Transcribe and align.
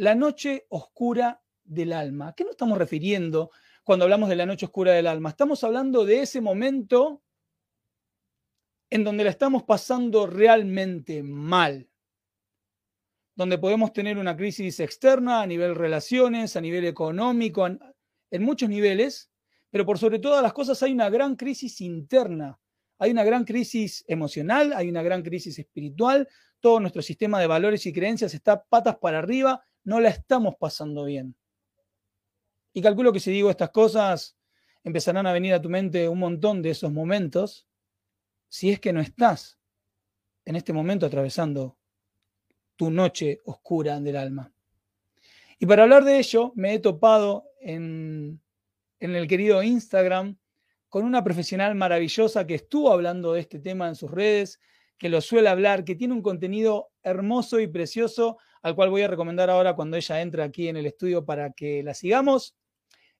La 0.00 0.14
noche 0.14 0.64
oscura 0.70 1.42
del 1.62 1.92
alma. 1.92 2.28
¿A 2.28 2.32
qué 2.32 2.42
nos 2.42 2.52
estamos 2.52 2.78
refiriendo 2.78 3.50
cuando 3.84 4.06
hablamos 4.06 4.30
de 4.30 4.36
la 4.36 4.46
noche 4.46 4.64
oscura 4.64 4.92
del 4.92 5.06
alma? 5.06 5.28
Estamos 5.28 5.62
hablando 5.62 6.06
de 6.06 6.22
ese 6.22 6.40
momento 6.40 7.22
en 8.88 9.04
donde 9.04 9.24
la 9.24 9.30
estamos 9.30 9.64
pasando 9.64 10.26
realmente 10.26 11.22
mal, 11.22 11.90
donde 13.34 13.58
podemos 13.58 13.92
tener 13.92 14.16
una 14.16 14.34
crisis 14.38 14.80
externa 14.80 15.42
a 15.42 15.46
nivel 15.46 15.74
relaciones, 15.74 16.56
a 16.56 16.62
nivel 16.62 16.86
económico, 16.86 17.66
en 17.66 18.42
muchos 18.42 18.70
niveles, 18.70 19.30
pero 19.68 19.84
por 19.84 19.98
sobre 19.98 20.18
todas 20.18 20.42
las 20.42 20.54
cosas 20.54 20.82
hay 20.82 20.92
una 20.92 21.10
gran 21.10 21.36
crisis 21.36 21.82
interna, 21.82 22.58
hay 22.98 23.10
una 23.10 23.22
gran 23.22 23.44
crisis 23.44 24.02
emocional, 24.08 24.72
hay 24.72 24.88
una 24.88 25.02
gran 25.02 25.22
crisis 25.22 25.58
espiritual, 25.58 26.26
todo 26.58 26.80
nuestro 26.80 27.02
sistema 27.02 27.38
de 27.38 27.46
valores 27.46 27.84
y 27.84 27.92
creencias 27.92 28.32
está 28.32 28.64
patas 28.64 28.96
para 28.96 29.18
arriba 29.18 29.62
no 29.84 30.00
la 30.00 30.10
estamos 30.10 30.54
pasando 30.58 31.04
bien. 31.04 31.34
Y 32.72 32.82
calculo 32.82 33.12
que 33.12 33.20
si 33.20 33.30
digo 33.30 33.50
estas 33.50 33.70
cosas, 33.70 34.36
empezarán 34.84 35.26
a 35.26 35.32
venir 35.32 35.54
a 35.54 35.62
tu 35.62 35.68
mente 35.68 36.08
un 36.08 36.18
montón 36.18 36.62
de 36.62 36.70
esos 36.70 36.92
momentos, 36.92 37.66
si 38.48 38.70
es 38.70 38.80
que 38.80 38.92
no 38.92 39.00
estás 39.00 39.58
en 40.44 40.56
este 40.56 40.72
momento 40.72 41.06
atravesando 41.06 41.76
tu 42.76 42.90
noche 42.90 43.40
oscura 43.44 44.00
del 44.00 44.16
alma. 44.16 44.52
Y 45.58 45.66
para 45.66 45.82
hablar 45.82 46.04
de 46.04 46.18
ello, 46.18 46.52
me 46.54 46.74
he 46.74 46.78
topado 46.78 47.44
en, 47.60 48.40
en 49.00 49.14
el 49.14 49.26
querido 49.26 49.62
Instagram 49.62 50.38
con 50.88 51.04
una 51.04 51.22
profesional 51.22 51.74
maravillosa 51.74 52.46
que 52.46 52.54
estuvo 52.54 52.90
hablando 52.90 53.34
de 53.34 53.40
este 53.40 53.58
tema 53.60 53.86
en 53.88 53.94
sus 53.94 54.10
redes, 54.10 54.60
que 54.98 55.08
lo 55.08 55.20
suele 55.20 55.48
hablar, 55.48 55.84
que 55.84 55.94
tiene 55.94 56.14
un 56.14 56.22
contenido 56.22 56.90
hermoso 57.02 57.60
y 57.60 57.66
precioso 57.66 58.38
al 58.62 58.74
cual 58.74 58.90
voy 58.90 59.02
a 59.02 59.08
recomendar 59.08 59.50
ahora 59.50 59.74
cuando 59.74 59.96
ella 59.96 60.20
entre 60.20 60.42
aquí 60.42 60.68
en 60.68 60.76
el 60.76 60.86
estudio 60.86 61.24
para 61.24 61.52
que 61.52 61.82
la 61.82 61.94
sigamos. 61.94 62.56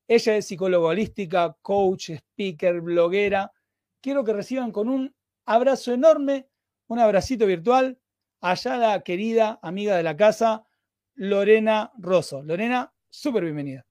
Ella 0.08 0.36
es 0.36 0.46
psicóloga 0.46 0.88
holística, 0.88 1.56
coach, 1.62 2.10
speaker, 2.10 2.80
bloguera. 2.80 3.52
Quiero 4.00 4.24
que 4.24 4.32
reciban 4.32 4.72
con 4.72 4.88
un 4.88 5.14
abrazo 5.46 5.92
enorme, 5.92 6.48
un 6.88 6.98
abracito 6.98 7.46
virtual, 7.46 7.98
allá 8.40 8.76
la 8.76 9.00
querida 9.02 9.58
amiga 9.62 9.96
de 9.96 10.02
la 10.02 10.16
casa, 10.16 10.66
Lorena 11.14 11.92
Rosso. 11.98 12.42
Lorena, 12.42 12.92
súper 13.08 13.44
bienvenida. 13.44 13.89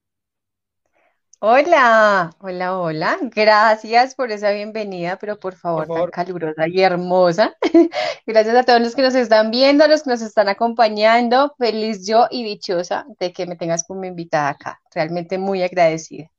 Hola, 1.42 2.36
hola, 2.40 2.78
hola. 2.78 3.16
Gracias 3.22 4.14
por 4.14 4.30
esa 4.30 4.50
bienvenida, 4.50 5.16
pero 5.18 5.40
por 5.40 5.54
favor, 5.54 5.88
tan 5.88 6.10
calurosa 6.10 6.68
y 6.68 6.82
hermosa. 6.82 7.56
Gracias 8.26 8.54
a 8.54 8.62
todos 8.62 8.82
los 8.82 8.94
que 8.94 9.00
nos 9.00 9.14
están 9.14 9.50
viendo, 9.50 9.82
a 9.82 9.88
los 9.88 10.02
que 10.02 10.10
nos 10.10 10.20
están 10.20 10.50
acompañando. 10.50 11.54
Feliz 11.56 12.06
yo 12.06 12.26
y 12.30 12.44
dichosa 12.44 13.06
de 13.18 13.32
que 13.32 13.46
me 13.46 13.56
tengas 13.56 13.84
como 13.84 14.04
invitada 14.04 14.50
acá. 14.50 14.82
Realmente 14.94 15.38
muy 15.38 15.62
agradecida. 15.62 16.30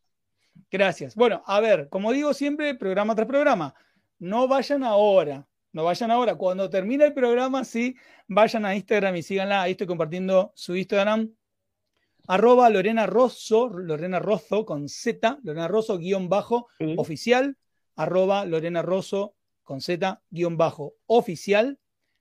Gracias. 0.69 1.15
Bueno, 1.15 1.41
a 1.47 1.59
ver, 1.59 1.89
como 1.89 2.11
digo 2.11 2.35
siempre, 2.35 2.75
programa 2.75 3.15
tras 3.15 3.27
programa, 3.27 3.73
no 4.19 4.47
vayan 4.47 4.83
ahora, 4.83 5.47
no 5.73 5.83
vayan 5.83 6.11
ahora. 6.11 6.35
Cuando 6.35 6.69
termine 6.69 7.05
el 7.05 7.13
programa, 7.15 7.65
sí, 7.65 7.95
vayan 8.27 8.67
a 8.67 8.75
Instagram 8.75 9.15
y 9.15 9.23
síganla. 9.23 9.63
Ahí 9.63 9.71
estoy 9.71 9.87
compartiendo 9.87 10.51
su 10.53 10.75
Instagram 10.75 11.31
arroba 12.27 12.69
Lorena 12.69 13.05
Rosso, 13.05 13.69
Lorena 13.69 14.19
Rosso 14.19 14.65
con 14.65 14.87
Z, 14.87 15.39
Lorena 15.43 15.67
Rosso 15.67 15.97
guion 15.97 16.29
bajo 16.29 16.67
oficial, 16.97 17.57
arroba 17.95 18.45
Lorena 18.45 18.81
Rosso 18.81 19.35
con 19.63 19.81
Z 19.81 20.21
guion 20.29 20.57
bajo 20.57 20.95
oficial. 21.05 21.79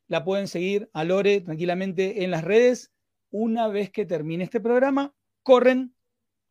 La 0.09 0.25
pueden 0.25 0.49
seguir 0.49 0.91
a 0.93 1.05
Lore 1.05 1.41
tranquilamente 1.41 2.25
en 2.25 2.33
las 2.33 2.43
redes. 2.43 2.93
Una 3.31 3.69
vez 3.69 3.91
que 3.91 4.07
termine 4.07 4.43
este 4.43 4.61
programa, 4.61 5.15
corren, 5.43 5.95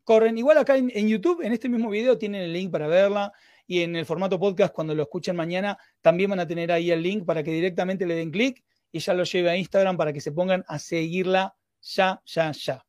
corren. 0.06 0.38
Igual 0.38 0.58
acá 0.58 0.78
en, 0.78 0.90
en 0.94 1.10
YouTube, 1.10 1.42
en 1.42 1.52
este 1.52 1.68
mismo 1.68 1.90
video, 1.90 2.18
tienen 2.18 2.42
el 2.42 2.54
link 2.54 2.72
para 2.72 2.88
verla. 2.88 3.34
Y 3.68 3.82
en 3.82 3.96
el 3.96 4.06
formato 4.06 4.40
podcast, 4.40 4.74
cuando 4.74 4.96
lo 4.96 5.04
escuchen 5.04 5.36
mañana, 5.36 5.78
también 6.02 6.30
van 6.30 6.40
a 6.40 6.48
tener 6.48 6.72
ahí 6.72 6.90
el 6.90 7.04
link 7.04 7.26
para 7.26 7.44
que 7.44 7.52
directamente 7.52 8.06
le 8.06 8.16
den 8.16 8.32
clic 8.32 8.64
y 8.92 9.00
ya 9.00 9.14
lo 9.14 9.24
lleve 9.24 9.50
a 9.50 9.58
Instagram 9.58 9.98
para 9.98 10.14
que 10.14 10.22
se 10.22 10.32
pongan 10.32 10.64
a 10.68 10.80
seguirla 10.80 11.56
ya, 11.82 12.22
ya, 12.26 12.52
ya. 12.52 12.86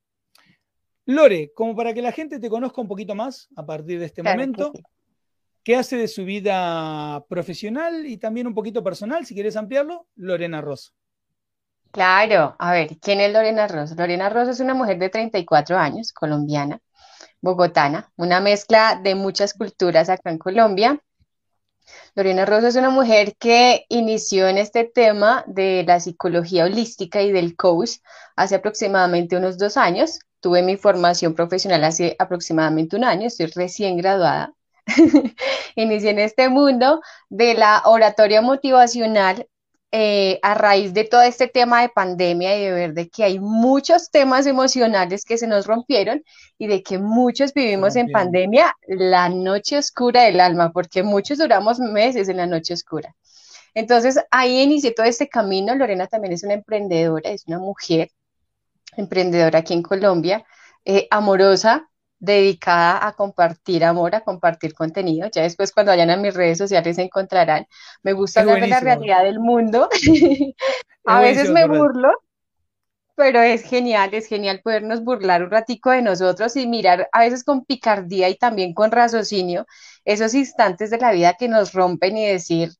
Lore, 1.11 1.53
como 1.55 1.75
para 1.75 1.93
que 1.93 2.03
la 2.03 2.13
gente 2.13 2.39
te 2.39 2.49
conozca 2.49 2.81
un 2.81 2.87
poquito 2.87 3.17
más 3.17 3.49
a 3.57 3.67
partir 3.67 3.99
de 3.99 4.07
este 4.07 4.23
momento, 4.23 4.73
¿qué 5.65 5.75
hace 5.75 5.97
de 5.97 6.07
su 6.07 6.25
vida 6.25 7.25
profesional 7.29 8.07
y 8.07 8.17
también 8.17 8.47
un 8.47 8.55
poquito 8.55 8.85
personal, 8.85 9.27
si 9.27 9.35
quieres 9.35 9.57
ampliarlo? 9.57 10.07
Lorena 10.15 10.61
Rosso. 10.61 10.93
Claro, 11.91 12.55
a 12.61 12.73
ver, 12.73 12.97
¿quién 13.01 13.21
es 13.21 13.33
Lorena 13.33 13.67
Rosso? 13.67 13.97
Lorena 13.97 14.29
Rosso 14.29 14.53
es 14.53 14.61
una 14.61 14.75
mujer 14.75 15.01
de 15.01 15.09
34 15.09 15.77
años, 15.77 16.13
colombiana, 16.13 16.81
bogotana, 17.41 18.13
una 18.15 18.39
mezcla 18.39 19.01
de 19.03 19.17
muchas 19.17 19.53
culturas 19.55 20.09
acá 20.09 20.31
en 20.31 20.39
Colombia. 20.39 21.03
Lorena 22.15 22.47
Rosso 22.47 22.69
es 22.69 22.77
una 22.77 22.91
mujer 22.91 23.35
que 23.37 23.85
inició 23.89 24.47
en 24.47 24.59
este 24.59 24.85
tema 24.85 25.43
de 25.49 25.83
la 25.85 25.99
psicología 25.99 26.67
holística 26.67 27.21
y 27.21 27.33
del 27.33 27.57
coach 27.57 27.97
hace 28.37 28.55
aproximadamente 28.55 29.37
unos 29.37 29.59
dos 29.59 29.77
años. 29.77 30.21
Tuve 30.41 30.63
mi 30.63 30.77
formación 30.77 31.35
profesional 31.35 31.85
hace 31.85 32.17
aproximadamente 32.19 32.97
un 32.97 33.05
año, 33.05 33.27
estoy 33.27 33.47
recién 33.47 33.97
graduada. 33.97 34.55
Inicié 35.77 36.11
en 36.11 36.19
este 36.19 36.49
mundo 36.49 37.01
de 37.29 37.55
la 37.55 37.83
oratoria 37.85 38.41
motivacional 38.41 39.47
eh, 39.93 40.39
a 40.43 40.55
raíz 40.55 40.95
de 40.95 41.03
todo 41.03 41.23
este 41.23 41.49
tema 41.49 41.83
de 41.83 41.89
pandemia 41.89 42.57
y 42.57 42.63
de 42.63 42.73
ver 42.73 42.95
de 42.95 43.09
que 43.09 43.25
hay 43.25 43.41
muchos 43.41 44.11
temas 44.13 44.47
emocionales 44.47 45.25
que 45.25 45.37
se 45.37 45.49
nos 45.49 45.67
rompieron 45.67 46.23
y 46.59 46.69
de 46.69 46.83
que 46.85 46.99
muchos 46.99 47.53
vivimos 47.53 47.97
en 47.97 48.13
pandemia 48.13 48.77
la 48.87 49.29
noche 49.29 49.79
oscura 49.79 50.23
del 50.23 50.41
alma, 50.41 50.71
porque 50.73 51.03
muchos 51.03 51.39
duramos 51.39 51.81
meses 51.81 52.29
en 52.29 52.37
la 52.37 52.47
noche 52.47 52.75
oscura. 52.75 53.17
Entonces 53.75 54.19
ahí 54.31 54.61
inicié 54.61 54.93
todo 54.93 55.07
este 55.07 55.29
camino. 55.29 55.75
Lorena 55.75 56.07
también 56.07 56.35
es 56.35 56.45
una 56.45 56.55
emprendedora, 56.55 57.29
es 57.31 57.45
una 57.49 57.59
mujer 57.59 58.11
emprendedora 59.01 59.61
aquí 59.61 59.75
en 59.75 59.83
Colombia, 59.83 60.45
eh, 60.85 61.09
amorosa, 61.11 61.91
dedicada 62.19 63.07
a 63.07 63.13
compartir 63.15 63.85
amor, 63.85 64.15
a 64.15 64.21
compartir 64.21 64.75
contenido. 64.75 65.29
Ya 65.33 65.43
después 65.43 65.73
cuando 65.73 65.93
vayan 65.93 66.11
a 66.11 66.17
mis 66.17 66.35
redes 66.35 66.59
sociales 66.59 66.97
se 66.97 67.03
encontrarán. 67.03 67.67
Me 68.03 68.13
gusta 68.13 68.41
hablar 68.41 68.61
de 68.61 68.69
la 68.69 68.81
realidad 68.81 69.25
del 69.25 69.41
mundo. 69.41 69.89
a 71.07 71.21
veces 71.21 71.51
me 71.51 71.67
burlo, 71.67 72.11
pero 73.21 73.43
es 73.43 73.65
genial, 73.65 74.15
es 74.15 74.27
genial 74.27 74.63
podernos 74.63 75.05
burlar 75.05 75.43
un 75.43 75.51
ratico 75.51 75.91
de 75.91 76.03
nosotros 76.03 76.57
y 76.57 76.67
mirar 76.67 77.09
a 77.13 77.21
veces 77.21 77.45
con 77.45 77.65
picardía 77.67 78.29
y 78.31 78.37
también 78.37 78.73
con 78.73 78.91
raciocinio 78.91 79.67
esos 80.07 80.33
instantes 80.35 80.91
de 80.91 80.99
la 80.99 81.13
vida 81.13 81.35
que 81.39 81.49
nos 81.49 81.73
rompen 81.75 82.17
y 82.17 82.27
decir, 82.27 82.71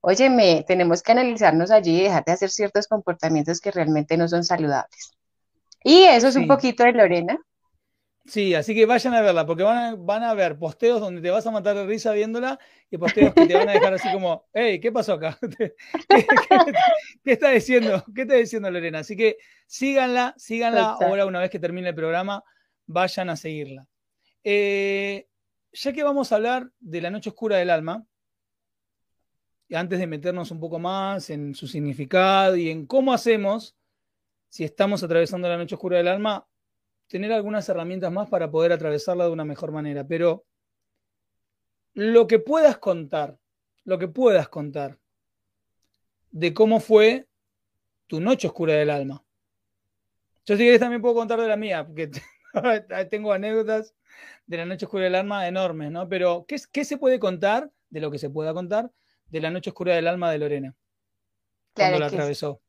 óyeme, 0.00 0.64
tenemos 0.66 1.02
que 1.02 1.12
analizarnos 1.12 1.70
allí 1.72 1.98
y 1.98 2.02
dejar 2.04 2.24
de 2.24 2.32
hacer 2.32 2.50
ciertos 2.50 2.86
comportamientos 2.86 3.60
que 3.60 3.72
realmente 3.72 4.16
no 4.16 4.28
son 4.28 4.44
saludables. 4.44 5.12
Y 5.82 6.02
eso 6.02 6.28
es 6.28 6.36
un 6.36 6.46
poquito 6.46 6.84
de 6.84 6.92
Lorena. 6.92 7.38
Sí, 8.26 8.54
así 8.54 8.74
que 8.74 8.86
vayan 8.86 9.14
a 9.14 9.22
verla, 9.22 9.46
porque 9.46 9.62
van 9.62 9.78
a, 9.78 9.94
van 9.96 10.22
a 10.22 10.34
ver 10.34 10.58
posteos 10.58 11.00
donde 11.00 11.20
te 11.20 11.30
vas 11.30 11.46
a 11.46 11.50
matar 11.50 11.74
de 11.74 11.86
risa 11.86 12.12
viéndola 12.12 12.60
y 12.90 12.98
posteos 12.98 13.34
que 13.34 13.46
te 13.46 13.54
van 13.54 13.68
a 13.68 13.72
dejar 13.72 13.94
así 13.94 14.12
como, 14.12 14.46
hey, 14.52 14.78
¿qué 14.78 14.92
pasó 14.92 15.14
acá? 15.14 15.38
¿Qué, 17.24 17.32
está 17.32 17.50
diciendo? 17.50 18.04
¿Qué 18.14 18.22
está 18.22 18.34
diciendo 18.34 18.70
Lorena? 18.70 19.00
Así 19.00 19.16
que 19.16 19.38
síganla, 19.66 20.34
síganla 20.36 20.96
ahora 21.00 21.26
una 21.26 21.40
vez 21.40 21.50
que 21.50 21.58
termine 21.58 21.88
el 21.88 21.94
programa, 21.94 22.44
vayan 22.86 23.30
a 23.30 23.36
seguirla. 23.36 23.88
Eh, 24.44 25.26
ya 25.72 25.92
que 25.92 26.02
vamos 26.02 26.30
a 26.30 26.36
hablar 26.36 26.70
de 26.78 27.00
la 27.00 27.10
noche 27.10 27.30
oscura 27.30 27.56
del 27.56 27.70
alma, 27.70 28.04
y 29.66 29.76
antes 29.76 29.98
de 29.98 30.06
meternos 30.06 30.50
un 30.50 30.60
poco 30.60 30.78
más 30.78 31.30
en 31.30 31.54
su 31.54 31.66
significado 31.66 32.56
y 32.56 32.70
en 32.70 32.86
cómo 32.86 33.12
hacemos 33.12 33.76
si 34.50 34.64
estamos 34.64 35.02
atravesando 35.02 35.48
la 35.48 35.56
noche 35.56 35.76
oscura 35.76 35.96
del 35.96 36.08
alma, 36.08 36.46
tener 37.06 37.32
algunas 37.32 37.68
herramientas 37.68 38.12
más 38.12 38.28
para 38.28 38.50
poder 38.50 38.72
atravesarla 38.72 39.24
de 39.24 39.30
una 39.30 39.44
mejor 39.44 39.72
manera. 39.72 40.06
Pero 40.06 40.44
lo 41.94 42.26
que 42.26 42.40
puedas 42.40 42.78
contar, 42.78 43.38
lo 43.84 43.98
que 43.98 44.08
puedas 44.08 44.48
contar 44.48 44.98
de 46.30 46.52
cómo 46.52 46.80
fue 46.80 47.28
tu 48.06 48.20
noche 48.20 48.48
oscura 48.48 48.74
del 48.74 48.90
alma, 48.90 49.24
Yo 50.44 50.56
si 50.56 50.64
querés 50.64 50.80
también 50.80 51.00
puedo 51.00 51.14
contar 51.14 51.40
de 51.40 51.46
la 51.46 51.56
mía, 51.56 51.86
porque 51.86 52.10
tengo 53.10 53.32
anécdotas 53.32 53.94
de 54.46 54.56
la 54.56 54.66
noche 54.66 54.86
oscura 54.86 55.04
del 55.04 55.14
alma 55.14 55.46
enormes, 55.46 55.92
¿no? 55.92 56.08
Pero, 56.08 56.44
¿qué, 56.48 56.56
¿qué, 56.72 56.84
se 56.84 56.98
puede 56.98 57.20
contar, 57.20 57.70
de 57.88 58.00
lo 58.00 58.10
que 58.10 58.18
se 58.18 58.30
pueda 58.30 58.52
contar, 58.52 58.90
de 59.26 59.40
la 59.40 59.50
noche 59.50 59.70
oscura 59.70 59.94
del 59.94 60.08
alma 60.08 60.32
de 60.32 60.38
Lorena? 60.38 60.74
Claro 61.72 61.92
cuando 61.92 61.98
la 62.00 62.06
atravesó. 62.06 62.60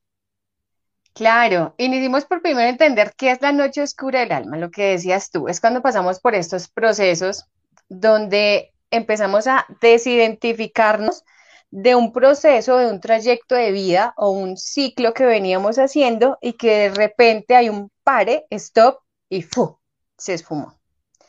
Claro, 1.13 1.75
iniciamos 1.78 2.25
por 2.25 2.42
primero 2.42 2.69
entender 2.69 3.13
qué 3.18 3.31
es 3.31 3.42
la 3.42 3.52
noche 3.52 3.81
oscura 3.81 4.22
del 4.22 4.31
alma, 4.31 4.58
lo 4.58 4.72
que 4.72 4.92
decías 4.92 5.30
tú, 5.30 5.48
es 5.50 5.60
cuando 5.60 5.81
pasamos 5.81 6.19
por 6.19 6.36
estos 6.36 6.69
procesos 6.69 7.46
donde 7.90 8.74
empezamos 8.92 9.48
a 9.48 9.66
desidentificarnos 9.81 11.24
de 11.69 11.96
un 11.96 12.12
proceso, 12.13 12.78
de 12.78 12.88
un 12.90 13.00
trayecto 13.02 13.56
de 13.56 13.72
vida 13.72 14.13
o 14.18 14.30
un 14.31 14.58
ciclo 14.58 15.13
que 15.13 15.25
veníamos 15.25 15.78
haciendo 15.80 16.38
y 16.42 16.54
que 16.54 16.90
de 16.90 16.90
repente 16.90 17.56
hay 17.56 17.69
un 17.69 17.92
pare, 18.04 18.46
stop 18.50 19.00
y 19.30 19.42
¡fu! 19.42 19.78
se 20.18 20.34
esfumó. 20.34 20.78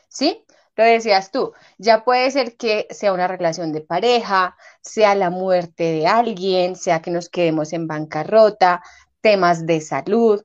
¿Sí? 0.09 0.45
Lo 0.77 0.85
decías 0.85 1.31
tú, 1.31 1.53
ya 1.79 2.05
puede 2.05 2.31
ser 2.31 2.57
que 2.57 2.87
sea 2.91 3.13
una 3.13 3.29
relación 3.29 3.73
de 3.73 3.83
pareja, 3.83 4.57
sea 4.81 5.15
la 5.15 5.31
muerte 5.31 5.85
de 5.85 6.07
alguien, 6.07 6.77
sea 6.77 7.03
que 7.03 7.11
nos 7.11 7.29
quedemos 7.29 7.73
en 7.73 7.87
bancarrota, 7.87 8.83
temas 9.23 9.65
de 9.67 9.81
salud, 9.81 10.43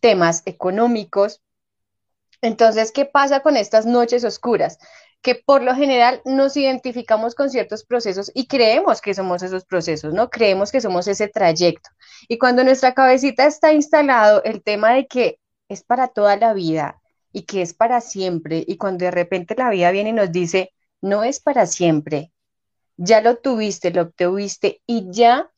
temas 0.00 0.42
económicos. 0.46 1.42
Entonces, 2.40 2.92
¿qué 2.92 3.04
pasa 3.04 3.40
con 3.40 3.56
estas 3.56 3.84
noches 3.84 4.24
oscuras? 4.24 4.78
que 5.26 5.34
por 5.34 5.60
lo 5.60 5.74
general 5.74 6.22
nos 6.24 6.56
identificamos 6.56 7.34
con 7.34 7.50
ciertos 7.50 7.84
procesos 7.84 8.30
y 8.32 8.46
creemos 8.46 9.00
que 9.00 9.12
somos 9.12 9.42
esos 9.42 9.64
procesos, 9.64 10.14
¿no? 10.14 10.30
Creemos 10.30 10.70
que 10.70 10.80
somos 10.80 11.08
ese 11.08 11.26
trayecto. 11.26 11.90
Y 12.28 12.38
cuando 12.38 12.62
nuestra 12.62 12.94
cabecita 12.94 13.44
está 13.44 13.72
instalado 13.72 14.44
el 14.44 14.62
tema 14.62 14.92
de 14.92 15.08
que 15.08 15.40
es 15.68 15.82
para 15.82 16.06
toda 16.06 16.36
la 16.36 16.54
vida 16.54 17.02
y 17.32 17.42
que 17.42 17.62
es 17.62 17.74
para 17.74 18.00
siempre, 18.00 18.62
y 18.68 18.76
cuando 18.76 19.04
de 19.04 19.10
repente 19.10 19.56
la 19.58 19.68
vida 19.70 19.90
viene 19.90 20.10
y 20.10 20.12
nos 20.12 20.30
dice, 20.30 20.72
no 21.00 21.24
es 21.24 21.40
para 21.40 21.66
siempre, 21.66 22.30
ya 22.96 23.20
lo 23.20 23.36
tuviste, 23.36 23.90
lo 23.90 24.02
obtuviste 24.02 24.80
y 24.86 25.10
ya 25.10 25.50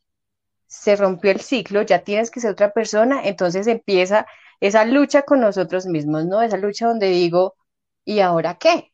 se 0.69 0.97
rompió 0.97 1.31
el 1.32 1.41
ciclo, 1.41 1.82
ya 1.82 2.00
tienes 2.05 2.31
que 2.31 2.41
ser 2.41 2.53
otra 2.53 2.73
persona, 2.73 3.23
entonces 3.25 3.67
empieza 3.67 4.26
esa 4.61 4.85
lucha 4.85 5.23
con 5.23 5.41
nosotros 5.41 5.87
mismos, 5.87 6.26
¿no? 6.26 6.43
Esa 6.43 6.59
lucha 6.59 6.87
donde 6.87 7.09
digo, 7.09 7.56
¿y 8.05 8.20
ahora 8.20 8.59
qué? 8.59 8.93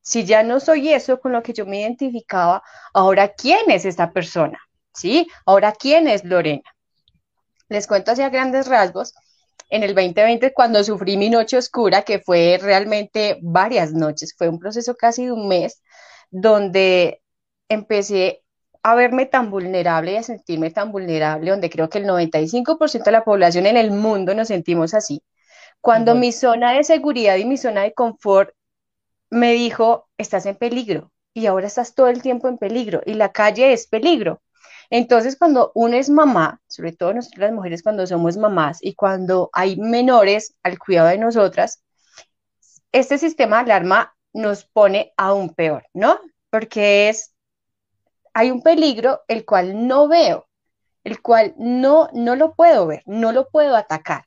Si 0.00 0.24
ya 0.24 0.42
no 0.42 0.58
soy 0.60 0.92
eso 0.92 1.20
con 1.20 1.32
lo 1.32 1.42
que 1.42 1.52
yo 1.52 1.66
me 1.66 1.80
identificaba, 1.82 2.62
ahora 2.94 3.28
quién 3.34 3.70
es 3.70 3.84
esta 3.84 4.12
persona, 4.12 4.58
¿sí? 4.94 5.28
Ahora 5.44 5.72
quién 5.72 6.08
es 6.08 6.24
Lorena. 6.24 6.64
Les 7.68 7.86
cuento 7.86 8.12
hacia 8.12 8.30
grandes 8.30 8.66
rasgos. 8.66 9.14
En 9.68 9.84
el 9.84 9.94
2020, 9.94 10.52
cuando 10.54 10.82
sufrí 10.82 11.16
mi 11.16 11.30
noche 11.30 11.58
oscura, 11.58 12.02
que 12.02 12.18
fue 12.18 12.58
realmente 12.60 13.38
varias 13.42 13.92
noches, 13.92 14.34
fue 14.36 14.48
un 14.48 14.58
proceso 14.58 14.96
casi 14.96 15.26
de 15.26 15.32
un 15.32 15.46
mes, 15.48 15.82
donde 16.30 17.22
empecé 17.68 18.42
a 18.82 18.94
verme 18.94 19.26
tan 19.26 19.50
vulnerable 19.50 20.12
y 20.12 20.16
a 20.16 20.22
sentirme 20.22 20.70
tan 20.70 20.92
vulnerable, 20.92 21.50
donde 21.50 21.70
creo 21.70 21.88
que 21.88 21.98
el 21.98 22.06
95% 22.06 23.04
de 23.04 23.12
la 23.12 23.24
población 23.24 23.66
en 23.66 23.76
el 23.76 23.90
mundo 23.90 24.34
nos 24.34 24.48
sentimos 24.48 24.94
así. 24.94 25.22
Cuando 25.80 26.14
mi 26.14 26.32
zona 26.32 26.72
de 26.72 26.84
seguridad 26.84 27.36
y 27.36 27.44
mi 27.44 27.56
zona 27.56 27.82
de 27.82 27.94
confort 27.94 28.50
me 29.30 29.52
dijo, 29.52 30.08
estás 30.18 30.46
en 30.46 30.56
peligro 30.56 31.12
y 31.34 31.46
ahora 31.46 31.66
estás 31.66 31.94
todo 31.94 32.08
el 32.08 32.22
tiempo 32.22 32.48
en 32.48 32.58
peligro 32.58 33.00
y 33.06 33.14
la 33.14 33.32
calle 33.32 33.72
es 33.72 33.86
peligro. 33.86 34.42
Entonces, 34.90 35.36
cuando 35.36 35.70
uno 35.74 35.96
es 35.96 36.10
mamá, 36.10 36.60
sobre 36.68 36.92
todo 36.92 37.14
nosotros 37.14 37.40
las 37.40 37.52
mujeres 37.52 37.82
cuando 37.82 38.06
somos 38.06 38.36
mamás 38.36 38.78
y 38.82 38.94
cuando 38.94 39.48
hay 39.52 39.76
menores 39.76 40.54
al 40.64 40.78
cuidado 40.78 41.08
de 41.08 41.18
nosotras, 41.18 41.82
este 42.92 43.18
sistema 43.18 43.56
de 43.58 43.72
alarma 43.72 44.14
nos 44.32 44.64
pone 44.64 45.12
aún 45.16 45.54
peor, 45.54 45.86
¿no? 45.94 46.18
Porque 46.50 47.08
es, 47.08 47.32
hay 48.32 48.50
un 48.50 48.62
peligro 48.62 49.22
el 49.28 49.44
cual 49.44 49.86
no 49.86 50.08
veo, 50.08 50.46
el 51.04 51.20
cual 51.22 51.54
no, 51.58 52.08
no 52.12 52.36
lo 52.36 52.54
puedo 52.54 52.86
ver, 52.86 53.02
no 53.06 53.32
lo 53.32 53.48
puedo 53.48 53.76
atacar, 53.76 54.26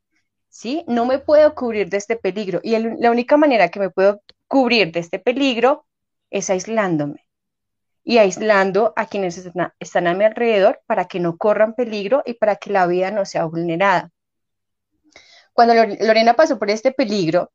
¿sí? 0.49 0.83
No 0.87 1.05
me 1.05 1.19
puedo 1.19 1.55
cubrir 1.55 1.89
de 1.89 1.97
este 1.97 2.15
peligro 2.15 2.59
y 2.63 2.77
la 2.77 3.11
única 3.11 3.37
manera 3.37 3.69
que 3.69 3.79
me 3.79 3.89
puedo 3.89 4.21
cubrir 4.47 4.91
de 4.91 4.99
este 4.99 5.19
peligro 5.19 5.85
es 6.29 6.49
aislándome 6.49 7.25
y 8.03 8.17
aislando 8.17 8.93
a 8.95 9.05
quienes 9.05 9.49
están 9.79 10.07
a 10.07 10.13
mi 10.13 10.25
alrededor 10.25 10.81
para 10.85 11.05
que 11.05 11.19
no 11.19 11.37
corran 11.37 11.73
peligro 11.73 12.21
y 12.25 12.33
para 12.33 12.57
que 12.57 12.71
la 12.71 12.85
vida 12.85 13.11
no 13.11 13.25
sea 13.25 13.45
vulnerada. 13.45 14.11
Cuando 15.53 15.73
Lorena 15.75 16.33
pasó 16.33 16.59
por 16.59 16.69
este 16.69 16.91
peligro, 16.91 17.51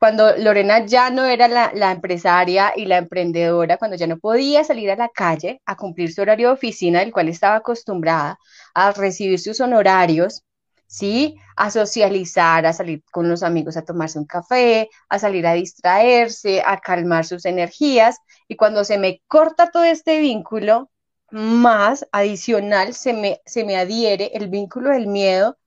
cuando 0.00 0.34
Lorena 0.38 0.86
ya 0.86 1.10
no 1.10 1.26
era 1.26 1.46
la, 1.46 1.72
la, 1.74 1.92
empresaria 1.92 2.72
y 2.74 2.86
la 2.86 2.96
emprendedora, 2.96 3.76
cuando 3.76 3.98
ya 3.98 4.06
no 4.06 4.18
podía 4.18 4.64
salir 4.64 4.90
a 4.90 4.96
la 4.96 5.10
calle 5.10 5.60
a 5.66 5.76
cumplir 5.76 6.10
su 6.12 6.22
horario 6.22 6.48
de 6.48 6.54
oficina, 6.54 7.00
del 7.00 7.12
cual 7.12 7.28
estaba 7.28 7.56
acostumbrada 7.56 8.38
a 8.74 8.92
recibir 8.92 9.38
sus 9.38 9.60
honorarios, 9.60 10.42
¿sí? 10.86 11.36
A 11.54 11.70
socializar, 11.70 12.64
a 12.64 12.72
salir 12.72 13.02
con 13.12 13.28
los 13.28 13.42
amigos 13.42 13.76
a 13.76 13.84
tomarse 13.84 14.18
un 14.18 14.24
café, 14.24 14.88
a 15.10 15.18
salir 15.18 15.46
a 15.46 15.52
distraerse, 15.52 16.62
a 16.64 16.78
calmar 16.78 17.26
sus 17.26 17.44
energías. 17.44 18.16
Y 18.48 18.56
cuando 18.56 18.84
se 18.84 18.96
me 18.98 19.20
corta 19.28 19.70
todo 19.70 19.84
este 19.84 20.18
vínculo, 20.20 20.90
más 21.30 22.06
adicional 22.12 22.94
se 22.94 23.12
me, 23.12 23.40
se 23.44 23.64
me 23.64 23.76
adhiere 23.76 24.30
el 24.34 24.48
vínculo 24.48 24.90
del 24.90 25.08
miedo, 25.08 25.58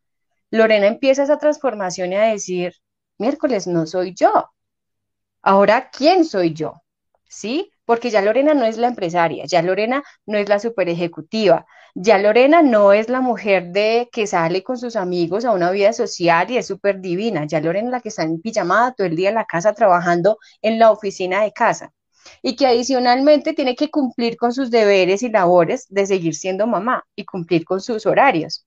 Lorena 0.50 0.88
empieza 0.88 1.24
esa 1.24 1.38
transformación 1.38 2.14
y 2.14 2.16
a 2.16 2.24
decir, 2.24 2.74
miércoles 3.18 3.68
no 3.68 3.86
soy 3.86 4.14
yo. 4.14 4.50
Ahora, 5.42 5.90
¿quién 5.92 6.26
soy 6.26 6.54
yo? 6.54 6.82
¿Sí? 7.28 7.72
Porque 7.86 8.10
ya 8.10 8.22
Lorena 8.22 8.54
no 8.54 8.66
es 8.66 8.78
la 8.78 8.88
empresaria, 8.88 9.46
ya 9.46 9.62
Lorena 9.62 10.04
no 10.26 10.38
es 10.38 10.48
la 10.48 10.60
super 10.60 10.88
ejecutiva, 10.88 11.66
ya 11.96 12.18
Lorena 12.18 12.62
no 12.62 12.94
es 12.94 13.10
la 13.10 13.20
mujer 13.22 13.72
de 13.72 14.10
que 14.12 14.26
sale 14.26 14.64
con 14.64 14.78
sus 14.78 14.96
amigos 14.96 15.44
a 15.46 15.52
una 15.52 15.70
vida 15.72 15.94
social 15.94 16.50
y 16.50 16.58
es 16.58 16.68
súper 16.68 17.02
divina. 17.02 17.46
Ya 17.46 17.60
Lorena 17.60 17.88
es 17.90 17.92
la 17.92 18.02
que 18.02 18.10
está 18.10 18.24
en 18.24 18.42
pijamada 18.42 18.94
todo 18.94 19.08
el 19.08 19.16
día 19.16 19.30
en 19.30 19.36
la 19.36 19.46
casa 19.46 19.74
trabajando 19.74 20.38
en 20.62 20.80
la 20.80 20.92
oficina 20.92 21.44
de 21.44 21.52
casa 21.52 21.92
y 22.42 22.56
que 22.56 22.68
adicionalmente 22.68 23.54
tiene 23.54 23.76
que 23.76 23.92
cumplir 23.92 24.38
con 24.38 24.54
sus 24.54 24.72
deberes 24.72 25.24
y 25.24 25.30
labores 25.30 25.86
de 25.90 26.06
seguir 26.08 26.36
siendo 26.36 26.68
mamá 26.68 27.06
y 27.16 27.26
cumplir 27.26 27.66
con 27.66 27.82
sus 27.82 28.06
horarios. 28.06 28.66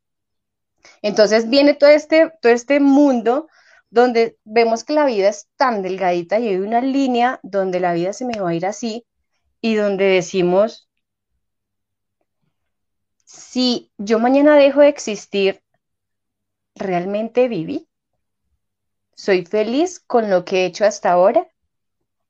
Entonces 1.03 1.49
viene 1.49 1.75
todo 1.75 1.91
este, 1.91 2.33
todo 2.41 2.53
este 2.53 2.81
mundo 2.81 3.49
donde 3.91 4.39
vemos 4.45 4.85
que 4.85 4.93
la 4.93 5.07
vida 5.07 5.29
es 5.29 5.49
tan 5.57 5.83
delgadita 5.83 6.39
y 6.39 6.49
hay 6.49 6.57
una 6.57 6.81
línea 6.81 7.41
donde 7.43 7.81
la 7.81 7.93
vida 7.93 8.13
se 8.13 8.25
me 8.25 8.39
va 8.41 8.51
a 8.51 8.55
ir 8.55 8.67
así 8.67 9.07
y 9.61 9.75
donde 9.75 10.05
decimos, 10.05 10.89
si 13.25 13.93
yo 13.99 14.19
mañana 14.19 14.57
dejo 14.57 14.81
de 14.81 14.89
existir, 14.89 15.63
¿realmente 16.75 17.49
viví? 17.49 17.89
¿Soy 19.15 19.45
feliz 19.47 20.01
con 20.01 20.31
lo 20.31 20.45
que 20.45 20.63
he 20.63 20.67
hecho 20.67 20.85
hasta 20.85 21.11
ahora? 21.13 21.49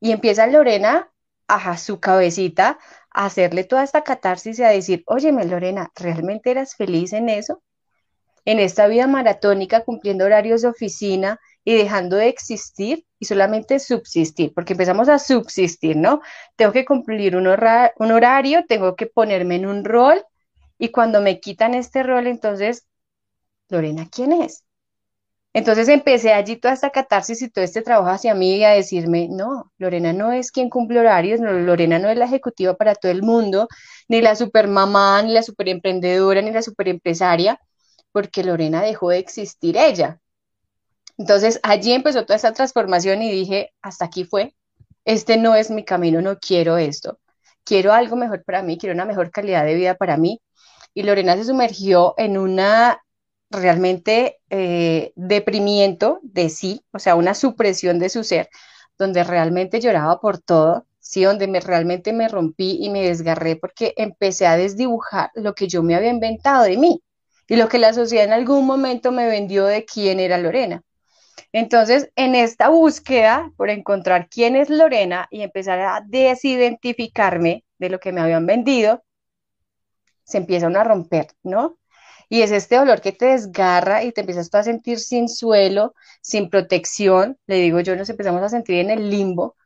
Y 0.01 0.13
empieza 0.13 0.47
Lorena 0.47 1.13
a 1.49 1.77
su 1.79 2.01
cabecita 2.01 2.79
a 3.11 3.27
hacerle 3.27 3.65
toda 3.65 3.83
esta 3.83 4.05
catarsis 4.05 4.59
y 4.59 4.63
a 4.63 4.69
decir, 4.69 5.03
óyeme 5.07 5.45
Lorena, 5.45 5.91
¿realmente 5.95 6.51
eras 6.51 6.77
feliz 6.77 7.13
en 7.13 7.29
eso? 7.29 7.63
En 8.47 8.59
esta 8.61 8.87
vida 8.87 9.07
maratónica, 9.07 9.85
cumpliendo 9.85 10.25
horarios 10.25 10.63
de 10.63 10.69
oficina 10.69 11.39
y 11.65 11.75
dejando 11.75 12.17
de 12.17 12.29
existir 12.29 13.05
y 13.19 13.27
solamente 13.27 13.79
subsistir, 13.79 14.55
porque 14.55 14.73
empezamos 14.73 15.11
a 15.11 15.19
subsistir, 15.19 15.97
¿no? 15.97 16.23
Tengo 16.57 16.73
que 16.73 16.87
cumplir 16.87 17.37
un, 17.37 17.47
un 17.47 18.13
horario, 18.13 18.65
tengo 18.67 18.97
que 18.97 19.07
ponerme 19.07 19.57
en 19.57 19.67
un 19.67 19.85
rol, 19.85 20.25
y 20.79 20.91
cuando 20.91 21.21
me 21.21 21.41
quitan 21.41 21.75
este 21.75 22.03
rol, 22.03 22.27
entonces, 22.27 22.87
Lorena, 23.69 24.09
¿quién 24.11 24.33
es? 24.33 24.65
Entonces 25.53 25.89
empecé 25.89 26.35
allí 26.35 26.57
toda 26.57 26.75
esta 26.75 26.91
catarsis 26.91 27.41
y 27.41 27.49
todo 27.49 27.65
este 27.65 27.81
trabajo 27.81 28.11
hacia 28.11 28.35
mí 28.35 28.57
y 28.57 28.65
a 28.65 28.71
decirme, 28.73 29.29
no, 29.31 29.73
Lorena 29.79 30.13
no 30.13 30.33
es 30.33 30.53
quien 30.53 30.69
cumple 30.69 31.01
horarios, 31.01 31.41
Lorena 31.41 31.99
no 31.99 32.11
es 32.11 32.19
la 32.19 32.27
ejecutiva 32.27 32.75
para 32.75 32.95
todo 32.95 33.11
el 33.11 33.23
mundo, 33.23 33.67
ni 34.07 34.21
la 34.21 34.37
supermamá, 34.37 35.23
ni 35.23 35.33
la 35.33 35.43
superemprendedora, 35.43 36.43
ni 36.43 36.51
la 36.51 36.61
superempresaria, 36.61 37.59
porque 38.17 38.43
Lorena 38.43 38.81
dejó 38.81 39.11
de 39.11 39.19
existir 39.19 39.77
ella. 39.77 40.23
Entonces 41.19 41.61
allí 41.63 41.93
empezó 41.93 42.25
toda 42.25 42.37
esta 42.37 42.55
transformación 42.55 43.21
y 43.21 43.31
dije, 43.31 43.75
hasta 43.83 44.07
aquí 44.07 44.25
fue, 44.25 44.57
este 45.05 45.37
no 45.37 45.55
es 45.55 45.71
mi 45.71 45.85
camino, 45.85 46.23
no 46.23 46.39
quiero 46.39 46.79
esto, 46.79 47.19
quiero 47.63 47.93
algo 47.93 48.17
mejor 48.17 48.43
para 48.43 48.63
mí, 48.63 48.79
quiero 48.79 48.95
una 48.95 49.05
mejor 49.05 49.31
calidad 49.31 49.67
de 49.67 49.75
vida 49.75 49.97
para 49.97 50.17
mí, 50.17 50.41
y 50.95 51.03
Lorena 51.03 51.37
se 51.37 51.45
sumergió 51.45 52.15
en 52.17 52.39
una 52.39 53.03
realmente 53.51 54.39
eh, 54.49 55.13
deprimiento 55.15 56.21
de 56.23 56.49
sí, 56.49 56.87
o 56.93 56.99
sea, 56.99 57.17
una 57.17 57.35
supresión 57.35 57.99
de 57.99 58.09
su 58.09 58.25
ser, 58.25 58.49
donde 58.97 59.25
realmente 59.25 59.79
lloraba 59.79 60.21
por 60.21 60.39
todo, 60.39 60.87
sí, 61.01 61.23
donde 61.23 61.49
me, 61.49 61.61
realmente 61.61 62.15
me 62.15 62.29
rompí 62.29 62.79
y 62.81 62.89
me 62.89 63.03
desgarré 63.03 63.57
porque 63.57 63.93
empecé 63.99 64.47
a 64.47 64.57
desdibujar 64.57 65.33
lo 65.35 65.55
que 65.55 65.69
yo 65.69 65.83
me 65.83 65.95
había 65.95 66.09
inventado 66.09 66.65
de 66.65 66.79
mí. 66.79 67.03
Y 67.49 67.57
lo 67.57 67.69
que 67.69 67.79
la 67.79 67.93
sociedad 67.93 68.25
en 68.25 68.33
algún 68.33 68.67
momento 68.67 69.13
me 69.13 69.27
vendió 69.27 69.67
de 69.67 69.85
quién 69.85 70.21
era 70.21 70.39
Lorena. 70.39 70.83
Entonces, 71.53 72.11
en 72.17 72.35
esta 72.35 72.69
búsqueda 72.69 73.53
por 73.57 73.71
encontrar 73.71 74.29
quién 74.29 74.57
es 74.57 74.71
Lorena 74.71 75.29
y 75.31 75.43
empezar 75.43 75.79
a 75.81 76.03
desidentificarme 76.07 77.65
de 77.79 77.91
lo 77.91 78.01
que 78.01 78.13
me 78.13 78.21
habían 78.21 78.47
vendido, 78.47 79.03
se 80.25 80.39
empieza 80.39 80.67
a 80.67 80.85
romper, 80.85 81.29
¿no? 81.43 81.79
Y 82.29 82.43
es 82.43 82.51
este 82.51 82.77
dolor 82.77 83.01
que 83.01 83.13
te 83.13 83.27
desgarra 83.27 84.03
y 84.03 84.13
te 84.13 84.23
empiezas 84.23 84.53
a 84.53 84.63
sentir 84.65 84.99
sin 84.99 85.29
suelo, 85.29 85.95
sin 86.21 86.51
protección. 86.51 87.39
Le 87.47 87.57
digo 87.57 87.81
yo, 87.81 87.95
nos 87.95 88.11
empezamos 88.11 88.43
a 88.43 88.49
sentir 88.49 88.77
en 88.77 88.91
el 88.91 89.09
limbo. 89.11 89.57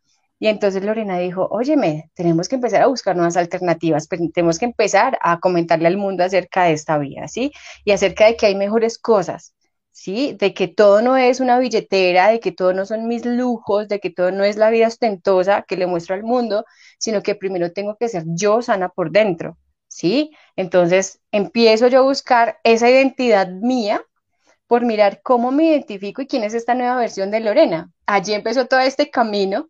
Y 0.43 0.49
entonces 0.49 0.83
Lorena 0.83 1.19
dijo, 1.19 1.47
óyeme, 1.51 2.11
tenemos 2.15 2.49
que 2.49 2.55
empezar 2.55 2.81
a 2.83 2.87
buscar 2.87 3.15
nuevas 3.15 3.37
alternativas, 3.37 4.09
tenemos 4.09 4.59
que 4.59 4.65
empezar 4.65 5.19
a 5.21 5.39
comentarle 5.39 5.87
al 5.87 5.99
mundo 5.99 6.25
acerca 6.25 6.65
de 6.65 6.73
esta 6.73 6.97
vida, 6.97 7.29
¿sí? 7.29 7.53
Y 7.85 7.93
acerca 7.93 8.25
de 8.25 8.37
que 8.37 8.47
hay 8.47 8.55
mejores 8.55 8.99
cosas, 8.99 9.55
¿sí? 9.93 10.35
De 10.41 10.55
que 10.55 10.67
todo 10.67 11.03
no 11.03 11.19
es 11.19 11.41
una 11.41 11.59
billetera, 11.59 12.29
de 12.29 12.41
que 12.41 12.53
todo 12.53 12.73
no 12.73 12.87
son 12.87 13.07
mis 13.07 13.27
lujos, 13.27 13.87
de 13.89 14.01
que 14.01 14.09
todo 14.09 14.33
no 14.33 14.43
es 14.45 14.57
la 14.57 14.71
vida 14.71 14.87
ostentosa 14.87 15.63
que 15.69 15.77
le 15.77 15.87
muestro 15.87 16.15
al 16.15 16.23
mundo, 16.23 16.65
sino 16.99 17.23
que 17.23 17.35
primero 17.35 17.73
tengo 17.73 17.97
que 18.01 18.09
ser 18.09 18.25
yo 18.27 18.63
sana 18.63 18.89
por 18.89 19.11
dentro, 19.11 19.59
¿sí? 19.89 20.31
Entonces 20.57 21.21
empiezo 21.33 21.89
yo 21.89 21.99
a 21.99 22.03
buscar 22.03 22.61
esa 22.65 22.89
identidad 22.89 23.49
mía 23.49 24.03
por 24.67 24.87
mirar 24.87 25.21
cómo 25.23 25.51
me 25.53 25.67
identifico 25.67 26.23
y 26.23 26.27
quién 26.27 26.45
es 26.45 26.55
esta 26.55 26.75
nueva 26.75 26.97
versión 26.97 27.31
de 27.31 27.41
Lorena. 27.41 27.91
Allí 28.07 28.33
empezó 28.33 28.67
todo 28.67 28.81
este 28.81 29.11
camino 29.11 29.69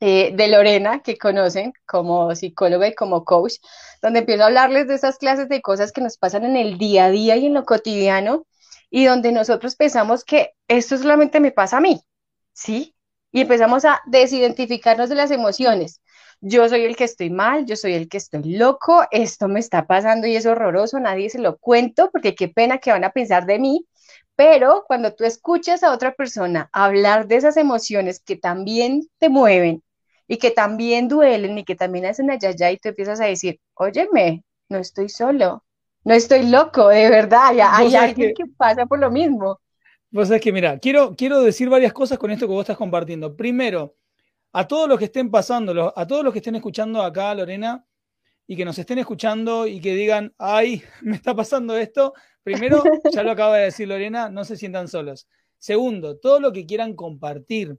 de 0.00 0.48
Lorena 0.48 1.00
que 1.00 1.16
conocen 1.16 1.72
como 1.86 2.34
psicóloga 2.34 2.88
y 2.88 2.94
como 2.94 3.24
coach, 3.24 3.54
donde 4.02 4.20
empiezo 4.20 4.42
a 4.42 4.46
hablarles 4.46 4.88
de 4.88 4.94
esas 4.94 5.18
clases 5.18 5.48
de 5.48 5.62
cosas 5.62 5.92
que 5.92 6.00
nos 6.00 6.18
pasan 6.18 6.44
en 6.44 6.56
el 6.56 6.78
día 6.78 7.06
a 7.06 7.10
día 7.10 7.36
y 7.36 7.46
en 7.46 7.54
lo 7.54 7.64
cotidiano 7.64 8.46
y 8.90 9.04
donde 9.06 9.32
nosotros 9.32 9.76
pensamos 9.76 10.24
que 10.24 10.52
esto 10.68 10.98
solamente 10.98 11.40
me 11.40 11.52
pasa 11.52 11.78
a 11.78 11.80
mí, 11.80 12.00
¿sí? 12.52 12.94
Y 13.32 13.40
empezamos 13.42 13.84
a 13.84 14.00
desidentificarnos 14.06 15.08
de 15.08 15.14
las 15.16 15.30
emociones 15.30 16.00
yo 16.40 16.68
soy 16.68 16.84
el 16.84 16.96
que 16.96 17.04
estoy 17.04 17.30
mal, 17.30 17.66
yo 17.66 17.76
soy 17.76 17.94
el 17.94 18.08
que 18.08 18.18
estoy 18.18 18.56
loco, 18.56 19.04
esto 19.10 19.48
me 19.48 19.60
está 19.60 19.86
pasando 19.86 20.26
y 20.26 20.36
es 20.36 20.46
horroroso, 20.46 21.00
nadie 21.00 21.30
se 21.30 21.38
lo 21.38 21.56
cuento 21.58 22.10
porque 22.10 22.34
qué 22.34 22.48
pena 22.48 22.78
que 22.78 22.92
van 22.92 23.04
a 23.04 23.10
pensar 23.10 23.46
de 23.46 23.58
mí. 23.58 23.86
Pero 24.36 24.84
cuando 24.86 25.14
tú 25.14 25.24
escuchas 25.24 25.82
a 25.82 25.92
otra 25.92 26.14
persona 26.14 26.68
hablar 26.72 27.26
de 27.26 27.36
esas 27.36 27.56
emociones 27.56 28.20
que 28.20 28.36
también 28.36 29.08
te 29.18 29.30
mueven 29.30 29.82
y 30.28 30.36
que 30.36 30.50
también 30.50 31.08
duelen 31.08 31.58
y 31.58 31.64
que 31.64 31.74
también 31.74 32.06
hacen 32.06 32.30
allá 32.30 32.70
y 32.70 32.76
tú 32.76 32.90
empiezas 32.90 33.20
a 33.20 33.24
decir, 33.24 33.60
óyeme, 33.74 34.44
no 34.68 34.78
estoy 34.78 35.08
solo, 35.08 35.64
no 36.04 36.14
estoy 36.14 36.46
loco, 36.46 36.88
de 36.88 37.08
verdad, 37.08 37.48
hay, 37.48 37.94
alguien 37.94 38.34
que... 38.34 38.44
que... 38.44 38.50
pasa 38.56 38.86
por 38.86 38.98
lo 38.98 39.10
mismo. 39.10 39.58
Vos 40.10 40.28
sabés 40.28 40.42
que, 40.42 40.52
mira, 40.52 40.78
quiero, 40.78 41.16
quiero 41.16 41.40
decir 41.40 41.68
varias 41.68 41.92
cosas 41.92 42.18
con 42.18 42.30
esto 42.30 42.46
que 42.46 42.52
vos 42.52 42.62
estás 42.62 42.76
compartiendo. 42.76 43.36
Primero, 43.36 43.96
a 44.52 44.66
todos 44.66 44.88
los 44.88 44.98
que 44.98 45.06
estén 45.06 45.30
pasando, 45.30 45.92
a 45.96 46.06
todos 46.06 46.24
los 46.24 46.32
que 46.32 46.38
estén 46.38 46.54
escuchando 46.54 47.02
acá, 47.02 47.34
Lorena, 47.34 47.84
y 48.46 48.56
que 48.56 48.64
nos 48.64 48.78
estén 48.78 48.98
escuchando 48.98 49.66
y 49.66 49.80
que 49.80 49.94
digan, 49.94 50.34
ay, 50.38 50.82
me 51.02 51.16
está 51.16 51.34
pasando 51.34 51.76
esto. 51.76 52.14
Primero, 52.42 52.82
ya 53.12 53.22
lo 53.22 53.32
acaba 53.32 53.56
de 53.56 53.64
decir 53.64 53.88
Lorena, 53.88 54.28
no 54.28 54.44
se 54.44 54.56
sientan 54.56 54.88
solos. 54.88 55.26
Segundo, 55.58 56.18
todo 56.18 56.38
lo 56.38 56.52
que 56.52 56.66
quieran 56.66 56.94
compartir 56.94 57.76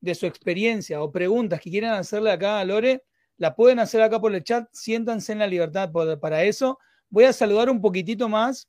de 0.00 0.14
su 0.14 0.26
experiencia 0.26 1.02
o 1.02 1.10
preguntas 1.10 1.60
que 1.60 1.70
quieran 1.70 1.94
hacerle 1.94 2.30
acá 2.30 2.60
a 2.60 2.64
Lore, 2.64 3.02
la 3.38 3.56
pueden 3.56 3.80
hacer 3.80 4.02
acá 4.02 4.20
por 4.20 4.34
el 4.34 4.44
chat, 4.44 4.68
siéntanse 4.72 5.32
en 5.32 5.40
la 5.40 5.46
libertad 5.46 5.90
para 6.20 6.44
eso. 6.44 6.78
Voy 7.08 7.24
a 7.24 7.32
saludar 7.32 7.70
un 7.70 7.80
poquitito 7.80 8.28
más 8.28 8.68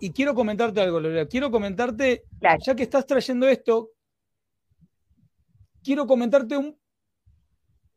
y 0.00 0.10
quiero 0.10 0.34
comentarte 0.34 0.80
algo, 0.80 0.98
Lorena. 0.98 1.28
Quiero 1.28 1.50
comentarte, 1.50 2.24
ya 2.64 2.74
que 2.74 2.82
estás 2.82 3.06
trayendo 3.06 3.46
esto, 3.46 3.90
quiero 5.84 6.06
comentarte 6.06 6.56
un 6.56 6.76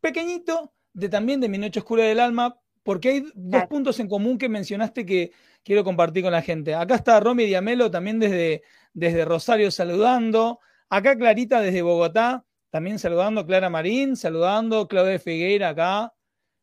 pequeñito 0.01 0.73
de 0.93 1.09
también 1.09 1.41
de 1.41 1.49
Mi 1.49 1.57
Noche 1.57 1.79
Oscura 1.79 2.03
del 2.03 2.19
Alma, 2.19 2.57
porque 2.83 3.09
hay 3.09 3.25
dos 3.33 3.65
puntos 3.67 3.99
en 3.99 4.07
común 4.07 4.37
que 4.37 4.49
mencionaste 4.49 5.05
que 5.05 5.31
quiero 5.63 5.83
compartir 5.83 6.23
con 6.23 6.31
la 6.31 6.41
gente. 6.41 6.75
Acá 6.75 6.95
está 6.95 7.19
Romy 7.19 7.45
Diamelo 7.45 7.89
también 7.89 8.19
desde, 8.19 8.63
desde 8.93 9.25
Rosario 9.25 9.71
saludando. 9.71 10.59
Acá 10.89 11.17
Clarita 11.17 11.61
desde 11.61 11.81
Bogotá 11.81 12.45
también 12.69 12.99
saludando. 12.99 13.45
Clara 13.45 13.69
Marín 13.69 14.15
saludando. 14.15 14.87
Claudia 14.87 15.19
Figueira 15.19 15.69
acá 15.69 16.13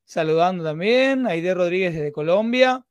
saludando 0.05 0.63
también. 0.63 1.27
Aide 1.27 1.55
Rodríguez 1.55 1.95
desde 1.95 2.13
Colombia. 2.13 2.85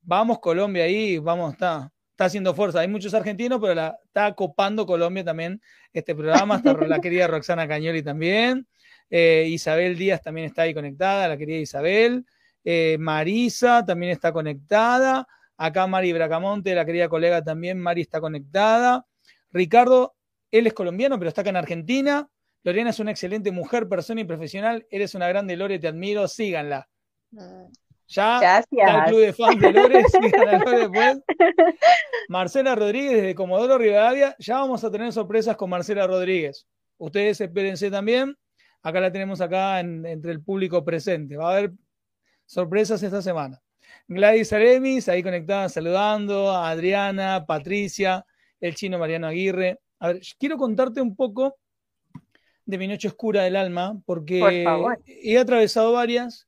Vamos 0.00 0.38
Colombia 0.38 0.84
ahí, 0.84 1.18
vamos, 1.18 1.52
está 1.52 1.92
está 2.16 2.24
haciendo 2.24 2.54
fuerza. 2.54 2.80
Hay 2.80 2.88
muchos 2.88 3.12
argentinos, 3.12 3.60
pero 3.60 3.74
la, 3.74 3.98
está 4.06 4.34
copando 4.34 4.86
Colombia 4.86 5.22
también 5.22 5.60
este 5.92 6.14
programa. 6.14 6.56
Está 6.56 6.72
la 6.72 6.98
querida 7.02 7.26
Roxana 7.26 7.68
Cañoli 7.68 8.02
también. 8.02 8.66
Eh, 9.10 9.46
Isabel 9.48 9.96
Díaz 9.96 10.22
también 10.22 10.46
está 10.46 10.62
ahí 10.62 10.74
conectada, 10.74 11.28
la 11.28 11.36
querida 11.36 11.58
Isabel. 11.58 12.24
Eh, 12.64 12.96
Marisa 12.98 13.84
también 13.84 14.12
está 14.12 14.32
conectada. 14.32 15.26
Acá 15.56 15.86
Mari 15.86 16.12
Bracamonte, 16.12 16.74
la 16.74 16.84
querida 16.84 17.08
colega 17.08 17.42
también, 17.42 17.78
Mari 17.78 18.02
está 18.02 18.20
conectada. 18.20 19.06
Ricardo, 19.52 20.14
él 20.50 20.66
es 20.66 20.74
colombiano, 20.74 21.18
pero 21.18 21.28
está 21.28 21.40
acá 21.40 21.50
en 21.50 21.56
Argentina. 21.56 22.28
Lorena 22.62 22.90
es 22.90 22.98
una 22.98 23.12
excelente 23.12 23.52
mujer, 23.52 23.88
persona 23.88 24.20
y 24.20 24.24
profesional. 24.24 24.86
Eres 24.90 25.14
una 25.14 25.28
grande 25.28 25.56
Lore, 25.56 25.78
te 25.78 25.86
admiro, 25.86 26.26
síganla. 26.26 26.88
Mm. 27.30 27.66
Ya 28.08 28.38
Gracias. 28.40 28.94
el 28.94 29.04
club 29.04 29.20
de 29.20 29.32
fans 29.32 29.60
de 29.60 29.72
Lore, 29.72 30.02
después. 30.78 31.18
Marcela 32.28 32.74
Rodríguez 32.74 33.12
desde 33.14 33.34
Comodoro 33.34 33.78
Rivadavia. 33.78 34.34
Ya 34.38 34.56
vamos 34.56 34.84
a 34.84 34.90
tener 34.90 35.12
sorpresas 35.12 35.56
con 35.56 35.70
Marcela 35.70 36.06
Rodríguez. 36.06 36.66
Ustedes 36.98 37.40
espérense 37.40 37.90
también. 37.90 38.36
Acá 38.86 39.00
la 39.00 39.10
tenemos 39.10 39.40
acá 39.40 39.80
entre 39.80 40.30
el 40.30 40.40
público 40.40 40.84
presente. 40.84 41.36
Va 41.36 41.48
a 41.48 41.56
haber 41.56 41.72
sorpresas 42.44 43.02
esta 43.02 43.20
semana. 43.20 43.60
Gladys 44.06 44.52
Aremis, 44.52 45.08
ahí 45.08 45.24
conectada, 45.24 45.68
saludando. 45.68 46.52
A 46.52 46.70
Adriana, 46.70 47.44
Patricia, 47.46 48.24
el 48.60 48.76
chino 48.76 48.96
Mariano 48.96 49.26
Aguirre. 49.26 49.80
A 49.98 50.12
ver, 50.12 50.20
quiero 50.38 50.56
contarte 50.56 51.00
un 51.00 51.16
poco 51.16 51.56
de 52.64 52.78
mi 52.78 52.86
noche 52.86 53.08
oscura 53.08 53.42
del 53.42 53.56
alma, 53.56 54.00
porque 54.06 54.64
he 55.08 55.36
atravesado 55.36 55.92
varias 55.92 56.46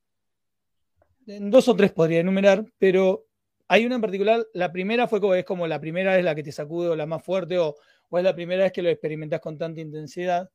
dos 1.27 1.67
o 1.67 1.75
tres 1.75 1.91
podría 1.91 2.21
enumerar, 2.21 2.65
pero 2.79 3.27
hay 3.67 3.85
una 3.85 3.97
en 3.97 4.01
particular, 4.01 4.47
la 4.55 4.71
primera 4.71 5.09
fue 5.09 5.21
como, 5.21 5.35
es 5.35 5.45
como 5.45 5.67
la 5.67 5.81
primera 5.81 6.17
es 6.17 6.25
la 6.25 6.37
que 6.37 6.45
te 6.45 6.53
sacude 6.53 6.89
o 6.89 6.95
la 6.95 7.07
más 7.07 7.21
fuerte 7.21 7.59
o, 7.59 7.75
es 8.13 8.23
la 8.23 8.37
primera 8.37 8.63
vez 8.63 8.73
que 8.73 8.83
lo 8.83 8.91
experimentas 8.91 9.41
con 9.41 9.59
tanta 9.59 9.81
intensidad. 9.81 10.49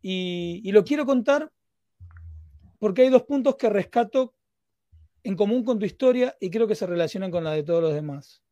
Y, 0.00 0.70
lo 0.70 0.84
quiero 0.84 1.04
contar 1.04 1.50
porque 2.78 3.02
hay 3.02 3.10
dos 3.10 3.24
puntos 3.24 3.56
que 3.56 3.68
rescato 3.68 4.34
en 5.24 5.34
común 5.34 5.64
con 5.64 5.78
tu 5.78 5.84
historia 5.84 6.36
y 6.40 6.50
creo 6.50 6.68
que 6.68 6.74
se 6.74 6.86
relacionan 6.86 7.30
con 7.30 7.44
la 7.44 7.52
de 7.52 7.64
todos 7.64 7.82
los 7.82 7.94
demás. 7.94 8.42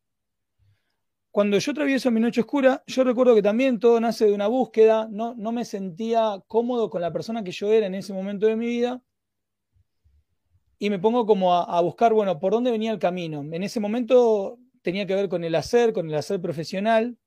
Cuando 1.31 1.57
yo 1.57 1.71
atravieso 1.71 2.11
mi 2.11 2.19
noche 2.19 2.41
oscura, 2.41 2.83
yo 2.87 3.03
recuerdo 3.03 3.35
que 3.35 3.41
también 3.41 3.79
todo 3.79 3.99
nace 3.99 4.25
de 4.25 4.33
una 4.33 4.47
búsqueda, 4.47 5.07
no, 5.09 5.35
no 5.35 5.51
me 5.51 5.65
sentía 5.65 6.43
cómodo 6.47 6.89
con 6.89 7.01
la 7.01 7.13
persona 7.13 7.43
que 7.43 7.51
yo 7.51 7.71
era 7.71 7.85
en 7.85 7.95
ese 7.95 8.11
momento 8.11 8.47
de 8.47 8.55
mi 8.55 8.65
vida 8.65 9.01
y 10.79 10.89
me 10.89 10.99
pongo 10.99 11.25
como 11.25 11.55
a, 11.55 11.81
buscar, 11.81 12.13
bueno, 12.13 12.39
por 12.39 12.53
dónde 12.53 12.71
venía 12.71 12.91
el 12.91 12.99
camino. 12.99 13.41
En 13.41 13.63
ese 13.63 13.79
momento 13.79 14.59
tenía 14.81 15.07
que 15.07 15.15
ver 15.15 15.27
con 15.27 15.43
el 15.43 15.55
hacer, 15.55 15.91
con 15.91 16.07
el 16.07 16.15
hacer 16.15 16.39
profesional, 16.39 17.17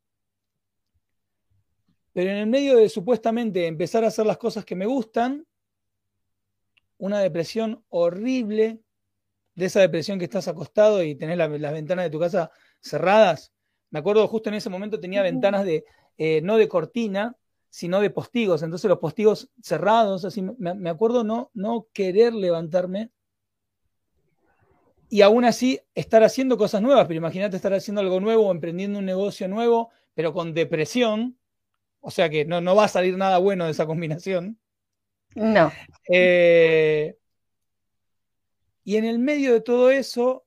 pero 2.12 2.30
en 2.30 2.36
el 2.36 2.46
medio 2.46 2.76
de 2.76 2.88
supuestamente 2.88 3.66
empezar 3.66 4.04
a 4.04 4.08
hacer 4.08 4.26
las 4.26 4.38
cosas 4.38 4.64
que 4.64 4.74
me 4.74 4.86
gustan, 4.86 5.46
una 6.98 7.20
depresión 7.20 7.84
horrible, 7.88 8.80
de 9.54 9.66
esa 9.66 9.80
depresión 9.80 10.18
que 10.18 10.24
estás 10.24 10.48
acostado 10.48 11.02
y 11.02 11.14
tenés 11.14 11.36
las 11.36 11.72
ventanas 11.72 12.04
de 12.04 12.10
tu 12.10 12.18
casa 12.18 12.50
cerradas. 12.80 13.52
Me 13.90 13.98
acuerdo 13.98 14.26
justo 14.28 14.48
en 14.48 14.54
ese 14.54 14.70
momento 14.70 15.00
tenía 15.00 15.22
ventanas 15.22 15.64
de, 15.64 15.84
eh, 16.16 16.40
no 16.42 16.56
de 16.56 16.68
cortina, 16.68 17.36
sino 17.68 18.00
de 18.00 18.10
postigos, 18.10 18.62
entonces 18.62 18.88
los 18.88 18.98
postigos 18.98 19.50
cerrados, 19.62 20.24
así 20.24 20.42
me, 20.42 20.74
me 20.74 20.90
acuerdo 20.90 21.22
no, 21.24 21.50
no 21.54 21.86
querer 21.92 22.34
levantarme 22.34 23.10
y 25.08 25.22
aún 25.22 25.44
así 25.44 25.80
estar 25.94 26.22
haciendo 26.22 26.56
cosas 26.56 26.80
nuevas, 26.82 27.06
pero 27.06 27.18
imagínate 27.18 27.56
estar 27.56 27.74
haciendo 27.74 28.00
algo 28.00 28.20
nuevo 28.20 28.46
o 28.46 28.52
emprendiendo 28.52 28.98
un 28.98 29.04
negocio 29.04 29.48
nuevo, 29.48 29.90
pero 30.14 30.32
con 30.32 30.54
depresión, 30.54 31.36
o 32.00 32.10
sea 32.10 32.28
que 32.30 32.44
no, 32.44 32.60
no 32.60 32.74
va 32.74 32.84
a 32.84 32.88
salir 32.88 33.16
nada 33.16 33.38
bueno 33.38 33.66
de 33.66 33.72
esa 33.72 33.86
combinación. 33.86 34.58
No. 35.34 35.70
Eh, 36.08 37.16
y 38.84 38.96
en 38.96 39.04
el 39.04 39.18
medio 39.18 39.52
de 39.52 39.60
todo 39.60 39.90
eso, 39.90 40.46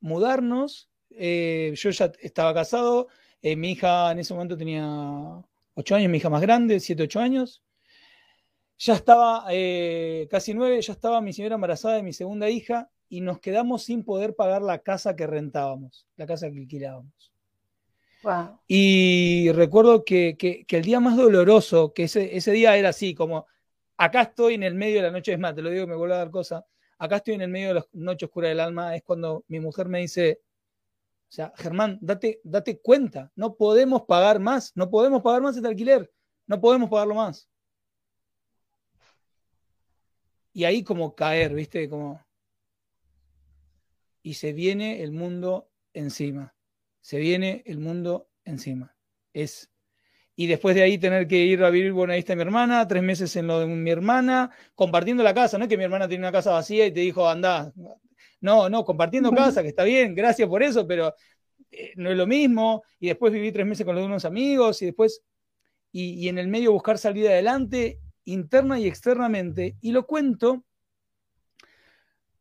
mudarnos, 0.00 0.90
eh, 1.10 1.72
yo 1.76 1.90
ya 1.90 2.12
estaba 2.20 2.54
casado, 2.54 3.08
eh, 3.42 3.56
mi 3.56 3.72
hija 3.72 4.10
en 4.10 4.18
ese 4.18 4.34
momento 4.34 4.56
tenía 4.56 4.84
ocho 5.74 5.94
años, 5.94 6.10
mi 6.10 6.18
hija 6.18 6.30
más 6.30 6.42
grande, 6.42 6.80
siete, 6.80 7.04
ocho 7.04 7.20
años. 7.20 7.62
Ya 8.78 8.94
estaba 8.94 9.44
casi 10.30 10.54
nueve, 10.54 10.80
ya 10.80 10.92
estaba 10.92 11.20
mi 11.20 11.32
señora 11.32 11.56
embarazada 11.56 11.96
de 11.96 12.04
mi 12.04 12.12
segunda 12.12 12.48
hija 12.48 12.88
y 13.08 13.20
nos 13.22 13.40
quedamos 13.40 13.82
sin 13.82 14.04
poder 14.04 14.36
pagar 14.36 14.62
la 14.62 14.78
casa 14.78 15.16
que 15.16 15.26
rentábamos, 15.26 16.06
la 16.16 16.26
casa 16.26 16.48
que 16.50 16.58
alquilábamos. 16.58 17.32
Y 18.66 19.50
recuerdo 19.52 20.04
que, 20.04 20.36
el 20.68 20.82
día 20.82 21.00
más 21.00 21.16
doloroso, 21.16 21.92
que 21.92 22.04
ese, 22.04 22.36
ese, 22.36 22.52
día 22.52 22.76
era 22.76 22.90
así, 22.90 23.14
como 23.14 23.46
acá 23.96 24.22
estoy 24.22 24.54
en 24.54 24.64
el 24.64 24.74
medio 24.74 24.96
de 24.96 25.02
la 25.02 25.10
noche, 25.10 25.32
es 25.32 25.38
más, 25.38 25.54
te 25.54 25.62
lo 25.62 25.70
digo, 25.70 25.86
me 25.86 25.94
vuelvo 25.94 26.14
a 26.14 26.18
dar 26.18 26.30
cosa, 26.30 26.66
acá 26.98 27.16
estoy 27.16 27.34
en 27.34 27.42
el 27.42 27.48
medio 27.48 27.68
de 27.68 27.74
la 27.74 27.86
noche 27.92 28.26
oscura 28.26 28.48
del 28.48 28.60
alma, 28.60 28.96
es 28.96 29.02
cuando 29.02 29.44
mi 29.48 29.60
mujer 29.60 29.88
me 29.88 30.00
dice, 30.00 30.40
o 31.28 31.32
sea, 31.32 31.52
Germán, 31.56 31.98
date, 32.00 32.40
date 32.42 32.80
cuenta, 32.80 33.30
no 33.36 33.54
podemos 33.54 34.02
pagar 34.02 34.40
más, 34.40 34.72
no 34.76 34.90
podemos 34.90 35.22
pagar 35.22 35.42
más 35.42 35.56
este 35.56 35.68
alquiler, 35.68 36.10
no 36.46 36.60
podemos 36.60 36.90
pagarlo 36.90 37.14
más. 37.14 37.48
Y 40.52 40.64
ahí 40.64 40.82
como 40.82 41.14
caer, 41.14 41.54
¿viste? 41.54 41.88
Como... 41.88 42.20
Y 44.22 44.34
se 44.34 44.52
viene 44.52 45.02
el 45.04 45.12
mundo 45.12 45.70
encima 45.92 46.57
se 47.08 47.18
viene 47.18 47.62
el 47.64 47.78
mundo 47.78 48.28
encima. 48.44 48.94
Es. 49.32 49.70
Y 50.36 50.46
después 50.46 50.76
de 50.76 50.82
ahí 50.82 50.98
tener 50.98 51.26
que 51.26 51.38
ir 51.38 51.64
a 51.64 51.70
vivir, 51.70 51.94
bueno, 51.94 52.12
ahí 52.12 52.18
está 52.18 52.36
mi 52.36 52.42
hermana, 52.42 52.86
tres 52.86 53.02
meses 53.02 53.34
en 53.36 53.46
lo 53.46 53.60
de 53.60 53.66
mi 53.66 53.90
hermana, 53.90 54.50
compartiendo 54.74 55.22
la 55.22 55.32
casa, 55.32 55.56
no 55.56 55.64
es 55.64 55.70
que 55.70 55.78
mi 55.78 55.84
hermana 55.84 56.06
tiene 56.06 56.24
una 56.24 56.32
casa 56.32 56.50
vacía 56.50 56.84
y 56.84 56.92
te 56.92 57.00
dijo, 57.00 57.26
anda. 57.26 57.72
No, 58.42 58.68
no, 58.68 58.84
compartiendo 58.84 59.32
casa, 59.32 59.62
que 59.62 59.68
está 59.68 59.84
bien, 59.84 60.14
gracias 60.14 60.46
por 60.50 60.62
eso, 60.62 60.86
pero 60.86 61.14
eh, 61.70 61.94
no 61.96 62.10
es 62.10 62.16
lo 62.18 62.26
mismo. 62.26 62.82
Y 63.00 63.06
después 63.06 63.32
viví 63.32 63.52
tres 63.52 63.64
meses 63.64 63.86
con 63.86 63.94
los 63.94 64.02
de 64.02 64.08
unos 64.08 64.26
amigos 64.26 64.82
y 64.82 64.84
después, 64.84 65.22
y, 65.90 66.10
y 66.22 66.28
en 66.28 66.36
el 66.36 66.48
medio 66.48 66.72
buscar 66.72 66.98
salir 66.98 67.26
adelante 67.26 68.00
interna 68.26 68.78
y 68.78 68.86
externamente. 68.86 69.78
Y 69.80 69.92
lo 69.92 70.06
cuento 70.06 70.62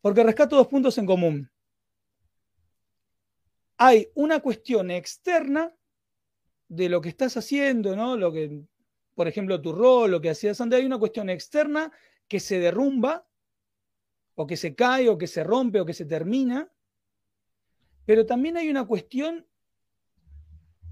porque 0.02 0.26
rescato 0.26 0.58
dos 0.58 0.68
puntos 0.68 0.98
en 0.98 1.06
común 1.06 1.50
hay 3.77 4.10
una 4.15 4.39
cuestión 4.39 4.91
externa 4.91 5.74
de 6.67 6.89
lo 6.89 7.01
que 7.01 7.10
estás 7.10 7.38
haciendo, 7.38 7.96
¿no? 7.96 8.17
Lo 8.17 8.31
que, 8.31 8.62
por 9.15 9.27
ejemplo, 9.27 9.62
tu 9.62 9.72
rol, 9.74 10.12
lo 10.12 10.22
que 10.22 10.29
hacías 10.29 10.60
antes, 10.60 10.79
hay 10.79 10.86
una 10.86 10.98
cuestión 10.98 11.29
externa 11.29 11.91
que 12.27 12.39
se 12.39 12.60
derrumba, 12.60 13.27
o 14.36 14.46
que 14.46 14.57
se 14.57 14.75
cae, 14.75 15.10
o 15.10 15.17
que 15.17 15.27
se 15.27 15.43
rompe, 15.43 15.79
o 15.79 15.86
que 15.86 15.93
se 15.93 16.05
termina, 16.05 16.72
pero 18.05 18.25
también 18.25 18.57
hay 18.57 18.69
una 18.69 18.86
cuestión 18.86 19.46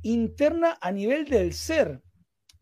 interna 0.01 0.77
a 0.81 0.91
nivel 0.91 1.25
del 1.25 1.53
ser. 1.53 2.01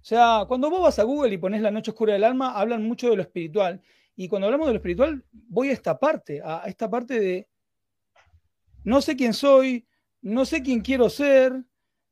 O 0.02 0.06
sea, 0.06 0.46
cuando 0.48 0.70
vos 0.70 0.82
vas 0.82 1.00
a 1.00 1.04
Google 1.04 1.34
y 1.34 1.38
pones 1.38 1.62
la 1.62 1.72
noche 1.72 1.92
oscura 1.92 2.14
del 2.14 2.24
alma, 2.24 2.52
hablan 2.52 2.84
mucho 2.84 3.10
de 3.10 3.16
lo 3.16 3.22
espiritual. 3.22 3.82
Y 4.16 4.28
cuando 4.28 4.48
hablamos 4.48 4.68
de 4.68 4.74
lo 4.74 4.78
espiritual, 4.78 5.26
voy 5.32 5.70
a 5.70 5.74
esta 5.74 5.98
parte, 5.98 6.42
a 6.44 6.64
esta 6.68 6.90
parte 6.90 7.20
de 7.20 7.48
no 8.84 9.02
sé 9.02 9.16
quién 9.16 9.34
soy, 9.34 9.88
no 10.24 10.46
sé 10.46 10.64
quién 10.64 10.82
quiero 10.82 11.10
ser, 11.10 11.64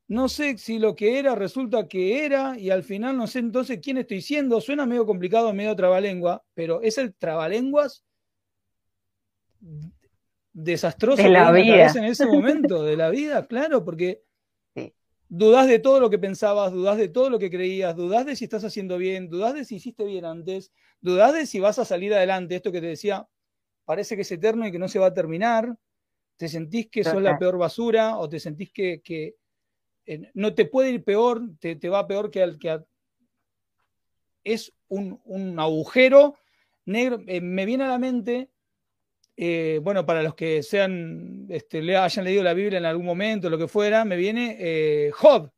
no 0.07 0.27
sé 0.27 0.57
si 0.57 0.77
lo 0.77 0.95
que 0.95 1.17
era 1.17 1.33
resulta 1.35 1.87
que 1.87 2.25
era 2.25 2.59
y 2.59 2.69
al 2.69 2.83
final 2.83 3.17
no 3.17 3.27
sé 3.27 3.39
entonces 3.39 3.79
quién 3.81 3.97
estoy 3.97 4.21
siendo. 4.21 4.59
Suena 4.59 4.85
medio 4.85 5.05
complicado, 5.05 5.53
medio 5.53 5.75
trabalengua, 5.75 6.43
pero 6.53 6.81
es 6.81 6.97
el 6.97 7.13
trabalenguas 7.15 8.03
desastroso 10.51 11.23
de 11.23 11.29
la 11.29 11.51
vida. 11.51 11.89
en 11.95 12.03
ese 12.03 12.25
momento 12.27 12.83
de 12.83 12.97
la 12.97 13.09
vida, 13.09 13.47
claro, 13.47 13.85
porque 13.85 14.23
dudas 15.29 15.67
de 15.67 15.79
todo 15.79 16.01
lo 16.01 16.09
que 16.09 16.19
pensabas, 16.19 16.73
dudas 16.73 16.97
de 16.97 17.07
todo 17.07 17.29
lo 17.29 17.39
que 17.39 17.49
creías, 17.49 17.95
dudas 17.95 18.25
de 18.25 18.35
si 18.35 18.43
estás 18.43 18.65
haciendo 18.65 18.97
bien, 18.97 19.29
dudas 19.29 19.53
de 19.53 19.63
si 19.63 19.77
hiciste 19.77 20.03
bien 20.03 20.25
antes, 20.25 20.73
dudas 20.99 21.33
de 21.33 21.45
si 21.45 21.61
vas 21.61 21.79
a 21.79 21.85
salir 21.85 22.13
adelante, 22.13 22.57
esto 22.57 22.73
que 22.73 22.81
te 22.81 22.87
decía, 22.87 23.29
parece 23.85 24.17
que 24.17 24.23
es 24.23 24.31
eterno 24.33 24.67
y 24.67 24.73
que 24.73 24.79
no 24.79 24.89
se 24.89 24.99
va 24.99 25.07
a 25.07 25.13
terminar 25.13 25.77
te 26.41 26.50
sentís 26.50 26.89
que 26.89 27.03
sos 27.03 27.21
la 27.21 27.38
peor 27.38 27.60
basura 27.60 28.17
o 28.17 28.27
te 28.27 28.39
sentís 28.39 28.71
que, 28.71 29.03
eh, 30.07 30.31
no 30.33 30.55
te 30.55 30.65
puede 30.65 30.89
ir 30.89 31.03
peor, 31.03 31.39
te, 31.60 31.77
va 31.88 32.07
peor 32.07 32.31
que 32.31 32.41
al 32.41 32.57
que... 32.57 32.79
Es 34.43 34.74
un, 34.88 35.60
agujero 35.60 36.33
negro. 36.85 37.22
Eh, 37.27 37.42
me 37.42 37.68
viene 37.68 37.83
a 37.83 37.89
la 37.89 38.00
mente, 38.00 38.50
eh, 39.37 39.79
bueno, 39.83 40.03
para 40.03 40.24
los 40.24 40.33
que 40.33 40.63
sean, 40.63 41.46
este, 41.48 41.83
le, 41.83 41.96
hayan 41.96 42.25
leído 42.25 42.42
la 42.42 42.55
Biblia 42.55 42.79
en 42.79 42.85
algún 42.85 43.05
momento, 43.05 43.48
lo 43.48 43.59
que 43.59 43.68
fuera, 43.68 44.03
me 44.03 44.15
viene 44.15 45.11
Job. 45.13 45.51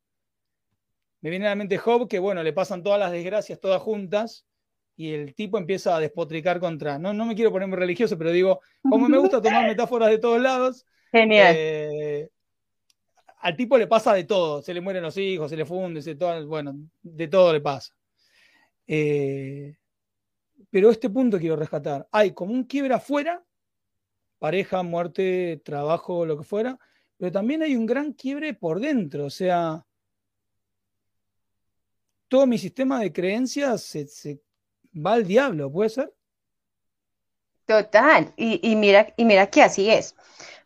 Me 1.22 1.30
viene 1.30 1.46
a 1.46 1.52
la 1.52 1.56
mente 1.56 1.78
Job, 1.78 2.10
que 2.10 2.20
bueno, 2.20 2.44
le 2.44 2.52
pasan 2.52 2.84
todas 2.84 3.00
las 3.00 3.14
desgracias 3.14 3.62
todas 3.62 3.82
juntas 3.82 4.46
y 4.96 5.12
el 5.12 5.34
tipo 5.34 5.58
empieza 5.58 5.96
a 5.96 6.00
despotricar 6.00 6.60
contra, 6.60 7.00
no, 7.00 7.14
no 7.14 7.26
me 7.26 7.36
quiero 7.36 7.52
poner 7.52 7.68
muy 7.68 7.78
religioso, 7.78 8.18
pero 8.18 8.32
digo, 8.32 8.62
como 8.82 9.10
me 9.10 9.18
gusta 9.18 9.42
tomar 9.42 9.68
metáforas 9.68 10.10
de 10.10 10.20
todos 10.20 10.42
lados, 10.42 10.86
Genial. 11.14 11.56
Eh, 11.56 12.30
al 13.42 13.56
tipo 13.56 13.78
le 13.78 13.86
pasa 13.86 14.16
de 14.16 14.24
todo, 14.24 14.64
se 14.64 14.74
le 14.74 14.82
mueren 14.82 15.04
los 15.04 15.16
hijos, 15.18 15.52
se 15.52 15.56
le 15.56 15.64
funde, 15.64 16.02
se 16.02 16.16
todo, 16.16 16.48
bueno, 16.48 16.76
de 17.04 17.28
todo 17.28 17.54
le 17.54 17.62
pasa. 17.62 17.94
Eh, 18.88 19.76
pero 20.72 20.90
este 20.90 21.12
punto 21.12 21.38
quiero 21.38 21.56
rescatar, 21.56 22.08
hay 22.12 22.32
como 22.32 22.52
un 22.52 22.64
quiebre 22.64 22.96
afuera, 22.96 23.44
pareja, 24.40 24.82
muerte, 24.82 25.62
trabajo, 25.64 26.26
lo 26.26 26.36
que 26.36 26.44
fuera, 26.44 26.80
pero 27.18 27.32
también 27.32 27.62
hay 27.62 27.76
un 27.76 27.86
gran 27.86 28.14
quiebre 28.14 28.56
por 28.56 28.80
dentro, 28.80 29.26
o 29.26 29.30
sea, 29.30 29.86
todo 32.28 32.48
mi 32.48 32.58
sistema 32.58 33.00
de 33.00 33.14
creencias 33.14 33.84
se, 33.84 34.08
se 34.08 34.42
va 34.94 35.14
al 35.14 35.26
diablo, 35.26 35.72
¿puede 35.72 35.90
ser? 35.90 36.14
Total, 37.66 38.34
y, 38.36 38.76
mira, 38.76 39.14
y 39.16 39.26
mira 39.26 39.48
que 39.48 39.62
así 39.62 39.90
es. 39.90 40.16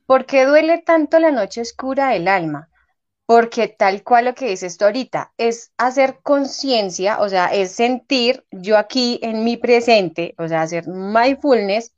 ¿Por 0.06 0.26
qué 0.26 0.46
duele 0.46 0.80
tanto 0.80 1.20
la 1.20 1.32
noche 1.32 1.62
oscura 1.62 2.10
del 2.10 2.28
alma? 2.28 2.70
Porque 3.26 3.68
tal 3.68 4.04
cual 4.04 4.26
lo 4.26 4.34
que 4.36 4.48
dices 4.50 4.78
tú 4.78 4.86
ahorita, 4.86 5.34
es 5.38 5.72
hacer 5.78 6.20
conciencia, 6.24 7.20
o 7.20 7.30
sea, 7.30 7.48
es 7.48 7.72
sentir 7.74 8.46
yo 8.52 8.78
aquí 8.78 9.20
en 9.22 9.44
mi 9.44 9.58
presente, 9.58 10.34
o 10.38 10.48
sea, 10.48 10.62
hacer 10.64 10.88
mindfulness, 10.88 11.94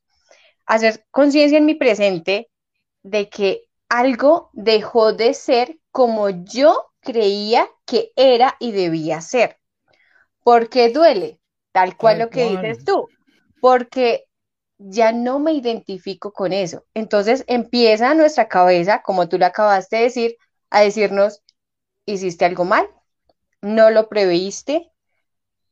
hacer 0.65 1.05
conciencia 1.11 1.57
en 1.57 1.65
mi 1.65 1.75
presente 1.75 2.49
de 3.03 3.29
que 3.29 3.63
algo 3.89 4.49
dejó 4.53 5.13
de 5.13 5.33
ser 5.33 5.79
como 5.91 6.29
yo 6.29 6.91
creía 7.01 7.67
que 7.85 8.11
era 8.15 8.55
y 8.59 8.71
debía 8.71 9.21
ser. 9.21 9.57
¿Por 10.43 10.69
qué 10.69 10.89
duele? 10.89 11.39
Tal 11.71 11.97
cual 11.97 12.19
lo 12.19 12.29
que 12.29 12.49
dices 12.49 12.83
tú, 12.83 13.07
porque 13.61 14.25
ya 14.77 15.11
no 15.11 15.39
me 15.39 15.53
identifico 15.53 16.31
con 16.31 16.53
eso. 16.53 16.85
Entonces 16.93 17.43
empieza 17.47 18.13
nuestra 18.13 18.47
cabeza, 18.47 19.01
como 19.03 19.27
tú 19.27 19.37
lo 19.37 19.45
acabaste 19.45 19.97
de 19.97 20.03
decir, 20.03 20.37
a 20.69 20.81
decirnos, 20.81 21.43
hiciste 22.05 22.45
algo 22.45 22.65
mal, 22.65 22.87
no 23.61 23.89
lo 23.91 24.07
preveíste, 24.07 24.91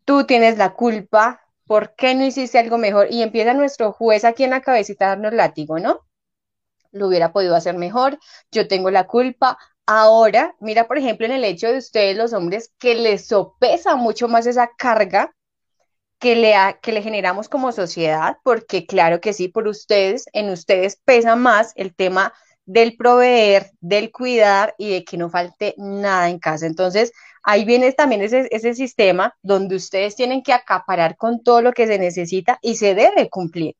tú 0.05 0.25
tienes 0.25 0.57
la 0.57 0.73
culpa, 0.73 1.41
¿por 1.65 1.95
qué 1.95 2.15
no 2.15 2.25
hiciste 2.25 2.59
algo 2.59 2.77
mejor? 2.77 3.07
Y 3.09 3.21
empieza 3.21 3.53
nuestro 3.53 3.93
juez 3.93 4.25
aquí 4.25 4.43
en 4.43 4.51
la 4.51 4.61
cabecita 4.61 5.05
a 5.05 5.09
darnos 5.09 5.33
látigo, 5.33 5.79
¿no? 5.79 6.01
Lo 6.91 7.07
hubiera 7.07 7.31
podido 7.31 7.55
hacer 7.55 7.77
mejor, 7.77 8.19
yo 8.51 8.67
tengo 8.67 8.91
la 8.91 9.07
culpa. 9.07 9.57
Ahora, 9.85 10.55
mira, 10.59 10.87
por 10.87 10.97
ejemplo, 10.97 11.25
en 11.25 11.31
el 11.31 11.43
hecho 11.45 11.67
de 11.67 11.77
ustedes, 11.77 12.17
los 12.17 12.33
hombres, 12.33 12.73
que 12.77 12.95
les 12.95 13.27
sopesa 13.27 13.95
mucho 13.95 14.27
más 14.27 14.47
esa 14.47 14.69
carga 14.77 15.33
que 16.19 16.35
le, 16.35 16.53
que 16.81 16.91
le 16.91 17.01
generamos 17.01 17.49
como 17.49 17.71
sociedad, 17.71 18.37
porque 18.43 18.85
claro 18.85 19.21
que 19.21 19.33
sí, 19.33 19.47
por 19.47 19.67
ustedes, 19.67 20.25
en 20.33 20.49
ustedes 20.49 20.99
pesa 21.05 21.35
más 21.35 21.73
el 21.75 21.93
tema 21.95 22.33
del 22.65 22.97
proveer, 22.97 23.71
del 23.79 24.11
cuidar 24.11 24.75
y 24.77 24.91
de 24.91 25.03
que 25.05 25.17
no 25.17 25.29
falte 25.29 25.73
nada 25.77 26.29
en 26.29 26.39
casa. 26.39 26.65
Entonces, 26.65 27.11
ahí 27.43 27.63
viene 27.65 27.93
también 27.93 28.21
ese, 28.21 28.47
ese 28.51 28.73
sistema 28.73 29.35
donde 29.41 29.75
ustedes 29.75 30.15
tienen 30.15 30.43
que 30.43 30.53
acaparar 30.53 31.15
con 31.15 31.43
todo 31.43 31.61
lo 31.61 31.71
que 31.71 31.87
se 31.87 31.97
necesita 31.97 32.59
y 32.61 32.75
se 32.75 32.93
debe 32.93 33.29
cumplir. 33.29 33.75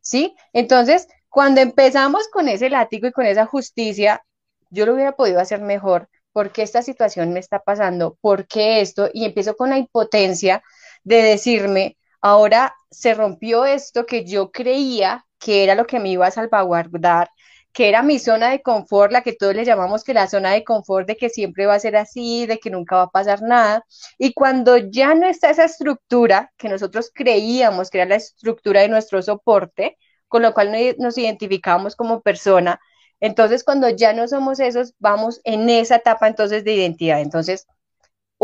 ¿Sí? 0.00 0.34
Entonces, 0.52 1.06
cuando 1.28 1.60
empezamos 1.60 2.28
con 2.28 2.48
ese 2.48 2.70
látigo 2.70 3.06
y 3.06 3.12
con 3.12 3.26
esa 3.26 3.46
justicia, 3.46 4.24
yo 4.70 4.86
lo 4.86 4.94
hubiera 4.94 5.12
podido 5.12 5.40
hacer 5.40 5.60
mejor. 5.60 6.08
¿Por 6.32 6.50
qué 6.50 6.62
esta 6.62 6.82
situación 6.82 7.32
me 7.32 7.40
está 7.40 7.60
pasando? 7.60 8.16
¿Por 8.20 8.46
qué 8.46 8.80
esto? 8.80 9.10
Y 9.12 9.26
empiezo 9.26 9.56
con 9.56 9.70
la 9.70 9.78
impotencia 9.78 10.62
de 11.04 11.22
decirme, 11.22 11.96
ahora 12.20 12.74
se 12.90 13.14
rompió 13.14 13.64
esto 13.64 14.06
que 14.06 14.24
yo 14.24 14.50
creía 14.50 15.26
que 15.38 15.64
era 15.64 15.74
lo 15.74 15.86
que 15.86 16.00
me 16.00 16.10
iba 16.10 16.26
a 16.26 16.30
salvaguardar, 16.30 17.30
que 17.72 17.88
era 17.88 18.02
mi 18.02 18.18
zona 18.18 18.50
de 18.50 18.62
confort, 18.62 19.12
la 19.12 19.22
que 19.22 19.32
todos 19.32 19.54
le 19.54 19.64
llamamos 19.64 20.04
que 20.04 20.14
la 20.14 20.28
zona 20.28 20.50
de 20.52 20.62
confort, 20.64 21.06
de 21.06 21.16
que 21.16 21.30
siempre 21.30 21.66
va 21.66 21.74
a 21.74 21.80
ser 21.80 21.96
así, 21.96 22.46
de 22.46 22.58
que 22.58 22.70
nunca 22.70 22.96
va 22.96 23.02
a 23.04 23.10
pasar 23.10 23.42
nada. 23.42 23.84
Y 24.18 24.34
cuando 24.34 24.76
ya 24.76 25.14
no 25.14 25.26
está 25.26 25.50
esa 25.50 25.64
estructura 25.64 26.52
que 26.58 26.68
nosotros 26.68 27.10
creíamos 27.14 27.90
que 27.90 27.98
era 27.98 28.08
la 28.08 28.16
estructura 28.16 28.82
de 28.82 28.88
nuestro 28.88 29.22
soporte, 29.22 29.96
con 30.28 30.42
lo 30.42 30.54
cual 30.54 30.72
nos 30.98 31.18
identificamos 31.18 31.96
como 31.96 32.20
persona, 32.22 32.80
entonces 33.20 33.64
cuando 33.64 33.88
ya 33.88 34.12
no 34.12 34.28
somos 34.28 34.60
esos, 34.60 34.94
vamos 34.98 35.40
en 35.44 35.68
esa 35.70 35.96
etapa 35.96 36.28
entonces 36.28 36.64
de 36.64 36.74
identidad. 36.74 37.20
Entonces, 37.20 37.66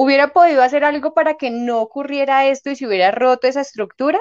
¿Hubiera 0.01 0.33
podido 0.33 0.63
hacer 0.63 0.85
algo 0.85 1.13
para 1.13 1.35
que 1.35 1.51
no 1.51 1.81
ocurriera 1.81 2.47
esto 2.47 2.71
y 2.71 2.77
se 2.77 2.87
hubiera 2.87 3.11
roto 3.11 3.47
esa 3.47 3.63
estructura? 3.63 4.21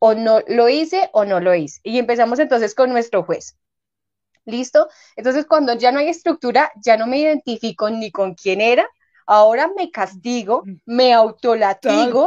o 0.00 0.14
no 0.14 0.40
lo 0.48 0.68
hice 0.68 1.08
o 1.12 1.24
no 1.24 1.38
lo 1.38 1.54
hice. 1.54 1.78
Y 1.84 1.98
empezamos 1.98 2.40
entonces 2.40 2.74
con 2.74 2.90
nuestro 2.90 3.22
juez. 3.22 3.56
¿Listo? 4.46 4.88
Entonces, 5.14 5.46
cuando 5.46 5.74
ya 5.74 5.92
no 5.92 6.00
hay 6.00 6.08
estructura, 6.08 6.72
ya 6.82 6.96
no 6.96 7.06
me 7.06 7.18
identifico 7.18 7.88
ni 7.90 8.10
con 8.10 8.34
quién 8.34 8.60
era, 8.60 8.88
ahora 9.26 9.70
me 9.76 9.90
castigo, 9.90 10.62
mm. 10.64 10.76
me 10.86 11.12
autolatigo. 11.12 12.26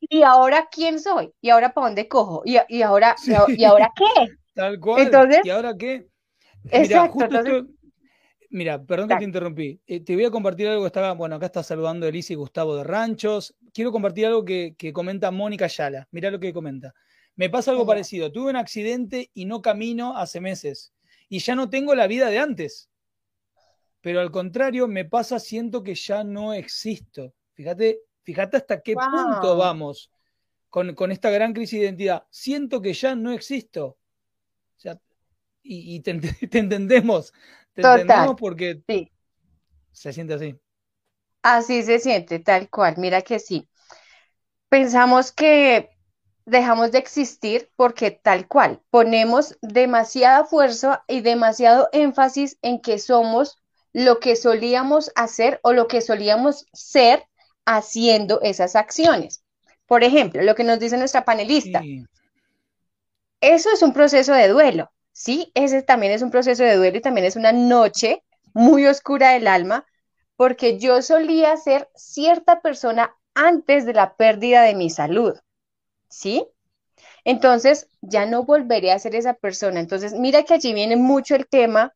¿Y 0.00 0.22
ahora 0.22 0.68
quién 0.70 1.00
soy? 1.00 1.32
¿Y 1.40 1.50
ahora 1.50 1.74
para 1.74 1.88
dónde 1.88 2.08
cojo? 2.08 2.42
¿Y, 2.44 2.56
ahora, 2.82 3.16
¿y 3.48 3.64
ahora 3.64 3.92
qué? 3.94 4.04
Tal 4.54 4.78
cual. 4.78 5.02
Entonces, 5.02 5.40
¿Y 5.44 5.50
ahora 5.50 5.76
qué? 5.76 6.06
Mira, 6.64 6.78
exacto, 6.78 7.66
mira, 8.52 8.82
perdón 8.84 9.08
que 9.08 9.16
te 9.16 9.24
interrumpí. 9.24 9.80
Eh, 9.86 10.00
te 10.00 10.14
voy 10.14 10.24
a 10.24 10.30
compartir 10.30 10.68
algo 10.68 10.82
que 10.82 10.86
estaba, 10.86 11.12
bueno, 11.12 11.36
acá 11.36 11.46
está 11.46 11.62
saludando 11.62 12.06
Elisa 12.06 12.32
y 12.32 12.36
Gustavo 12.36 12.76
de 12.76 12.84
Ranchos. 12.84 13.56
Quiero 13.72 13.90
compartir 13.90 14.26
algo 14.26 14.44
que, 14.44 14.76
comenta 14.92 15.30
Mónica 15.30 15.66
Yala. 15.66 16.06
Mira 16.10 16.30
lo 16.30 16.38
que 16.38 16.52
comenta. 16.52 16.94
Me 17.34 17.50
pasa 17.50 17.70
algo 17.70 17.86
parecido. 17.86 18.30
Tuve 18.30 18.50
un 18.50 18.56
accidente 18.56 19.30
y 19.34 19.46
no 19.46 19.62
camino 19.62 20.16
hace 20.16 20.40
meses. 20.40 20.92
Y 21.28 21.38
ya 21.40 21.54
no 21.54 21.70
tengo 21.70 21.94
la 21.94 22.06
vida 22.06 22.28
de 22.28 22.38
antes. 22.38 22.90
Pero 24.00 24.20
al 24.20 24.30
contrario, 24.30 24.86
me 24.86 25.04
pasa, 25.04 25.38
siento 25.38 25.82
que 25.82 25.94
ya 25.94 26.22
no 26.22 26.52
existo. 26.52 27.34
Fíjate, 27.54 28.00
fíjate 28.22 28.58
hasta 28.58 28.82
qué 28.82 28.94
punto 28.94 29.56
vamos 29.56 30.10
con, 30.68 30.94
con 30.94 31.10
esta 31.10 31.30
gran 31.30 31.52
crisis 31.52 31.78
de 31.78 31.86
identidad. 31.86 32.24
Siento 32.30 32.82
que 32.82 32.92
ya 32.92 33.14
no 33.14 33.32
existo 33.32 33.96
y, 35.62 36.00
te, 36.00 36.10
entendemos. 36.58 37.32
Te 37.74 37.82
entendemos 37.82 38.36
porque 38.38 38.82
se 39.92 40.12
siente 40.12 40.34
así. 40.34 40.58
Así 41.42 41.82
se 41.82 41.98
siente, 41.98 42.38
tal 42.38 42.68
cual. 42.68 42.94
Mira 42.98 43.22
que 43.22 43.38
sí. 43.38 43.68
Pensamos 44.68 45.32
que 45.32 45.90
dejamos 46.44 46.92
de 46.92 46.98
existir 46.98 47.70
porque 47.76 48.10
tal 48.10 48.48
cual 48.48 48.80
ponemos 48.90 49.58
demasiada 49.60 50.44
fuerza 50.44 51.04
y 51.06 51.20
demasiado 51.20 51.88
énfasis 51.92 52.58
en 52.62 52.80
que 52.80 52.98
somos 52.98 53.62
lo 53.92 54.18
que 54.18 54.36
solíamos 54.36 55.12
hacer 55.14 55.60
o 55.62 55.72
lo 55.72 55.88
que 55.88 56.00
solíamos 56.00 56.66
ser 56.72 57.26
haciendo 57.64 58.40
esas 58.42 58.74
acciones. 58.76 59.44
Por 59.86 60.04
ejemplo, 60.04 60.42
lo 60.42 60.54
que 60.54 60.64
nos 60.64 60.78
dice 60.78 60.96
nuestra 60.96 61.24
panelista. 61.24 61.82
Eso 63.40 63.70
es 63.70 63.82
un 63.82 63.92
proceso 63.92 64.32
de 64.32 64.48
duelo. 64.48 64.90
Sí, 65.12 65.50
ese 65.54 65.82
también 65.82 66.12
es 66.12 66.22
un 66.22 66.30
proceso 66.30 66.62
de 66.64 66.76
duelo 66.76 66.98
y 66.98 67.00
también 67.02 67.26
es 67.26 67.36
una 67.36 67.52
noche 67.52 68.22
muy 68.54 68.86
oscura 68.86 69.30
del 69.32 69.46
alma, 69.46 69.86
porque 70.36 70.78
yo 70.78 71.02
solía 71.02 71.56
ser 71.56 71.88
cierta 71.94 72.60
persona 72.60 73.14
antes 73.34 73.86
de 73.86 73.94
la 73.94 74.16
pérdida 74.16 74.62
de 74.62 74.74
mi 74.74 74.90
salud, 74.90 75.38
¿sí? 76.08 76.46
Entonces, 77.24 77.88
ya 78.02 78.26
no 78.26 78.44
volveré 78.44 78.92
a 78.92 79.00
ser 79.00 79.16
esa 79.16 79.34
persona. 79.34 79.80
Entonces, 79.80 80.14
mira 80.14 80.44
que 80.44 80.54
allí 80.54 80.74
viene 80.74 80.96
mucho 80.96 81.36
el 81.36 81.48
tema 81.48 81.94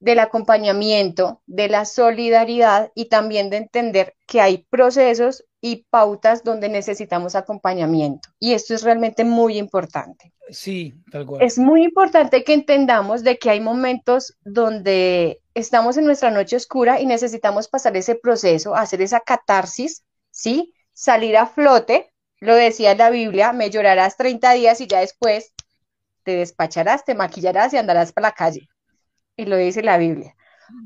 del 0.00 0.20
acompañamiento, 0.20 1.42
de 1.46 1.68
la 1.70 1.86
solidaridad 1.86 2.92
y 2.96 3.06
también 3.06 3.50
de 3.50 3.58
entender 3.58 4.16
que 4.26 4.42
hay 4.42 4.66
procesos 4.70 5.46
y 5.62 5.86
pautas 5.90 6.44
donde 6.44 6.68
necesitamos 6.70 7.36
acompañamiento. 7.36 8.30
Y 8.40 8.54
esto 8.54 8.74
es 8.74 8.84
realmente 8.84 9.24
muy 9.24 9.58
importante. 9.58 10.33
Sí, 10.50 10.94
tal 11.10 11.26
cual. 11.26 11.42
Es 11.42 11.58
muy 11.58 11.84
importante 11.84 12.44
que 12.44 12.52
entendamos 12.52 13.22
de 13.24 13.38
que 13.38 13.50
hay 13.50 13.60
momentos 13.60 14.36
donde 14.44 15.40
estamos 15.54 15.96
en 15.96 16.04
nuestra 16.04 16.30
noche 16.30 16.56
oscura 16.56 17.00
y 17.00 17.06
necesitamos 17.06 17.68
pasar 17.68 17.96
ese 17.96 18.14
proceso, 18.14 18.74
hacer 18.74 19.00
esa 19.00 19.20
catarsis, 19.20 20.04
¿sí? 20.30 20.74
Salir 20.92 21.36
a 21.36 21.46
flote, 21.46 22.12
lo 22.40 22.54
decía 22.54 22.94
la 22.94 23.10
Biblia, 23.10 23.52
me 23.52 23.70
llorarás 23.70 24.16
30 24.16 24.52
días 24.52 24.80
y 24.80 24.86
ya 24.86 25.00
después 25.00 25.52
te 26.24 26.36
despacharás, 26.36 27.04
te 27.04 27.14
maquillarás 27.14 27.72
y 27.72 27.78
andarás 27.78 28.12
para 28.12 28.28
la 28.28 28.34
calle. 28.34 28.68
Y 29.36 29.46
lo 29.46 29.56
dice 29.56 29.82
la 29.82 29.98
Biblia. 29.98 30.34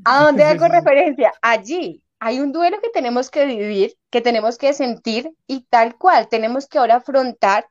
¿A 0.05 0.23
dónde 0.23 0.43
hago 0.43 0.67
referencia? 0.67 1.33
Allí, 1.41 2.03
hay 2.19 2.39
un 2.39 2.51
duelo 2.51 2.79
que 2.81 2.89
tenemos 2.89 3.29
que 3.29 3.45
vivir, 3.45 3.95
que 4.09 4.21
tenemos 4.21 4.57
que 4.57 4.73
sentir 4.73 5.31
y 5.47 5.65
tal 5.69 5.97
cual 5.97 6.27
tenemos 6.29 6.67
que 6.67 6.77
ahora 6.77 6.95
afrontar 6.95 7.67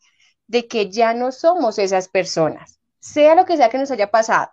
de 0.49 0.67
que 0.67 0.91
ya 0.91 1.15
no 1.15 1.31
somos 1.31 1.79
esas 1.79 2.09
personas, 2.09 2.81
sea 2.99 3.35
lo 3.35 3.45
que 3.45 3.57
sea 3.57 3.69
que 3.71 3.79
nos 3.79 3.91
haya 3.91 4.11
pasado. 4.11 4.51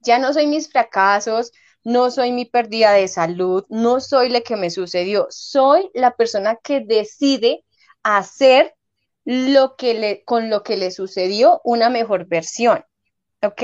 Ya 0.00 0.18
no 0.18 0.32
soy 0.32 0.46
mis 0.46 0.70
fracasos, 0.70 1.52
no 1.84 2.10
soy 2.10 2.32
mi 2.32 2.44
pérdida 2.44 2.92
de 2.92 3.06
salud, 3.06 3.64
no 3.68 4.00
soy 4.00 4.30
lo 4.30 4.42
que 4.42 4.56
me 4.56 4.70
sucedió, 4.70 5.26
soy 5.30 5.90
la 5.94 6.16
persona 6.16 6.56
que 6.56 6.80
decide 6.80 7.64
hacer 8.02 8.74
lo 9.24 9.76
que 9.76 9.94
le, 9.94 10.24
con 10.24 10.50
lo 10.50 10.62
que 10.62 10.76
le 10.76 10.90
sucedió 10.90 11.60
una 11.64 11.90
mejor 11.90 12.26
versión. 12.26 12.84
¿Ok? 13.42 13.62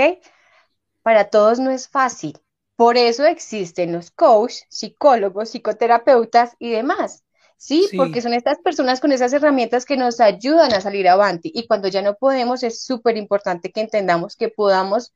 Para 1.02 1.30
todos 1.30 1.58
no 1.58 1.70
es 1.70 1.88
fácil, 1.88 2.38
por 2.76 2.96
eso 2.96 3.24
existen 3.24 3.92
los 3.92 4.10
coaches, 4.10 4.66
psicólogos, 4.68 5.50
psicoterapeutas 5.50 6.56
y 6.58 6.70
demás. 6.70 7.24
¿Sí? 7.57 7.88
Porque 7.97 8.21
son 8.21 8.35
estas 8.35 8.59
personas 8.59 9.01
con 9.01 9.12
esas 9.12 9.33
herramientas 9.33 9.85
que 9.85 9.97
nos 9.97 10.21
ayudan 10.21 10.73
a 10.73 10.81
salir 10.81 11.09
adelante. 11.09 11.51
Y 11.53 11.67
cuando 11.67 11.88
ya 11.88 12.03
no 12.03 12.14
podemos, 12.14 12.62
es 12.62 12.85
súper 12.85 13.17
importante 13.17 13.71
que 13.73 13.81
entendamos 13.81 14.37
que 14.37 14.49
podamos 14.49 15.14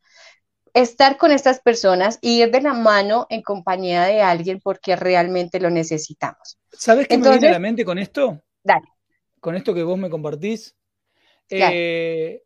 estar 0.74 1.16
con 1.16 1.32
estas 1.32 1.60
personas 1.60 2.18
y 2.20 2.42
ir 2.42 2.50
de 2.50 2.60
la 2.60 2.74
mano 2.74 3.26
en 3.30 3.42
compañía 3.42 4.04
de 4.04 4.20
alguien 4.20 4.60
porque 4.60 4.96
realmente 4.96 5.60
lo 5.60 5.70
necesitamos. 5.70 6.58
¿Sabes 6.72 7.08
qué 7.08 7.18
me 7.18 7.30
viene 7.30 7.48
a 7.48 7.52
la 7.52 7.58
mente 7.58 7.84
con 7.84 7.98
esto? 7.98 8.42
Dale. 8.62 8.86
Con 9.40 9.54
esto 9.54 9.74
que 9.74 9.82
vos 9.82 9.98
me 9.98 10.10
compartís. 10.10 10.74
Eh, 11.50 12.42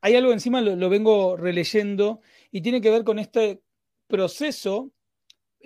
hay 0.00 0.16
algo 0.16 0.32
encima, 0.32 0.60
lo, 0.60 0.88
vengo 0.88 1.36
releyendo, 1.36 2.20
y 2.50 2.60
tiene 2.60 2.80
que 2.80 2.90
ver 2.90 3.04
con 3.04 3.18
este, 3.18 3.62
proceso 4.06 4.90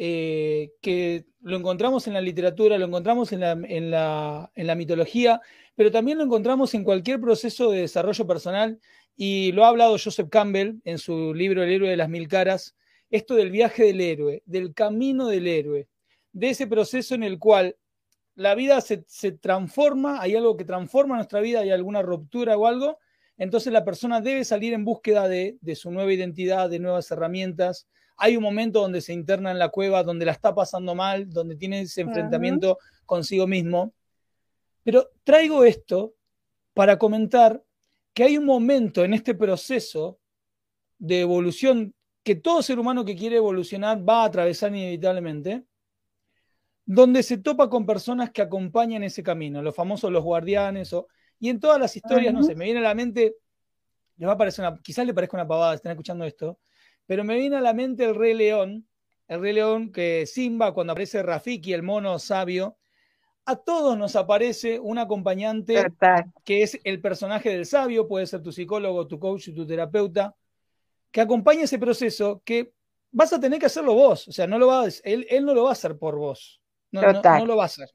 eh, 0.01 0.71
que 0.81 1.27
lo 1.41 1.57
encontramos 1.57 2.07
en 2.07 2.15
la 2.15 2.21
literatura, 2.21 2.79
lo 2.79 2.87
encontramos 2.87 3.33
en 3.33 3.41
la, 3.41 3.51
en, 3.51 3.91
la, 3.91 4.49
en 4.55 4.69
la, 4.69 4.77
mitología, 4.77 5.41
pero 5.75 5.91
también 5.91 6.19
lo 6.19 6.25
encontramos 6.25 6.73
en 6.75 6.85
cualquier 6.85 7.21
proceso 7.21 7.73
de 7.73 7.81
desarrollo 7.81 8.25
personal 8.25 8.79
y 9.17 9.51
lo 9.51 9.65
ha 9.65 9.69
hablado 9.71 9.99
Joseph 9.99 10.29
Campbell 10.31 10.77
en 10.85 10.99
su 10.99 11.35
libro 11.35 11.65
El 11.65 11.73
héroe 11.73 11.91
de 11.91 11.97
las 11.97 12.09
mil 12.09 12.29
caras, 12.29 12.77
esto 13.11 13.35
del 13.35 13.51
viaje 13.51 13.83
del 13.83 14.01
héroe, 14.01 14.45
del 14.47 14.73
camino 14.73 15.27
del 15.27 15.49
héroe, 15.49 15.89
de 16.33 16.51
ese 16.51 16.69
proceso 16.69 17.17
en 17.17 17.25
el 17.25 17.41
cual 17.41 17.77
la 18.37 18.55
vida 18.55 18.81
se, 18.81 19.03
se 19.09 19.33
transforma, 19.33 20.23
hay 20.23 20.37
algo 20.37 20.57
que 20.57 20.65
transforma 20.65 21.17
nuestra 21.17 21.41
vida, 21.41 21.59
hay 21.59 21.71
alguna 21.71 22.03
ruptura 22.03 22.57
o 22.57 22.69
algo, 22.69 22.99
entonces 23.37 23.73
la 23.73 23.85
persona 23.85 24.21
debe 24.21 24.45
salir 24.45 24.75
en 24.75 24.85
búsqueda 24.85 25.27
de, 25.27 25.59
de 25.61 25.75
su 25.75 25.91
nueva 25.91 26.13
identidad, 26.13 26.71
de 26.71 26.79
nuevas 26.79 27.11
herramientas, 27.11 27.89
hay 28.18 28.37
un 28.37 28.42
momento 28.42 28.81
donde 28.81 29.00
se 29.00 29.12
interna 29.12 29.52
en 29.52 29.59
la 29.59 29.68
cueva, 29.68 30.02
donde 30.02 30.26
la 30.26 30.33
está 30.33 30.54
pasando 30.54 30.94
mal, 30.94 31.31
donde 31.31 31.54
tiene 31.57 31.83
ese 31.83 32.00
enfrentamiento 32.00 32.78
consigo 33.07 33.46
mismo. 33.46 33.94
Pero 34.83 35.09
traigo 35.22 35.64
esto 35.64 36.14
para 36.74 36.98
comentar 36.98 37.62
que 38.12 38.24
hay 38.24 38.37
un 38.37 38.44
momento 38.44 39.04
en 39.04 39.14
este 39.14 39.35
proceso 39.35 40.18
de 40.98 41.20
evolución 41.20 41.94
que 42.24 42.35
todo 42.35 42.61
ser 42.61 42.81
humano 42.81 43.04
que 43.04 43.14
quiere 43.14 43.37
evolucionar 43.37 44.07
va 44.07 44.22
a 44.22 44.26
atravesar 44.26 44.74
inevitablemente, 44.74 45.64
donde 46.85 47.22
se 47.22 47.38
topa 47.38 47.70
con 47.70 47.87
personas 47.87 48.31
que 48.31 48.42
acompañan 48.42 49.04
ese 49.04 49.22
camino, 49.22 49.62
los 49.62 49.74
famosos 49.74 50.11
los 50.11 50.24
guardianes, 50.24 50.92
o, 50.92 51.07
y 51.38 51.50
en 51.50 51.61
todas 51.61 51.78
las 51.78 51.94
historias, 51.94 52.35
no 52.35 52.42
sé, 52.42 52.57
me 52.57 52.64
viene 52.64 52.81
a 52.81 52.83
la 52.83 52.94
mente, 52.94 53.37
les 54.16 54.28
va 54.28 54.33
a 54.33 54.38
parecer 54.38 54.64
una, 54.64 54.76
quizás 54.83 55.07
le 55.07 55.14
parezca 55.14 55.37
una 55.37 55.46
pavada, 55.46 55.74
están 55.74 55.92
escuchando 55.92 56.24
esto, 56.24 56.59
pero 57.09 57.25
me 57.25 57.37
viene 57.37 57.57
a 57.57 57.62
la 57.62 57.73
mente 57.73 58.05
el 58.05 58.14
Rey 58.14 58.35
León, 58.35 58.87
el 59.29 59.40
Rey 59.40 59.55
León 59.55 59.90
que 59.90 60.27
Simba, 60.27 60.75
cuando 60.75 60.92
aparece 60.92 61.23
Rafiki, 61.23 61.73
el 61.73 61.83
mono 61.83 62.18
sabio, 62.18 62.77
a 63.47 63.57
todos 63.57 63.97
nos 63.97 64.14
aparece 64.14 64.79
un 64.79 64.99
acompañante 64.99 65.87
que 66.44 66.62
es 66.62 66.79
el 66.85 67.01
personaje 67.01 67.49
del 67.49 67.64
sabio, 67.64 68.07
puede 68.07 68.27
ser 68.27 68.42
tu 68.42 68.53
psicólogo, 68.53 69.07
tu 69.07 69.18
coach, 69.18 69.49
tu 69.55 69.66
terapeuta, 69.66 70.37
que 71.11 71.23
acompaña 71.23 71.62
ese 71.62 71.79
proceso 71.79 72.42
que 72.44 72.75
vas 73.11 73.33
a 73.33 73.40
tener 73.40 73.59
que 73.59 73.66
hacerlo 73.66 73.94
vos, 73.94 74.29
o 74.29 74.33
sea, 74.33 74.47
no 74.47 74.59
lo 74.59 74.66
va 74.66 74.85
él, 75.03 75.27
él 75.31 75.47
no 75.47 75.55
lo 75.55 75.64
va 75.64 75.71
a 75.71 75.73
hacer 75.73 75.97
por 75.97 76.16
vos, 76.16 76.61
no, 76.90 77.01
no, 77.01 77.47
lo 77.47 77.57
va 77.57 77.62
a 77.62 77.66
hacer, 77.66 77.88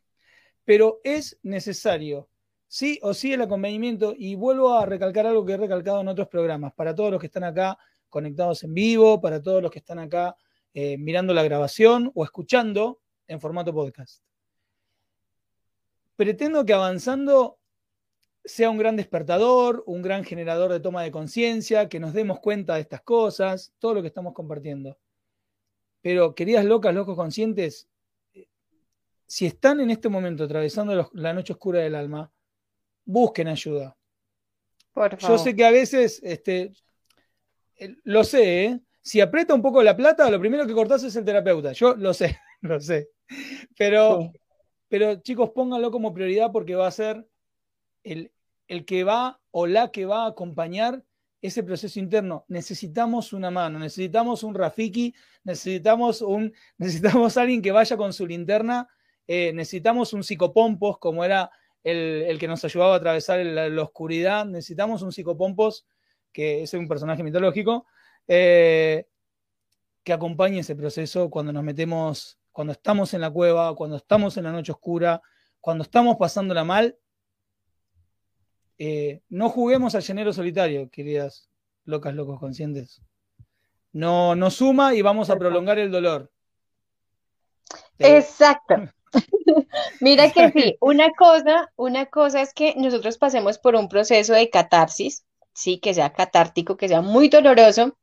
pero 0.66 1.02
es 1.04 1.38
necesario, 1.44 2.30
sí 2.68 2.98
o 3.04 3.14
sí 3.14 3.32
el 3.32 3.44
acompañamiento, 3.44 4.16
y 4.18 4.34
vuelvo 4.34 4.74
a 4.74 4.88
recalcar 4.88 5.28
algo 5.28 5.46
que 5.46 5.54
he 5.54 5.58
recalcado 5.58 6.02
en 6.02 6.08
otros 6.08 6.30
programas, 6.30 6.74
para 6.74 6.96
todos 6.96 7.12
los 7.12 7.20
que 7.20 7.28
están 7.28 7.44
acá 7.44 7.78
conectados 8.14 8.64
en 8.64 8.76
vivo, 8.76 9.20
para 9.20 9.42
todos 9.42 9.62
los 9.62 9.72
que 9.72 9.80
están 9.80 9.98
acá 9.98 10.38
eh, 10.76 10.98
mirando 11.00 11.34
la 11.34 11.42
grabación 11.44 12.12
o 12.14 12.24
escuchando 12.24 13.02
en 13.28 13.42
formato 13.42 13.74
podcast. 13.74 14.24
Pretendo 16.16 16.64
que 16.64 16.74
avanzando 16.74 17.58
sea 18.46 18.70
un 18.70 18.78
gran 18.78 18.96
despertador, 18.96 19.84
un 19.88 20.04
gran 20.04 20.24
generador 20.24 20.72
de 20.72 20.80
toma 20.80 21.02
de 21.02 21.10
conciencia, 21.10 21.90
que 21.90 22.00
nos 22.00 22.14
demos 22.14 22.40
cuenta 22.40 22.76
de 22.76 22.82
estas 22.82 23.02
cosas, 23.02 23.74
todo 23.80 23.96
lo 23.96 24.02
que 24.02 24.10
estamos 24.10 24.34
compartiendo. 24.34 25.00
Pero, 26.02 26.36
queridas 26.36 26.66
locas, 26.66 26.94
locos 26.94 27.16
conscientes, 27.16 27.90
si 29.26 29.48
están 29.48 29.80
en 29.80 29.90
este 29.90 30.10
momento 30.10 30.44
atravesando 30.44 31.10
la 31.14 31.34
noche 31.34 31.54
oscura 31.54 31.80
del 31.80 31.96
alma, 31.96 32.32
busquen 33.06 33.48
ayuda. 33.48 33.98
Yo 35.20 35.38
sé 35.40 35.56
que 35.56 35.66
a 35.66 35.72
veces, 35.72 36.22
este, 36.24 36.74
lo 38.04 38.24
sé, 38.24 38.66
¿eh? 38.66 38.80
si 39.02 39.22
aprieta 39.22 39.54
un 39.54 39.62
poco 39.62 39.84
la 39.84 39.96
plata, 39.96 40.30
lo 40.30 40.40
primero 40.40 40.66
que 40.66 40.74
cortás 40.74 41.04
es 41.04 41.16
el 41.16 41.26
terapeuta. 41.26 41.72
Yo 41.74 41.96
lo 41.96 42.14
sé, 42.14 42.38
lo 42.62 42.80
sé. 42.80 43.10
Pero, 43.78 44.32
pero 44.88 45.16
chicos, 45.22 45.52
pónganlo 45.52 45.92
como 45.92 46.14
prioridad 46.14 46.52
porque 46.52 46.76
va 46.76 46.88
a 46.88 46.92
ser 46.92 47.28
el, 48.04 48.32
el 48.68 48.86
que 48.86 49.04
va 49.04 49.40
o 49.52 49.68
la 49.68 49.92
que 49.92 50.06
va 50.06 50.26
a 50.26 50.30
acompañar 50.30 51.04
ese 51.44 51.62
proceso 51.62 52.00
interno. 52.00 52.46
Necesitamos 52.48 53.34
una 53.34 53.52
mano, 53.52 53.78
necesitamos 53.78 54.44
un 54.44 54.56
Rafiki, 54.56 55.14
necesitamos, 55.44 56.22
un, 56.22 56.54
necesitamos 56.78 57.38
alguien 57.38 57.62
que 57.62 57.72
vaya 57.72 57.98
con 57.98 58.14
su 58.14 58.26
linterna, 58.26 58.88
eh, 59.28 59.52
necesitamos 59.54 60.14
un 60.14 60.24
psicopompos, 60.24 60.98
como 60.98 61.24
era 61.24 61.52
el, 61.84 62.38
que 62.40 62.48
nos 62.48 62.64
ayudaba 62.64 62.94
a 62.94 62.98
atravesar 62.98 63.46
la, 63.46 63.82
oscuridad, 63.82 64.46
necesitamos 64.46 65.02
un 65.02 65.12
psicopompos, 65.12 65.86
que 66.34 66.64
es 66.64 66.74
un 66.74 66.88
personaje 66.88 67.24
mitológico, 67.24 67.86
eh, 68.28 69.08
que 70.04 70.14
acompañe 70.14 70.60
ese 70.60 70.76
proceso 70.76 71.30
cuando 71.30 71.54
nos 71.54 71.64
metemos, 71.64 72.38
cuando 72.52 72.74
estamos 72.74 73.14
en 73.14 73.22
la 73.22 73.32
cueva, 73.32 73.76
cuando 73.76 73.96
estamos 73.96 74.36
en 74.38 74.44
la 74.44 74.52
noche 74.52 74.72
oscura, 74.72 75.22
cuando 75.62 75.84
estamos 75.84 76.18
pasándola 76.18 76.64
mal, 76.64 76.98
eh, 78.78 79.22
no 79.30 79.50
juguemos 79.50 79.96
al 79.96 80.02
llenero 80.02 80.34
solitario, 80.34 80.90
queridas 80.90 81.50
locas, 81.86 82.14
locos 82.14 82.40
conscientes. 82.40 83.02
No, 83.94 84.36
no 84.36 84.50
suma 84.50 84.96
y 84.96 85.02
vamos 85.02 85.30
a 85.30 85.38
prolongar 85.38 85.80
el 85.80 85.92
dolor. 85.92 86.32
Eh, 88.00 88.18
Exacto. 88.18 88.76
Mira 90.02 90.32
que 90.32 90.52
sí, 90.52 90.78
una 90.82 91.12
cosa, 91.12 91.72
una 91.76 92.08
cosa 92.08 92.42
es 92.42 92.54
que 92.54 92.74
nosotros 92.76 93.18
pasemos 93.18 93.60
por 93.60 93.76
un 93.76 93.88
proceso 93.88 94.34
de 94.34 94.50
catarsis, 94.50 95.24
sí, 95.54 95.80
que 95.80 95.94
sea 95.94 96.14
catártico, 96.14 96.78
que 96.78 96.88
sea 96.88 97.02
muy 97.02 97.30
doloroso, 97.30 97.98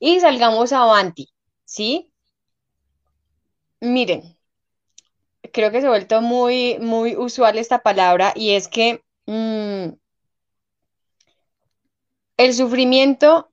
y 0.00 0.20
salgamos 0.20 0.72
avanti, 0.72 1.28
¿sí? 1.64 2.12
Miren, 3.80 4.38
creo 5.52 5.70
que 5.70 5.80
se 5.80 5.86
ha 5.86 5.90
vuelto 5.90 6.20
muy, 6.22 6.78
muy 6.80 7.16
usual 7.16 7.58
esta 7.58 7.82
palabra 7.82 8.32
y 8.34 8.52
es 8.52 8.68
que 8.68 9.04
mm, 9.26 9.94
el 12.36 12.54
sufrimiento 12.54 13.50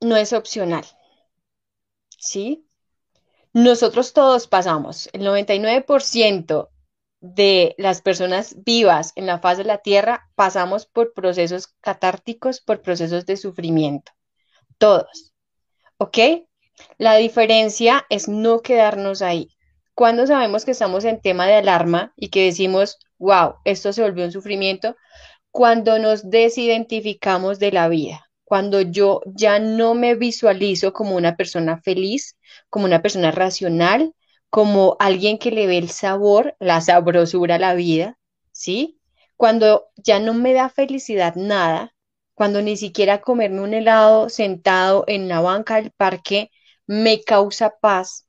no 0.00 0.16
es 0.16 0.32
opcional, 0.32 0.84
¿sí? 2.18 2.66
Nosotros 3.52 4.12
todos 4.12 4.46
pasamos, 4.46 5.08
el 5.12 5.22
99% 5.22 6.71
de 7.22 7.76
las 7.78 8.02
personas 8.02 8.56
vivas 8.64 9.12
en 9.14 9.26
la 9.26 9.38
faz 9.38 9.56
de 9.56 9.64
la 9.64 9.78
Tierra 9.78 10.28
pasamos 10.34 10.86
por 10.86 11.14
procesos 11.14 11.68
catárticos, 11.80 12.60
por 12.60 12.82
procesos 12.82 13.26
de 13.26 13.36
sufrimiento. 13.36 14.10
Todos. 14.76 15.32
¿Ok? 15.98 16.18
La 16.98 17.14
diferencia 17.14 18.04
es 18.10 18.28
no 18.28 18.60
quedarnos 18.60 19.22
ahí. 19.22 19.56
Cuando 19.94 20.26
sabemos 20.26 20.64
que 20.64 20.72
estamos 20.72 21.04
en 21.04 21.20
tema 21.20 21.46
de 21.46 21.54
alarma 21.54 22.12
y 22.16 22.28
que 22.28 22.44
decimos, 22.44 22.98
wow, 23.18 23.54
esto 23.64 23.92
se 23.92 24.02
volvió 24.02 24.24
un 24.24 24.32
sufrimiento, 24.32 24.96
cuando 25.52 26.00
nos 26.00 26.28
desidentificamos 26.28 27.60
de 27.60 27.70
la 27.70 27.88
vida, 27.88 28.30
cuando 28.42 28.80
yo 28.80 29.20
ya 29.26 29.60
no 29.60 29.94
me 29.94 30.16
visualizo 30.16 30.92
como 30.92 31.14
una 31.14 31.36
persona 31.36 31.80
feliz, 31.82 32.36
como 32.68 32.86
una 32.86 33.00
persona 33.00 33.30
racional, 33.30 34.12
como 34.52 34.96
alguien 35.00 35.38
que 35.38 35.50
le 35.50 35.66
ve 35.66 35.78
el 35.78 35.88
sabor, 35.90 36.56
la 36.60 36.82
sabrosura 36.82 37.54
a 37.56 37.58
la 37.58 37.74
vida, 37.74 38.18
¿sí? 38.52 39.00
Cuando 39.38 39.88
ya 39.96 40.20
no 40.20 40.34
me 40.34 40.52
da 40.52 40.68
felicidad 40.68 41.36
nada, 41.36 41.94
cuando 42.34 42.60
ni 42.60 42.76
siquiera 42.76 43.22
comerme 43.22 43.62
un 43.62 43.72
helado 43.74 44.28
sentado 44.28 45.04
en 45.08 45.28
la 45.28 45.40
banca 45.40 45.76
del 45.76 45.90
parque 45.92 46.50
me 46.86 47.22
causa 47.22 47.78
paz, 47.80 48.26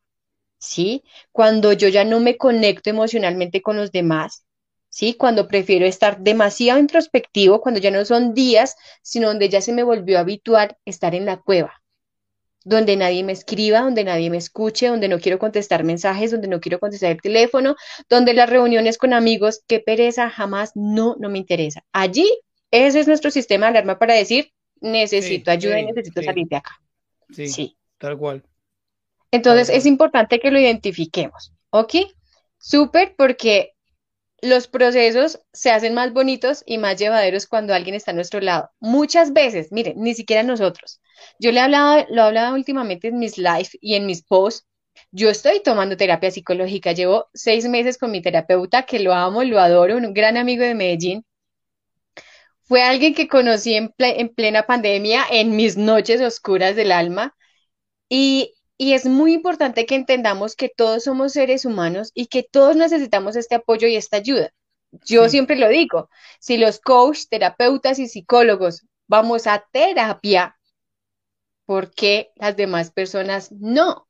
¿sí? 0.60 1.04
Cuando 1.34 1.74
yo 1.74 1.90
ya 1.90 2.06
no 2.06 2.22
me 2.22 2.38
conecto 2.38 2.90
emocionalmente 2.90 3.62
con 3.62 3.78
los 3.78 3.92
demás, 3.92 4.46
¿sí? 4.90 5.16
Cuando 5.16 5.50
prefiero 5.50 5.86
estar 5.86 6.20
demasiado 6.22 6.80
introspectivo, 6.80 7.62
cuando 7.62 7.82
ya 7.82 7.92
no 7.92 8.06
son 8.06 8.34
días, 8.34 8.78
sino 9.02 9.28
donde 9.28 9.50
ya 9.50 9.62
se 9.62 9.74
me 9.74 9.84
volvió 9.84 10.20
habitual 10.20 10.78
estar 10.86 11.16
en 11.16 11.26
la 11.26 11.38
cueva, 11.42 11.83
donde 12.64 12.96
nadie 12.96 13.24
me 13.24 13.34
escriba, 13.34 13.82
donde 13.82 14.04
nadie 14.04 14.30
me 14.30 14.38
escuche, 14.38 14.88
donde 14.88 15.08
no 15.08 15.20
quiero 15.20 15.40
contestar 15.40 15.84
mensajes, 15.84 16.32
donde 16.32 16.48
no 16.48 16.60
quiero 16.60 16.80
contestar 16.80 17.12
el 17.12 17.22
teléfono, 17.22 17.76
donde 18.10 18.34
las 18.34 18.50
reuniones 18.50 18.98
con 18.98 19.14
amigos, 19.14 19.64
qué 19.68 19.80
pereza, 19.80 20.30
jamás, 20.30 20.72
no, 20.76 21.16
no 21.20 21.30
me 21.30 21.40
interesa. 21.40 21.84
Allí, 21.92 22.30
ese 22.72 23.00
es 23.00 23.08
nuestro 23.08 23.32
sistema 23.32 23.66
de 23.66 23.72
alarma 23.72 24.00
para 24.00 24.14
decir, 24.14 24.52
necesito 24.80 25.52
ayuda 25.52 25.80
y 25.80 25.86
necesito 25.86 26.22
salir 26.22 26.48
de 26.48 26.56
acá. 26.58 26.80
Sí, 27.30 27.78
tal 27.98 28.18
cual. 28.18 28.44
Entonces, 29.32 29.70
es 29.70 29.86
importante 29.86 30.40
que 30.40 30.52
lo 30.52 30.60
identifiquemos, 30.60 31.54
¿ok? 31.72 31.96
Súper, 32.60 33.16
porque 33.18 33.74
los 34.42 34.68
procesos 34.68 35.40
se 35.54 35.72
hacen 35.72 35.94
más 35.94 36.14
bonitos 36.14 36.64
y 36.66 36.78
más 36.78 37.00
llevaderos 37.00 37.48
cuando 37.48 37.74
alguien 37.74 37.96
está 37.96 38.12
a 38.12 38.14
nuestro 38.14 38.42
lado. 38.42 38.70
Muchas 38.80 39.34
veces, 39.34 39.72
miren, 39.72 40.02
ni 40.02 40.14
siquiera 40.14 40.44
nosotros. 40.44 41.00
Yo 41.40 41.52
le 41.52 41.60
he 41.60 41.62
hablado, 41.62 42.06
lo 42.10 42.22
he 42.22 42.26
hablado 42.26 42.56
últimamente 42.56 43.08
en 43.10 43.20
mis 43.20 43.38
live 43.38 43.70
y 43.82 43.96
en 43.96 44.06
mis 44.06 44.24
posts. 44.24 44.68
Yo 45.12 45.30
estoy 45.30 45.62
tomando 45.62 45.98
terapia 45.98 46.32
psicológica. 46.32 46.92
Llevo 46.94 47.28
seis 47.34 47.68
meses 47.68 47.98
con 47.98 48.12
mi 48.12 48.22
terapeuta, 48.22 48.84
que 48.84 49.00
lo 49.00 49.14
amo, 49.14 49.44
lo 49.44 49.60
adoro, 49.60 49.98
un 49.98 50.14
gran 50.14 50.38
amigo 50.38 50.64
de 50.64 50.76
Medellín. 50.76 51.26
Fue 52.64 52.82
alguien 52.82 53.14
que 53.14 53.28
conocí 53.28 53.76
en, 53.76 53.94
en 53.98 54.30
plena 54.30 54.64
pandemia, 54.64 55.26
en 55.30 55.56
mis 55.56 55.78
noches 55.78 56.22
oscuras 56.22 56.76
del 56.76 56.92
alma. 56.92 57.36
Y 58.10 58.54
y 58.78 58.94
es 58.94 59.06
muy 59.06 59.34
importante 59.34 59.86
que 59.86 59.96
entendamos 59.96 60.56
que 60.56 60.70
todos 60.70 61.04
somos 61.04 61.34
seres 61.34 61.66
humanos 61.66 62.12
y 62.14 62.28
que 62.28 62.44
todos 62.44 62.76
necesitamos 62.76 63.36
este 63.36 63.56
apoyo 63.56 63.88
y 63.88 63.96
esta 63.96 64.18
ayuda. 64.18 64.52
Yo 65.06 65.30
siempre 65.30 65.56
lo 65.56 65.70
digo, 65.70 66.10
si 66.40 66.58
los 66.58 66.80
coaches, 66.80 67.30
terapeutas 67.30 68.00
y 68.00 68.08
psicólogos 68.08 68.86
vamos 69.08 69.48
a 69.48 69.66
terapia, 69.72 70.58
¿por 71.66 71.94
qué 71.94 72.32
las 72.36 72.56
demás 72.56 72.92
personas 72.92 73.52
no? 73.52 74.08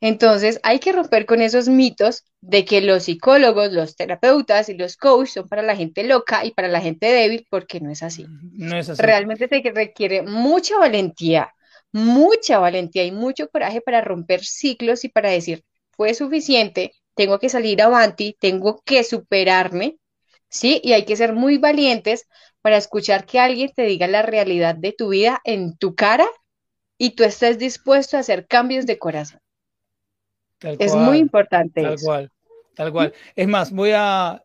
Entonces 0.00 0.60
hay 0.62 0.78
que 0.78 0.92
romper 0.92 1.26
con 1.26 1.42
esos 1.42 1.68
mitos 1.68 2.24
de 2.40 2.64
que 2.64 2.80
los 2.80 3.04
psicólogos, 3.04 3.72
los 3.72 3.96
terapeutas 3.96 4.70
y 4.70 4.74
los 4.74 4.96
coaches 4.96 5.34
son 5.34 5.48
para 5.48 5.62
la 5.62 5.76
gente 5.76 6.04
loca 6.04 6.44
y 6.44 6.52
para 6.52 6.68
la 6.68 6.80
gente 6.80 7.06
débil, 7.06 7.46
porque 7.50 7.80
no 7.80 7.90
es 7.90 8.02
así. 8.02 8.24
No 8.54 8.78
es 8.78 8.88
así. 8.88 9.02
Realmente 9.02 9.46
se 9.48 9.70
requiere 9.70 10.22
mucha 10.22 10.78
valentía, 10.78 11.52
mucha 11.92 12.58
valentía 12.58 13.04
y 13.04 13.12
mucho 13.12 13.48
coraje 13.50 13.82
para 13.82 14.00
romper 14.00 14.42
ciclos 14.42 15.04
y 15.04 15.10
para 15.10 15.30
decir, 15.30 15.64
fue 15.90 16.14
suficiente, 16.14 16.94
tengo 17.14 17.38
que 17.38 17.50
salir 17.50 17.82
avanti, 17.82 18.34
tengo 18.40 18.80
que 18.86 19.04
superarme, 19.04 19.98
¿sí? 20.48 20.80
Y 20.82 20.94
hay 20.94 21.04
que 21.04 21.16
ser 21.16 21.34
muy 21.34 21.58
valientes 21.58 22.26
para 22.62 22.76
escuchar 22.76 23.26
que 23.26 23.38
alguien 23.38 23.70
te 23.74 23.82
diga 23.82 24.06
la 24.06 24.22
realidad 24.22 24.74
de 24.74 24.92
tu 24.92 25.10
vida 25.10 25.40
en 25.44 25.76
tu 25.76 25.94
cara 25.94 26.26
y 26.98 27.10
tú 27.10 27.24
estés 27.24 27.58
dispuesto 27.58 28.16
a 28.16 28.20
hacer 28.20 28.46
cambios 28.46 28.86
de 28.86 28.98
corazón. 28.98 29.40
es 30.60 30.94
muy 30.94 31.18
importante. 31.18 31.82
Tal 31.82 31.98
cual, 32.02 32.32
tal 32.74 32.92
cual. 32.92 33.14
Es 33.34 33.48
más, 33.48 33.72
voy 33.72 33.92
a, 33.94 34.44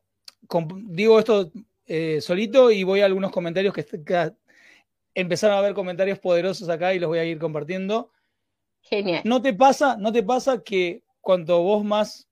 digo 0.86 1.19
esto 1.19 1.51
eh, 1.86 2.21
solito 2.21 2.71
y 2.71 2.84
voy 2.84 3.01
a 3.01 3.06
algunos 3.06 3.32
comentarios 3.32 3.73
que, 3.73 3.86
empezaron 5.13 5.56
a 5.56 5.60
haber 5.60 5.73
comentarios 5.73 6.19
poderosos 6.19 6.67
acá 6.69 6.93
y 6.93 6.99
los 6.99 7.10
voy 7.10 7.19
a 7.19 7.25
ir 7.25 7.39
compartiendo. 7.39 8.12
Genial. 8.82 9.21
¿No 9.23 9.41
te 9.41 9.54
pasa, 9.54 9.97
no 9.97 10.12
te 10.12 10.23
pasa 10.23 10.62
que 10.62 11.04
cuanto 11.21 11.62
vos 11.62 11.84
más 11.84 12.28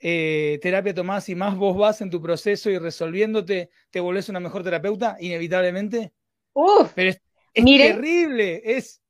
eh, 0.00 0.58
terapia 0.62 0.94
tomás 0.94 1.28
y 1.28 1.34
más 1.34 1.56
vos 1.56 1.76
vas 1.76 2.00
en 2.00 2.10
tu 2.10 2.20
proceso 2.22 2.70
y 2.70 2.78
resolviéndote, 2.78 3.70
te 3.90 4.00
volvés 4.00 4.28
una 4.28 4.40
mejor 4.40 4.62
terapeuta, 4.62 5.16
inevitablemente? 5.20 6.12
Uf, 6.54 6.92
Pero 6.94 7.10
es, 7.10 7.20
terrible, 7.64 8.62
es, 8.64 9.02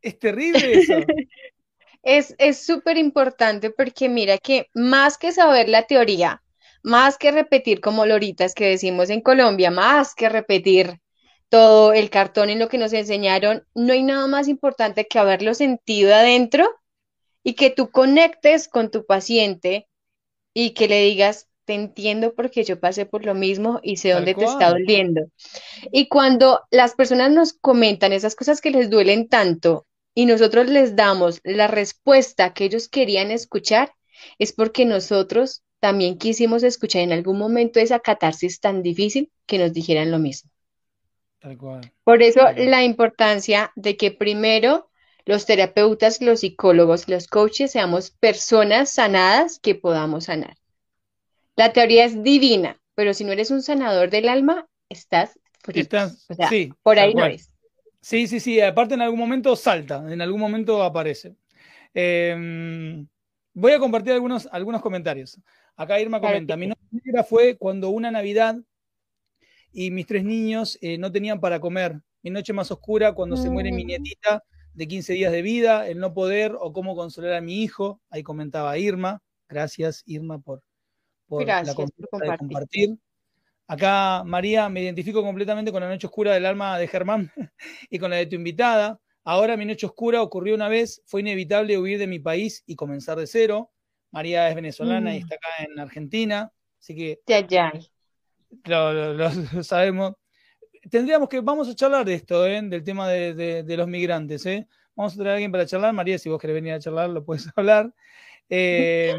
es 0.00 0.18
terrible 0.18 0.72
eso. 0.72 0.94
es 2.02 2.64
súper 2.64 2.96
importante 2.96 3.70
porque 3.70 4.08
mira 4.08 4.38
que 4.38 4.68
más 4.74 5.18
que 5.18 5.32
saber 5.32 5.68
la 5.68 5.86
teoría, 5.86 6.42
más 6.82 7.18
que 7.18 7.30
repetir 7.30 7.80
como 7.80 8.06
loritas 8.06 8.54
que 8.54 8.66
decimos 8.66 9.10
en 9.10 9.20
Colombia, 9.20 9.70
más 9.70 10.14
que 10.14 10.28
repetir 10.28 11.00
todo 11.50 11.92
el 11.92 12.10
cartón 12.10 12.48
y 12.48 12.54
lo 12.54 12.68
que 12.68 12.78
nos 12.78 12.92
enseñaron, 12.92 13.66
no 13.74 13.92
hay 13.92 14.02
nada 14.02 14.26
más 14.28 14.48
importante 14.48 15.06
que 15.06 15.18
haberlo 15.18 15.52
sentido 15.52 16.14
adentro 16.14 16.79
y 17.42 17.54
que 17.54 17.70
tú 17.70 17.90
conectes 17.90 18.68
con 18.68 18.90
tu 18.90 19.06
paciente 19.06 19.88
y 20.54 20.70
que 20.70 20.88
le 20.88 21.02
digas, 21.02 21.48
te 21.64 21.74
entiendo 21.74 22.34
porque 22.34 22.64
yo 22.64 22.80
pasé 22.80 23.06
por 23.06 23.24
lo 23.24 23.34
mismo 23.34 23.80
y 23.82 23.98
sé 23.98 24.10
dónde 24.10 24.34
te 24.34 24.44
está 24.44 24.70
doliendo. 24.70 25.28
Y 25.92 26.08
cuando 26.08 26.62
las 26.70 26.94
personas 26.94 27.30
nos 27.30 27.52
comentan 27.52 28.12
esas 28.12 28.34
cosas 28.34 28.60
que 28.60 28.70
les 28.70 28.90
duelen 28.90 29.28
tanto 29.28 29.86
y 30.14 30.26
nosotros 30.26 30.68
les 30.68 30.96
damos 30.96 31.40
la 31.44 31.68
respuesta 31.68 32.52
que 32.52 32.64
ellos 32.64 32.88
querían 32.88 33.30
escuchar, 33.30 33.94
es 34.38 34.52
porque 34.52 34.84
nosotros 34.84 35.62
también 35.78 36.18
quisimos 36.18 36.62
escuchar 36.62 37.02
en 37.02 37.12
algún 37.12 37.38
momento 37.38 37.80
esa 37.80 38.00
catarsis 38.00 38.60
tan 38.60 38.82
difícil 38.82 39.30
que 39.46 39.58
nos 39.58 39.72
dijeran 39.72 40.10
lo 40.10 40.18
mismo. 40.18 40.50
Tal 41.38 41.56
cual. 41.56 41.92
Por 42.04 42.22
eso 42.22 42.42
la 42.56 42.84
importancia 42.84 43.72
de 43.76 43.96
que 43.96 44.10
primero 44.10 44.89
los 45.30 45.46
terapeutas, 45.46 46.20
los 46.20 46.40
psicólogos, 46.40 47.08
los 47.08 47.28
coaches 47.28 47.70
seamos 47.70 48.10
personas 48.10 48.90
sanadas 48.90 49.60
que 49.60 49.76
podamos 49.76 50.24
sanar. 50.24 50.56
La 51.54 51.72
teoría 51.72 52.04
es 52.04 52.24
divina, 52.24 52.80
pero 52.96 53.14
si 53.14 53.22
no 53.22 53.30
eres 53.30 53.52
un 53.52 53.62
sanador 53.62 54.10
del 54.10 54.28
alma, 54.28 54.66
estás 54.88 55.38
frito. 55.60 56.10
sí, 56.48 56.72
por 56.82 56.98
ahí 56.98 57.14
no 57.14 57.26
es. 57.26 57.52
Sí, 58.00 58.26
sí, 58.26 58.40
sí. 58.40 58.60
Aparte 58.60 58.94
en 58.94 59.02
algún 59.02 59.20
momento 59.20 59.54
salta, 59.54 60.04
en 60.12 60.20
algún 60.20 60.40
momento 60.40 60.82
aparece. 60.82 61.36
Em, 61.94 63.06
voy 63.54 63.70
a 63.70 63.78
compartir 63.78 64.14
algunos, 64.14 64.48
algunos 64.50 64.82
comentarios. 64.82 65.38
Acá 65.76 66.00
Irma 66.00 66.20
comenta, 66.20 66.56
mi 66.56 66.66
noche 66.66 66.82
negra 66.90 67.22
fue 67.22 67.56
cuando 67.56 67.90
una 67.90 68.10
Navidad 68.10 68.56
y 69.72 69.92
mis 69.92 70.06
tres 70.06 70.24
niños 70.24 70.76
eh, 70.80 70.98
no 70.98 71.12
tenían 71.12 71.38
para 71.38 71.60
comer. 71.60 72.00
Mi 72.20 72.30
noche 72.30 72.52
más 72.52 72.72
oscura 72.72 73.12
cuando 73.12 73.36
se 73.36 73.48
muere 73.48 73.70
mi 73.70 73.84
mm. 73.84 73.86
nietita 73.86 74.42
de 74.74 74.88
15 74.88 75.12
días 75.14 75.32
de 75.32 75.42
vida, 75.42 75.88
el 75.88 75.98
no 75.98 76.14
poder 76.14 76.56
o 76.58 76.72
cómo 76.72 76.94
consolar 76.94 77.34
a 77.34 77.40
mi 77.40 77.62
hijo. 77.62 78.00
Ahí 78.10 78.22
comentaba 78.22 78.76
Irma. 78.78 79.22
Gracias, 79.48 80.02
Irma, 80.06 80.38
por, 80.38 80.62
por 81.26 81.46
la 81.46 82.38
compartir. 82.38 82.96
Acá, 83.66 84.24
María, 84.24 84.68
me 84.68 84.82
identifico 84.82 85.22
completamente 85.22 85.70
con 85.70 85.80
la 85.80 85.88
noche 85.88 86.06
oscura 86.06 86.34
del 86.34 86.44
alma 86.44 86.76
de 86.78 86.88
Germán 86.88 87.30
y 87.90 87.98
con 87.98 88.10
la 88.10 88.16
de 88.16 88.26
tu 88.26 88.34
invitada. 88.34 88.98
Ahora 89.22 89.56
mi 89.56 89.64
noche 89.64 89.86
oscura 89.86 90.22
ocurrió 90.22 90.54
una 90.54 90.68
vez, 90.68 91.02
fue 91.06 91.20
inevitable 91.20 91.78
huir 91.78 91.98
de 91.98 92.06
mi 92.06 92.18
país 92.18 92.64
y 92.66 92.74
comenzar 92.74 93.18
de 93.18 93.26
cero. 93.26 93.70
María 94.10 94.48
es 94.48 94.56
venezolana 94.56 95.14
y 95.14 95.20
mm. 95.20 95.22
está 95.22 95.34
acá 95.36 95.48
en 95.58 95.78
Argentina, 95.78 96.52
así 96.80 96.96
que 96.96 97.20
ya, 97.26 97.46
ya. 97.46 97.72
Lo, 98.64 99.62
sabemos. 99.62 100.14
Tendríamos 100.88 101.28
que, 101.28 101.40
vamos 101.40 101.68
a 101.68 101.74
charlar 101.74 102.06
de 102.06 102.14
esto, 102.14 102.46
¿eh? 102.46 102.60
del 102.62 102.82
tema 102.82 103.08
de, 103.08 103.76
los 103.76 103.88
migrantes. 103.88 104.46
¿eh? 104.46 104.66
Vamos 104.94 105.14
a 105.14 105.16
traer 105.16 105.30
a 105.30 105.34
alguien 105.34 105.52
para 105.52 105.66
charlar. 105.66 105.92
María, 105.92 106.18
si 106.18 106.28
vos 106.28 106.40
querés 106.40 106.54
venir 106.54 106.72
a 106.72 106.80
charlar, 106.80 107.10
lo 107.10 107.24
puedes 107.24 107.48
hablar. 107.56 107.92
Eh, 108.48 109.14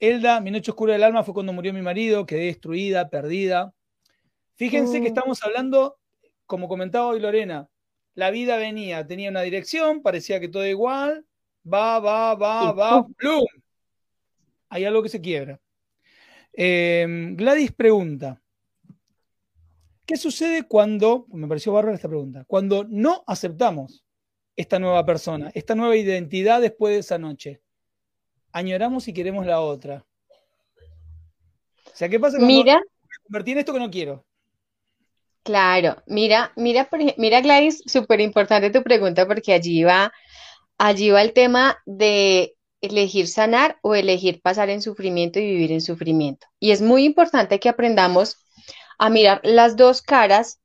Elda, 0.00 0.40
mi 0.40 0.50
noche 0.50 0.70
oscura 0.70 0.94
del 0.94 1.02
alma 1.02 1.24
fue 1.24 1.34
cuando 1.34 1.52
murió 1.52 1.72
mi 1.74 1.82
marido, 1.82 2.24
quedé 2.24 2.46
destruida, 2.46 3.10
perdida. 3.10 3.74
Fíjense 4.54 5.00
que 5.00 5.06
oh. 5.06 5.08
estamos 5.08 5.42
hablando, 5.42 5.98
como 6.46 6.68
comentaba 6.68 7.06
hoy 7.06 7.20
Lorena, 7.20 7.68
la 8.14 8.30
vida 8.30 8.56
venía, 8.56 9.06
tenía 9.06 9.30
una 9.30 9.42
dirección, 9.42 10.02
parecía 10.02 10.40
que 10.40 10.48
todo 10.48 10.66
igual, 10.66 11.24
va, 11.64 12.00
va, 12.00 12.34
va, 12.34 12.72
va, 12.72 13.06
¡plum! 13.16 13.44
Hay 14.68 14.84
algo 14.84 15.02
que 15.02 15.08
se 15.08 15.20
quiebra. 15.20 15.60
Em, 16.52 17.36
Gladys 17.36 17.72
pregunta, 17.72 18.42
¿qué 20.08 20.16
sucede 20.16 20.62
cuando, 20.62 21.26
me 21.28 21.46
pareció 21.46 21.74
bárbara 21.74 21.94
esta 21.94 22.08
pregunta, 22.08 22.44
cuando 22.46 22.84
no 22.88 23.22
aceptamos 23.26 24.06
esta 24.56 24.78
nueva 24.78 25.04
persona, 25.04 25.50
esta 25.54 25.74
nueva 25.74 25.96
identidad 25.96 26.62
después 26.62 26.94
de 26.94 27.00
esa 27.00 27.18
noche? 27.18 27.60
Añoramos 28.50 29.06
y 29.06 29.12
queremos 29.12 29.44
la 29.44 29.60
otra. 29.60 30.06
O 31.84 31.90
sea, 31.92 32.08
¿qué 32.08 32.18
pasa 32.18 32.38
cuando 32.38 32.54
mira, 32.54 32.76
me 32.76 33.24
convertí 33.24 33.52
en 33.52 33.58
esto 33.58 33.74
que 33.74 33.78
no 33.78 33.90
quiero? 33.90 34.24
Claro, 35.42 36.02
mira, 36.06 36.52
mira, 36.56 36.88
mira 37.18 37.42
Gladys, 37.42 37.82
súper 37.84 38.22
importante 38.22 38.70
tu 38.70 38.82
pregunta 38.82 39.26
porque 39.26 39.52
allí 39.52 39.84
va, 39.84 40.10
allí 40.78 41.10
va 41.10 41.20
el 41.20 41.34
tema 41.34 41.76
de 41.84 42.54
elegir 42.80 43.28
sanar 43.28 43.78
o 43.82 43.94
elegir 43.94 44.40
pasar 44.40 44.70
en 44.70 44.80
sufrimiento 44.80 45.38
y 45.38 45.44
vivir 45.44 45.72
en 45.72 45.82
sufrimiento. 45.82 46.46
Y 46.58 46.70
es 46.70 46.80
muy 46.80 47.04
importante 47.04 47.60
que 47.60 47.68
aprendamos 47.68 48.47
a 48.98 49.10
mirar 49.10 49.40
las 49.44 49.76
dos 49.76 50.02
caras 50.02 50.60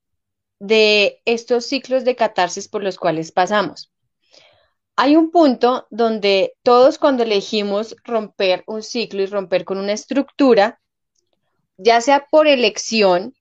de 0.59 1.21
estos 1.25 1.65
ciclos 1.65 2.03
de 2.03 2.15
catarsis 2.15 2.67
por 2.67 2.83
los 2.83 2.97
cuales 2.97 3.31
pasamos. 3.31 3.91
Hay 4.95 5.15
un 5.15 5.31
punto 5.31 5.87
donde 5.89 6.53
todos 6.63 6.97
cuando 6.97 7.23
elegimos 7.23 7.95
romper 8.03 8.63
un 8.67 8.83
ciclo 8.83 9.23
y 9.23 9.25
romper 9.25 9.65
con 9.65 9.77
una 9.77 9.93
estructura, 9.93 10.79
ya 11.77 11.99
sea 12.01 12.27
por 12.29 12.47
elección 12.47 13.33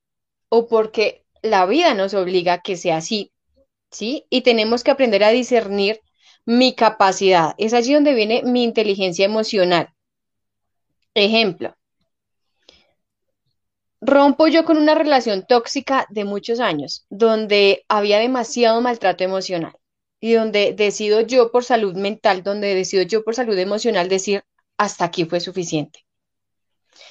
o 0.48 0.66
porque 0.66 1.24
la 1.42 1.66
vida 1.66 1.94
nos 1.94 2.14
obliga 2.14 2.54
a 2.54 2.60
que 2.60 2.76
sea 2.76 2.98
así, 2.98 3.32
¿sí? 3.90 4.26
Y 4.30 4.40
tenemos 4.42 4.82
que 4.82 4.90
aprender 4.90 5.24
a 5.24 5.30
discernir 5.30 6.00
mi 6.44 6.74
capacidad. 6.74 7.54
Es 7.58 7.74
allí 7.74 7.94
donde 7.94 8.14
viene 8.14 8.42
mi 8.44 8.64
inteligencia 8.64 9.24
emocional. 9.24 9.88
Ejemplo, 11.14 11.76
rompo 14.02 14.48
yo 14.48 14.66
con 14.66 14.76
una 14.76 14.94
relación 14.94 15.46
tóxica 15.46 16.06
de 16.10 16.24
muchos 16.24 16.60
años, 16.60 17.06
donde 17.08 17.86
había 17.88 18.18
demasiado 18.18 18.82
maltrato 18.82 19.24
emocional 19.24 19.72
y 20.20 20.32
donde 20.34 20.74
decido 20.74 21.22
yo 21.22 21.50
por 21.50 21.64
salud 21.64 21.94
mental, 21.94 22.42
donde 22.42 22.74
decido 22.74 23.02
yo 23.04 23.24
por 23.24 23.34
salud 23.34 23.58
emocional 23.58 24.10
decir, 24.10 24.44
hasta 24.76 25.06
aquí 25.06 25.24
fue 25.24 25.40
suficiente. 25.40 26.04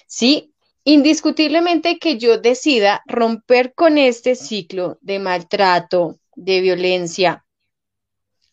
Sí, 0.06 0.52
Indiscutiblemente 0.84 2.00
que 2.00 2.18
yo 2.18 2.40
decida 2.40 3.04
romper 3.06 3.74
con 3.76 4.00
este 4.00 4.36
ciclo 4.36 4.98
de 5.02 5.20
maltrato, 5.20 6.18
de 6.36 6.60
violencia, 6.60 7.46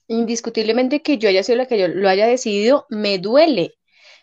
indiscutiblemente 0.08 1.00
que 1.00 1.16
yo 1.16 1.30
haya 1.30 1.42
sido 1.42 1.56
la 1.56 1.66
que 1.66 1.78
yo 1.78 1.88
lo 1.88 2.06
haya 2.06 2.26
decidido, 2.26 2.84
me 2.90 3.18
duele, 3.18 3.78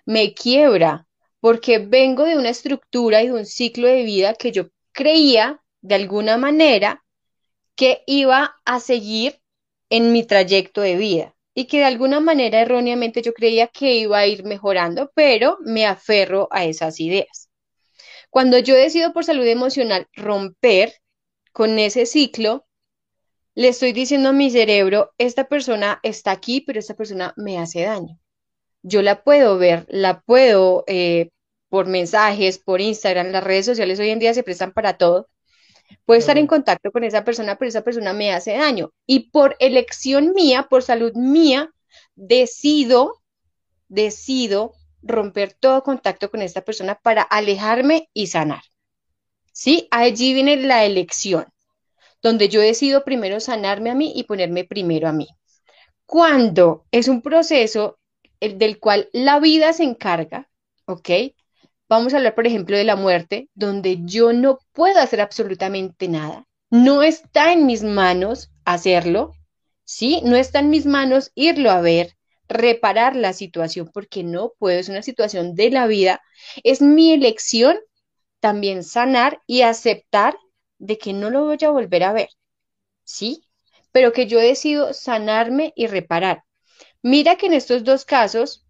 me 0.06 0.36
quiebra, 0.36 1.08
porque 1.46 1.78
vengo 1.78 2.24
de 2.24 2.40
una 2.40 2.50
estructura 2.50 3.22
y 3.22 3.28
de 3.28 3.34
un 3.34 3.46
ciclo 3.46 3.88
de 3.88 4.02
vida 4.02 4.34
que 4.34 4.52
yo 4.52 4.70
creía 4.92 5.62
de 5.82 5.94
alguna 5.94 6.38
manera 6.38 7.06
que 7.76 8.02
iba 8.08 8.56
a 8.66 8.80
seguir 8.80 9.40
en 9.92 10.12
mi 10.12 10.24
trayecto 10.24 10.82
de 10.82 10.96
vida 10.96 11.36
y 11.54 11.66
que 11.66 11.78
de 11.78 11.84
alguna 11.84 12.20
manera 12.20 12.62
erróneamente 12.62 13.22
yo 13.22 13.32
creía 13.36 13.68
que 13.68 13.94
iba 13.94 14.18
a 14.18 14.26
ir 14.26 14.44
mejorando, 14.44 15.12
pero 15.14 15.60
me 15.62 15.86
aferro 15.86 16.48
a 16.50 16.66
esas 16.66 17.00
ideas. 17.00 17.52
Cuando 18.32 18.58
yo 18.58 18.74
decido 18.74 19.14
por 19.14 19.24
salud 19.24 19.46
emocional 19.46 20.08
romper 20.14 20.96
con 21.52 21.78
ese 21.78 22.08
ciclo, 22.08 22.66
le 23.54 23.68
estoy 23.68 23.94
diciendo 23.94 24.30
a 24.30 24.34
mi 24.34 24.50
cerebro, 24.50 25.14
esta 25.20 25.48
persona 25.48 26.00
está 26.02 26.32
aquí, 26.32 26.62
pero 26.62 26.80
esta 26.80 26.96
persona 26.96 27.36
me 27.38 27.60
hace 27.60 27.84
daño. 27.84 28.18
Yo 28.82 29.04
la 29.04 29.24
puedo 29.24 29.60
ver, 29.60 29.86
la 29.90 30.22
puedo 30.22 30.84
eh, 30.88 31.30
por 31.76 31.88
mensajes, 31.88 32.58
por 32.58 32.80
Instagram, 32.80 33.32
las 33.32 33.44
redes 33.44 33.66
sociales 33.66 34.00
hoy 34.00 34.10
en 34.10 34.20
día 34.20 34.34
se 34.34 34.44
prestan 34.44 34.72
para 34.72 34.98
todo. 34.98 35.28
Puedo 36.06 36.18
estar 36.18 36.38
en 36.38 36.48
contacto 36.48 36.90
con 36.90 37.04
esa 37.04 37.26
persona, 37.26 37.58
pero 37.58 37.68
esa 37.68 37.84
persona 37.84 38.14
me 38.14 38.32
hace 38.32 38.54
daño. 38.54 38.94
Y 39.06 39.30
por 39.30 39.58
elección 39.60 40.32
mía, 40.34 40.68
por 40.70 40.84
salud 40.84 41.12
mía, 41.16 41.74
decido, 42.16 43.22
decido 43.90 44.72
romper 45.02 45.52
todo 45.52 45.84
contacto 45.84 46.32
con 46.32 46.42
esta 46.42 46.62
persona 46.62 46.96
para 46.96 47.24
alejarme 47.24 48.08
y 48.14 48.28
sanar. 48.28 48.62
¿Sí? 49.52 49.90
Allí 49.92 50.34
viene 50.34 50.56
la 50.56 50.86
elección, 50.86 51.46
donde 52.22 52.48
yo 52.48 52.62
decido 52.62 53.04
primero 53.04 53.42
sanarme 53.42 53.90
a 53.90 53.96
mí 53.96 54.14
y 54.16 54.24
ponerme 54.24 54.64
primero 54.64 55.10
a 55.10 55.12
mí. 55.12 55.28
Cuando 56.06 56.86
es 56.92 57.10
un 57.10 57.22
proceso 57.22 58.00
el 58.40 58.58
del 58.58 58.80
cual 58.80 59.10
la 59.12 59.42
vida 59.42 59.74
se 59.74 59.84
encarga, 59.84 60.48
¿ok? 60.86 61.10
Vamos 61.88 62.14
a 62.14 62.18
hablar, 62.18 62.36
por 62.36 62.48
ejemplo, 62.48 62.78
de 62.78 62.84
la 62.84 62.96
muerte, 62.96 63.50
donde 63.54 64.00
yo 64.04 64.34
no 64.34 64.60
puedo 64.74 65.00
hacer 65.00 65.22
absolutamente 65.22 66.08
nada. 66.08 66.46
No 66.70 67.04
está 67.04 67.54
en 67.54 67.66
mis 67.66 67.84
manos 67.84 68.52
hacerlo, 68.66 69.34
¿sí? 69.84 70.22
No 70.24 70.36
está 70.36 70.60
en 70.60 70.70
mis 70.72 70.86
manos 70.86 71.32
irlo 71.36 71.70
a 71.70 71.82
ver, 71.82 72.16
reparar 72.48 73.16
la 73.16 73.34
situación 73.34 73.90
porque 73.94 74.24
no 74.24 74.54
puedo, 74.58 74.80
es 74.80 74.90
una 74.90 75.04
situación 75.04 75.56
de 75.56 75.70
la 75.70 75.88
vida, 75.88 76.22
es 76.64 76.82
mi 76.82 77.14
elección 77.14 77.78
también 78.40 78.84
sanar 78.84 79.42
y 79.48 79.62
aceptar 79.62 80.38
de 80.80 80.98
que 80.98 81.14
no 81.14 81.30
lo 81.30 81.46
voy 81.46 81.58
a 81.62 81.70
volver 81.70 82.04
a 82.04 82.14
ver, 82.14 82.30
¿sí? 83.04 83.44
Pero 83.92 84.14
que 84.14 84.28
yo 84.28 84.40
decido 84.40 84.94
sanarme 84.94 85.74
y 85.76 85.88
reparar. 85.88 86.44
Mira 87.02 87.36
que 87.36 87.48
en 87.48 87.54
estos 87.54 87.84
dos 87.84 88.06
casos 88.06 88.65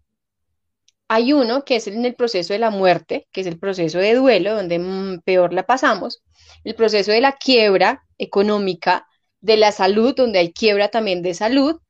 hay 1.08 1.32
uno 1.32 1.64
que 1.64 1.76
es 1.76 1.86
en 1.86 2.04
el 2.04 2.14
proceso 2.14 2.52
de 2.52 2.58
la 2.58 2.70
muerte, 2.70 3.28
que 3.32 3.42
es 3.42 3.46
el 3.46 3.58
proceso 3.58 3.98
de 3.98 4.14
duelo, 4.14 4.54
donde 4.54 4.78
mm, 4.78 5.20
peor 5.20 5.52
la 5.52 5.66
pasamos, 5.66 6.22
el 6.64 6.74
proceso 6.74 7.12
de 7.12 7.20
la 7.20 7.32
quiebra 7.32 8.04
económica, 8.18 9.06
de 9.40 9.56
la 9.56 9.72
salud, 9.72 10.14
donde 10.14 10.40
hay 10.40 10.52
quiebra 10.52 10.88
también 10.88 11.22
de 11.22 11.34
salud, 11.34 11.80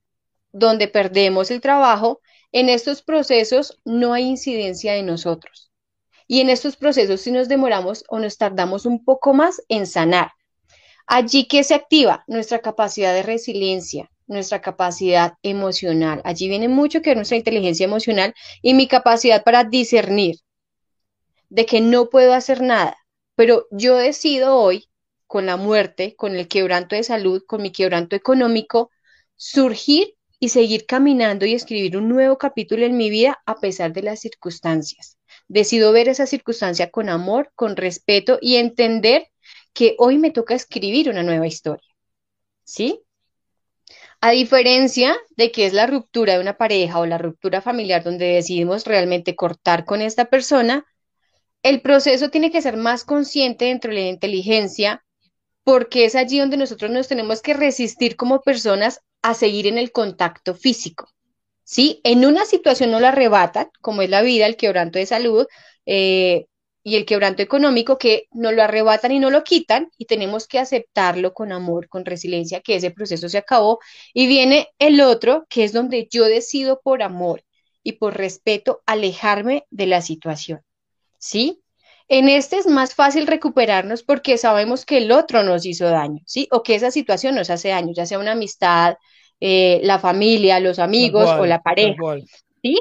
donde 0.52 0.88
perdemos 0.88 1.50
el 1.50 1.60
trabajo, 1.60 2.20
en 2.52 2.68
estos 2.68 3.02
procesos 3.02 3.80
no 3.84 4.12
hay 4.12 4.24
incidencia 4.24 4.92
de 4.92 5.02
nosotros. 5.02 5.70
Y 6.28 6.40
en 6.40 6.50
estos 6.50 6.76
procesos 6.76 7.20
si 7.20 7.30
nos 7.30 7.48
demoramos 7.48 8.04
o 8.08 8.18
nos 8.18 8.36
tardamos 8.36 8.84
un 8.84 9.04
poco 9.04 9.32
más 9.32 9.62
en 9.68 9.86
sanar. 9.86 10.32
Allí 11.06 11.46
que 11.46 11.62
se 11.62 11.74
activa 11.74 12.24
nuestra 12.26 12.58
capacidad 12.58 13.14
de 13.14 13.22
resiliencia, 13.22 14.10
nuestra 14.27 14.61
capacidad 14.61 15.35
emocional. 15.43 16.20
Allí 16.24 16.49
viene 16.49 16.68
mucho 16.68 17.03
que 17.03 17.14
nuestra 17.14 17.37
inteligencia 17.37 17.85
emocional 17.85 18.35
y 18.62 18.74
mi 18.74 18.89
capacidad 18.89 19.45
para 19.45 19.64
discernir. 19.64 20.37
de 21.49 21.66
que 21.66 21.81
no 21.81 22.09
puedo 22.11 22.33
hacer 22.35 22.61
nada, 22.62 22.97
pero 23.35 23.66
yo 23.70 23.97
decido 23.97 24.57
hoy, 24.57 24.89
con 25.27 25.47
la 25.47 25.57
muerte, 25.57 26.14
con 26.16 26.37
el 26.37 26.49
quebranto 26.49 26.95
de 26.97 27.03
salud, 27.03 27.43
con 27.47 27.62
mi 27.62 27.72
quebranto 27.72 28.16
económico, 28.16 28.91
surgir 29.37 30.14
y 30.39 30.51
seguir 30.51 30.87
caminando 30.87 31.47
y 31.47 31.55
escribir 31.55 31.97
un 31.97 32.09
nuevo 32.09 32.39
capítulo 32.39 32.85
en 32.85 32.97
mi 32.97 33.11
vida 33.11 33.41
a 33.47 33.57
pesar 33.61 33.93
de 33.93 34.03
las 34.03 34.20
circunstancias. 34.20 35.18
Decido 35.49 35.93
ver 35.93 36.09
esa 36.09 36.27
circunstancia 36.27 36.91
con 36.91 37.09
amor, 37.09 37.51
con 37.55 37.77
respeto 37.77 38.39
y 38.41 38.57
entender 38.57 39.29
que 39.72 39.95
hoy 39.99 40.18
me 40.18 40.31
toca 40.31 40.55
escribir 40.55 41.09
una 41.11 41.22
nueva 41.22 41.47
historia. 41.47 41.89
¿Sí? 42.64 43.03
A 44.20 44.30
diferencia 44.30 45.16
de 45.36 45.52
que 45.52 45.66
es 45.66 45.72
la 45.72 45.86
ruptura 45.86 46.34
de 46.34 46.40
una 46.40 46.56
pareja 46.56 46.98
o 46.98 47.06
la 47.06 47.18
ruptura 47.18 47.60
familiar 47.60 48.02
donde 48.02 48.26
decidimos 48.26 48.84
realmente 48.84 49.36
cortar 49.36 49.84
con 49.84 50.00
esta 50.00 50.26
persona, 50.26 50.86
el 51.62 51.80
proceso 51.82 52.30
tiene 52.30 52.50
que 52.50 52.62
ser 52.62 52.76
más 52.76 53.04
consciente 53.04 53.66
dentro 53.66 53.90
de 53.92 54.00
la 54.00 54.08
inteligencia 54.08 55.04
porque 55.64 56.04
es 56.04 56.14
allí 56.14 56.38
donde 56.38 56.56
nosotros 56.56 56.90
nos 56.90 57.08
tenemos 57.08 57.42
que 57.42 57.54
resistir 57.54 58.16
como 58.16 58.40
personas 58.40 59.00
a 59.22 59.34
seguir 59.34 59.66
en 59.66 59.78
el 59.78 59.90
contacto 59.90 60.54
físico. 60.54 61.08
¿Sí? 61.64 62.00
En 62.04 62.24
una 62.24 62.44
situación 62.44 62.92
no 62.92 63.00
la 63.00 63.08
arrebatan, 63.08 63.68
como 63.80 64.02
es 64.02 64.08
la 64.08 64.22
vida, 64.22 64.46
el 64.46 64.56
quebranto 64.56 65.00
de 65.00 65.06
salud 65.06 65.46
eh, 65.84 66.46
y 66.87 66.95
el 66.95 67.05
quebranto 67.05 67.43
económico, 67.43 67.99
que 67.99 68.28
no 68.30 68.53
lo 68.53 68.62
arrebatan 68.62 69.11
y 69.11 69.18
no 69.18 69.28
lo 69.28 69.43
quitan, 69.43 69.91
y 69.99 70.05
tenemos 70.05 70.47
que 70.47 70.61
aceptarlo 70.61 71.34
con 71.34 71.51
amor, 71.51 71.89
con 71.89 72.05
resiliencia, 72.05 72.61
que 72.61 72.76
ese 72.76 72.93
proceso 72.93 73.28
se 73.28 73.39
acabó. 73.39 73.80
Y 74.14 74.28
viene 74.28 74.68
el 74.78 75.01
otro, 75.01 75.47
que 75.49 75.64
es 75.64 75.72
donde 75.72 76.07
yo 76.09 76.26
decido 76.26 76.80
por 76.80 77.03
amor 77.03 77.43
y 77.82 77.95
por 77.95 78.16
respeto 78.16 78.84
alejarme 78.87 79.66
de 79.70 79.87
la 79.87 80.01
situación. 80.01 80.61
¿Sí? 81.18 81.61
En 82.07 82.28
este 82.28 82.57
es 82.59 82.68
más 82.68 82.95
fácil 82.95 83.26
recuperarnos 83.26 84.05
porque 84.05 84.39
sabemos 84.39 84.87
que 84.87 84.99
el 84.99 85.11
otro 85.11 85.43
nos 85.43 85.66
hizo 85.66 85.87
daño, 85.87 86.22
¿sí? 86.24 86.47
O 86.53 86.62
que 86.62 86.76
esa 86.76 86.93
situación 86.93 87.34
nos 87.34 87.51
hace 87.51 87.70
daño, 87.70 87.95
ya 87.97 88.07
sea 88.07 88.20
una 88.20 88.32
amistad, 88.32 88.95
eh, 89.41 89.80
la 89.82 89.99
familia, 89.99 90.61
los 90.61 90.78
amigos 90.78 91.28
o 91.30 91.47
la 91.47 91.61
pareja, 91.64 91.97
¿sí? 92.62 92.78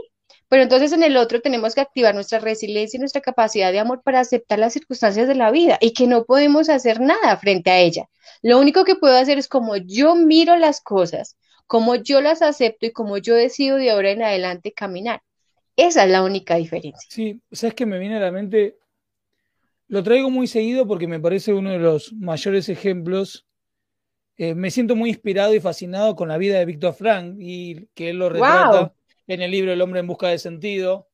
Pero 0.56 0.64
entonces 0.64 0.94
en 0.94 1.04
el 1.04 1.18
otro 1.18 1.42
tenemos 1.42 1.76
que 1.76 1.82
activar 1.82 2.16
nuestra 2.16 2.40
resiliencia 2.40 2.96
y 2.96 3.02
nuestra 3.02 3.20
capacidad 3.20 3.74
de 3.74 3.80
amor 3.80 4.02
para 4.04 4.22
aceptar 4.22 4.58
las 4.58 4.72
circunstancias 4.72 5.28
de 5.28 5.36
la 5.36 5.52
vida 5.52 5.78
y 5.82 5.92
que 5.92 6.08
no 6.08 6.24
podemos 6.24 6.70
hacer 6.70 7.02
nada 7.02 7.36
frente 7.36 7.72
a 7.72 7.80
ella. 7.80 8.08
Lo 8.42 8.58
único 8.58 8.86
que 8.86 8.96
puedo 8.96 9.18
hacer 9.18 9.38
es 9.38 9.50
como 9.50 9.76
yo 9.76 10.16
miro 10.16 10.56
las 10.56 10.80
cosas, 10.80 11.36
como 11.68 11.96
yo 11.96 12.22
las 12.22 12.42
acepto 12.42 12.86
y 12.86 12.94
como 12.94 13.18
yo 13.18 13.36
decido 13.36 13.76
de 13.76 13.92
ahora 13.92 14.12
en 14.12 14.24
adelante 14.24 14.72
caminar. 14.72 15.24
Esa 15.76 16.06
es 16.06 16.10
la 16.10 16.24
única 16.24 16.56
diferencia. 16.56 17.06
Sí, 17.10 17.42
sabes 17.52 17.74
que 17.74 17.86
me 17.86 18.00
viene 18.00 18.16
a 18.16 18.22
la 18.22 18.32
mente 18.32 18.78
lo 19.90 20.04
traigo 20.04 20.30
muy 20.30 20.48
seguido 20.48 20.88
porque 20.88 21.06
me 21.06 21.20
parece 21.20 21.52
uno 21.52 21.72
de 21.72 21.80
los 21.80 22.14
mayores 22.14 22.70
ejemplos. 22.70 23.46
Eh, 24.38 24.56
me 24.56 24.72
siento 24.72 24.96
muy 24.96 25.10
inspirado 25.10 25.54
y 25.54 25.60
fascinado 25.60 26.16
con 26.16 26.30
la 26.30 26.38
vida 26.38 26.60
de 26.60 26.66
Víctor 26.66 26.94
Frank 26.94 27.36
y 27.40 27.88
que 27.88 28.12
él 28.12 28.20
lo 28.20 28.30
retrata 28.30 28.94
en 29.28 29.42
el 29.42 29.52
libro 29.52 29.72
El 29.72 29.82
hombre 29.82 30.00
en 30.00 30.08
busca 30.08 30.28
de 30.28 30.40
sentido. 30.40 31.10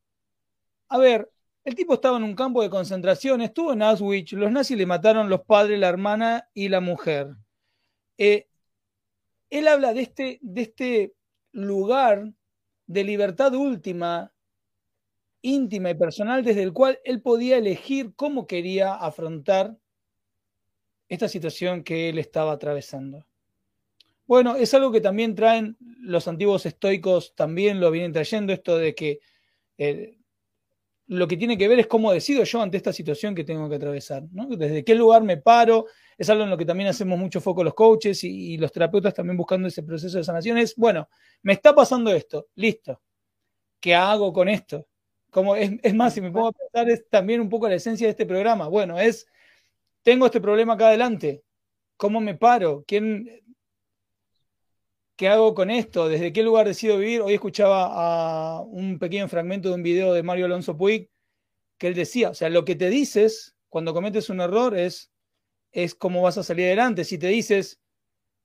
A 0.90 0.98
ver, 0.98 1.32
el 1.64 1.76
tipo 1.76 1.94
estaba 1.94 2.18
en 2.18 2.24
un 2.24 2.36
campo 2.36 2.62
de 2.62 2.70
concentración, 2.70 3.42
estuvo 3.42 3.74
en 3.74 3.84
Auschwitz, 3.84 4.34
los 4.34 4.52
nazis 4.52 4.78
le 4.78 4.86
mataron 4.86 5.30
los 5.30 5.42
padres, 5.42 5.80
la 5.80 5.90
hermana 5.90 6.50
y 6.54 6.70
la 6.70 6.82
mujer. 6.82 7.36
Eh, 8.18 8.48
él 9.50 9.68
habla 9.68 9.94
de 9.94 10.02
este, 10.02 10.40
de 10.42 10.62
este 10.62 11.14
lugar 11.52 12.34
de 12.88 13.04
libertad 13.04 13.54
última 13.54 14.34
íntima 15.42 15.90
y 15.90 15.96
personal 15.96 16.44
desde 16.44 16.64
el 16.64 16.74
cual 16.74 17.00
él 17.04 17.22
podía 17.22 17.58
elegir 17.58 18.14
cómo 18.16 18.48
quería 18.48 18.94
afrontar 18.94 19.78
esta 21.10 21.28
situación 21.28 21.84
que 21.84 22.10
él 22.10 22.20
estaba 22.20 22.54
atravesando. 22.54 23.26
Bueno, 24.32 24.56
es 24.56 24.74
algo 24.74 24.94
que 24.94 25.02
también 25.02 25.36
traen 25.36 25.76
los 26.00 26.26
antiguos 26.30 26.66
estoicos, 26.66 27.36
también 27.36 27.82
lo 27.82 27.92
vienen 27.92 28.14
trayendo, 28.14 28.54
esto 28.54 28.78
de 28.78 28.96
que 28.96 29.20
eh, 29.78 30.20
lo 31.08 31.28
que 31.28 31.36
tiene 31.36 31.58
que 31.58 31.68
ver 31.68 31.80
es 31.80 31.88
cómo 31.88 32.14
decido 32.14 32.46
yo 32.46 32.62
ante 32.62 32.78
esta 32.78 32.94
situación 32.94 33.36
que 33.36 33.44
tengo 33.44 33.68
que 33.68 33.76
atravesar, 33.76 34.24
Desde 34.30 34.86
qué 34.86 34.96
lugar 34.96 35.22
me 35.22 35.36
paro, 35.36 35.88
es 36.18 36.30
algo 36.30 36.46
en 36.46 36.50
lo 36.50 36.58
que 36.58 36.64
también 36.64 36.88
hacemos 36.88 37.20
mucho 37.20 37.42
foco 37.42 37.62
los 37.62 37.74
coaches 37.74 38.24
y, 38.24 38.56
los 38.56 38.72
terapeutas 38.72 39.14
también 39.14 39.36
buscando 39.36 39.68
ese 39.68 39.84
proceso 39.84 40.18
de 40.18 40.24
sanación, 40.24 40.58
es, 40.58 40.78
bueno, 40.78 41.10
me 41.42 41.52
está 41.52 41.76
pasando 41.76 42.10
esto, 42.14 42.48
listo, 42.56 43.02
¿qué 43.82 43.96
hago 43.96 44.32
con 44.32 44.48
esto? 44.48 44.88
Como 45.30 45.58
es, 45.58 45.94
más, 45.94 46.14
si 46.14 46.22
me 46.22 46.32
pongo 46.32 46.48
a 46.48 46.54
pensar, 46.54 46.90
es 46.90 47.06
también 47.10 47.42
un 47.42 47.50
poco 47.50 47.68
la 47.68 47.76
esencia 47.76 48.08
de 48.08 48.12
este 48.12 48.26
programa. 48.26 48.70
Bueno, 48.70 48.98
es, 48.98 49.28
tengo 50.04 50.26
este 50.28 50.40
problema 50.40 50.76
acá 50.76 50.88
adelante. 50.88 51.44
¿Cómo 51.98 52.20
me 52.20 52.34
paro? 52.34 52.84
¿Quién, 52.88 53.41
¿Qué 55.22 55.28
hago 55.28 55.54
con 55.54 55.70
esto? 55.70 56.10
¿Desde 56.10 56.34
qué 56.34 56.42
lugar 56.42 56.66
decido 56.66 56.98
vivir? 56.98 57.22
Hoy 57.22 57.36
escuchaba 57.36 57.92
a 57.94 58.62
un 58.62 58.98
pequeño 58.98 59.28
fragmento 59.28 59.70
de 59.70 59.76
un 59.76 59.84
video 59.84 60.14
de 60.14 60.24
Mario 60.24 60.46
Alonso 60.46 60.76
Puig 60.76 61.12
que 61.78 61.86
él 61.86 61.94
decía, 61.94 62.32
o 62.32 62.34
sea, 62.34 62.50
lo 62.50 62.66
que 62.66 62.74
te 62.74 62.90
dices 62.90 63.56
cuando 63.70 63.94
cometes 63.94 64.32
un 64.32 64.42
error 64.42 64.76
es, 64.76 65.12
es 65.72 65.94
cómo 65.94 66.24
vas 66.24 66.40
a 66.40 66.44
salir 66.44 66.66
adelante. 66.66 67.04
Si 67.04 67.20
te 67.20 67.28
dices, 67.28 67.80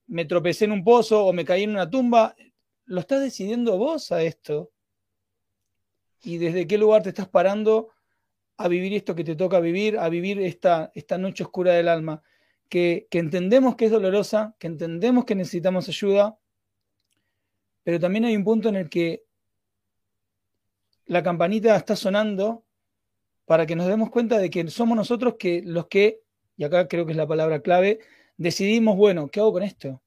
me 0.07 0.27
tropecé 0.27 0.67
en 0.67 0.73
un 0.73 0.85
pozo 0.85 1.25
o 1.25 1.33
me 1.33 1.47
caí 1.47 1.63
en 1.63 1.71
una 1.71 1.89
tumba, 1.89 2.37
lo 2.85 3.01
estás 3.01 3.23
decidiendo 3.23 3.79
vos 3.79 4.13
a 4.13 4.23
esto 4.23 4.71
y 6.25 6.37
desde 6.37 6.67
qué 6.67 6.77
lugar 6.77 7.03
te 7.03 7.09
estás 7.09 7.31
parando 7.31 7.89
a 8.59 8.69
vivir 8.69 8.93
esto 8.93 9.15
que 9.15 9.25
te 9.25 9.35
toca 9.35 9.61
vivir, 9.61 9.99
a 9.99 10.11
vivir 10.11 10.43
esta, 10.43 10.93
esta 10.95 11.17
noche 11.17 11.43
oscura 11.43 11.73
del 11.73 11.89
alma, 11.89 12.23
que, 12.69 13.09
entendemos 13.13 13.77
que 13.77 13.87
es 13.87 13.91
dolorosa, 13.91 14.55
que 14.59 14.67
entendemos 14.67 15.25
que 15.25 15.35
necesitamos 15.35 15.89
ayuda, 15.89 16.39
pero 17.87 18.01
también 18.01 18.25
hay 18.25 18.35
un 18.35 18.43
punto 18.43 18.69
en 18.69 18.75
el 18.75 18.91
que 18.91 19.23
la 21.05 21.23
campanita 21.23 21.77
está 21.77 21.95
sonando 21.95 22.65
para 23.45 23.65
que 23.65 23.77
nos 23.77 23.87
demos 23.87 24.11
cuenta 24.11 24.39
de 24.39 24.51
que 24.51 24.69
somos 24.71 24.97
nosotros 24.97 25.37
que 25.39 25.63
los 25.65 25.87
que, 25.87 26.21
y 26.57 26.65
acá 26.65 26.89
creo 26.89 27.07
que 27.07 27.13
es 27.13 27.17
la 27.17 27.29
palabra 27.29 27.63
clave, 27.63 28.01
decidimos, 28.37 28.97
bueno, 28.97 29.29
¿qué 29.29 29.39
hago 29.39 29.53
con 29.53 29.63
esto? 29.63 30.03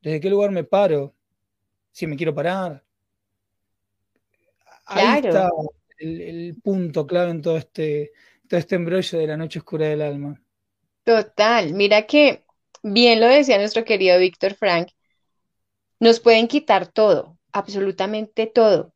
¿Desde 0.00 0.18
qué 0.18 0.28
lugar 0.28 0.50
me 0.50 0.64
paro? 0.64 1.14
Si 1.92 2.08
me 2.08 2.16
quiero 2.16 2.34
parar, 2.34 2.82
Ahí 4.86 5.20
está 5.24 5.48
el, 6.00 6.56
punto 6.60 7.06
clave 7.06 7.30
en 7.30 7.40
todo 7.40 7.56
este, 7.56 8.10
todo 8.48 8.58
este 8.58 8.74
embrollo 8.74 9.16
de 9.16 9.26
la 9.28 9.36
noche 9.36 9.60
oscura 9.60 9.86
del 9.86 10.02
alma. 10.02 10.42
Total, 11.04 11.72
mira 11.72 12.02
que 12.02 12.42
bien 12.82 13.20
lo 13.20 13.28
decía 13.28 13.58
nuestro 13.58 13.84
querido 13.84 14.18
Víctor 14.18 14.54
Frank, 14.54 14.88
nos 16.00 16.20
pueden 16.20 16.48
quitar 16.48 16.86
todo, 16.86 17.38
absolutamente 17.52 18.46
todo, 18.46 18.92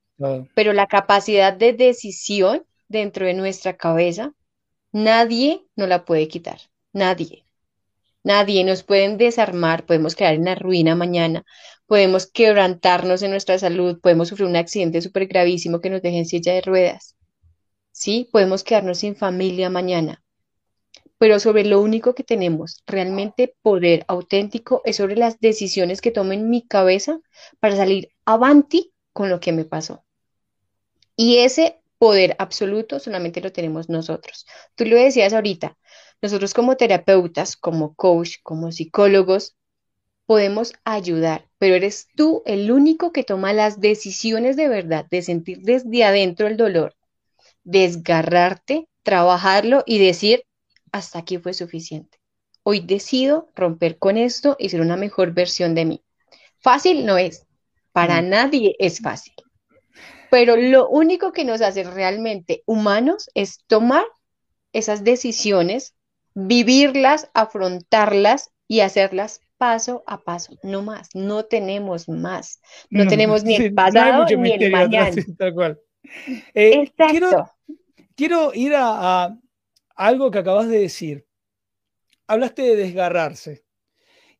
pero 0.54 0.72
la 0.72 0.86
capacidad 0.86 1.52
de 1.52 1.72
decisión 1.72 2.64
dentro 2.88 3.26
de 3.26 3.34
nuestra 3.34 3.76
cabeza, 3.76 4.34
nadie 4.92 5.64
nos 5.76 5.88
la 5.88 6.04
puede 6.04 6.28
quitar, 6.28 6.60
nadie. 6.92 7.44
Nadie 8.22 8.64
nos 8.64 8.82
pueden 8.82 9.16
desarmar, 9.16 9.86
podemos 9.86 10.14
quedar 10.14 10.34
en 10.34 10.44
la 10.44 10.54
ruina 10.54 10.94
mañana, 10.94 11.44
podemos 11.86 12.26
quebrantarnos 12.26 13.22
en 13.22 13.30
nuestra 13.30 13.58
salud, 13.58 13.98
podemos 14.00 14.28
sufrir 14.28 14.46
un 14.46 14.56
accidente 14.56 15.00
súper 15.00 15.26
gravísimo 15.26 15.80
que 15.80 15.88
nos 15.88 16.02
deje 16.02 16.18
en 16.18 16.26
silla 16.26 16.52
de 16.52 16.60
ruedas. 16.60 17.16
Sí, 17.92 18.28
podemos 18.30 18.62
quedarnos 18.62 18.98
sin 18.98 19.16
familia 19.16 19.70
mañana. 19.70 20.22
Pero 21.20 21.38
sobre 21.38 21.66
lo 21.66 21.82
único 21.82 22.14
que 22.14 22.24
tenemos 22.24 22.82
realmente 22.86 23.54
poder 23.60 24.06
auténtico 24.08 24.80
es 24.86 24.96
sobre 24.96 25.16
las 25.16 25.38
decisiones 25.38 26.00
que 26.00 26.12
tomo 26.12 26.32
en 26.32 26.48
mi 26.48 26.66
cabeza 26.66 27.20
para 27.60 27.76
salir 27.76 28.08
avanti 28.24 28.94
con 29.12 29.28
lo 29.28 29.38
que 29.38 29.52
me 29.52 29.66
pasó. 29.66 30.02
Y 31.16 31.40
ese 31.40 31.82
poder 31.98 32.36
absoluto 32.38 32.98
solamente 33.00 33.42
lo 33.42 33.52
tenemos 33.52 33.90
nosotros. 33.90 34.46
Tú 34.76 34.86
lo 34.86 34.96
decías 34.96 35.34
ahorita, 35.34 35.76
nosotros 36.22 36.54
como 36.54 36.78
terapeutas, 36.78 37.54
como 37.54 37.94
coach, 37.94 38.36
como 38.42 38.72
psicólogos, 38.72 39.56
podemos 40.24 40.72
ayudar, 40.84 41.50
pero 41.58 41.74
eres 41.74 42.08
tú 42.16 42.42
el 42.46 42.72
único 42.72 43.12
que 43.12 43.24
toma 43.24 43.52
las 43.52 43.78
decisiones 43.78 44.56
de 44.56 44.68
verdad, 44.68 45.04
de 45.10 45.20
sentir 45.20 45.58
desde 45.60 46.02
adentro 46.02 46.46
el 46.46 46.56
dolor, 46.56 46.96
desgarrarte, 47.64 48.88
trabajarlo 49.02 49.82
y 49.84 49.98
decir, 49.98 50.44
hasta 50.92 51.18
aquí 51.18 51.38
fue 51.38 51.54
suficiente. 51.54 52.18
Hoy 52.62 52.80
decido 52.80 53.48
romper 53.54 53.98
con 53.98 54.16
esto 54.16 54.56
y 54.58 54.68
ser 54.68 54.80
una 54.80 54.96
mejor 54.96 55.32
versión 55.32 55.74
de 55.74 55.84
mí. 55.84 56.04
Fácil 56.58 57.06
no 57.06 57.16
es, 57.16 57.46
para 57.92 58.22
nadie 58.22 58.76
es 58.78 59.00
fácil, 59.00 59.34
pero 60.30 60.56
lo 60.56 60.88
único 60.88 61.32
que 61.32 61.44
nos 61.44 61.60
hace 61.62 61.84
realmente 61.84 62.62
humanos 62.66 63.30
es 63.34 63.64
tomar 63.66 64.04
esas 64.72 65.02
decisiones, 65.02 65.94
vivirlas, 66.34 67.30
afrontarlas 67.34 68.50
y 68.68 68.80
hacerlas 68.80 69.40
paso 69.60 70.02
a 70.06 70.18
paso, 70.18 70.54
no 70.62 70.82
más, 70.82 71.10
no 71.14 71.44
tenemos 71.44 72.08
más, 72.08 72.60
no, 72.88 73.06
tenemos 73.06 73.44
ni 73.44 73.56
el 73.56 73.74
pasado 73.74 74.24
ni 74.24 74.52
el 74.52 74.70
mañana. 74.70 75.10
tal 75.36 75.54
cual. 75.54 75.80
Eh, 76.54 76.90
quiero, 76.96 77.50
quiero 78.16 78.54
ir 78.54 78.72
a, 78.74 79.36
algo 80.00 80.30
que 80.30 80.38
acabas 80.38 80.68
de 80.68 80.78
decir. 80.80 81.26
Hablaste 82.26 82.62
de 82.62 82.76
desgarrarse. 82.76 83.64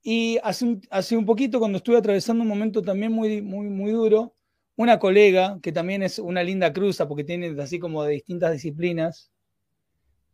Y 0.03 0.39
hace 0.43 0.65
un, 0.65 0.81
hace 0.91 1.17
un, 1.19 1.27
poquito, 1.27 1.59
cuando 1.59 1.77
estuve 1.77 1.99
atravesando 1.99 2.43
un 2.43 2.49
momento 2.49 2.81
también 2.81 3.13
muy, 3.13 3.43
muy, 3.43 3.69
muy 3.69 3.93
duro, 3.93 4.35
una 4.77 4.99
colega, 4.99 5.59
que 5.63 5.71
también 5.71 6.03
es 6.03 6.19
una 6.19 6.43
linda 6.43 6.73
cruza, 6.73 7.07
porque 7.07 7.25
tiene 7.25 7.55
así 7.61 7.79
como 7.79 8.03
de 8.05 8.15
distintas 8.15 8.53
disciplinas, 8.53 9.31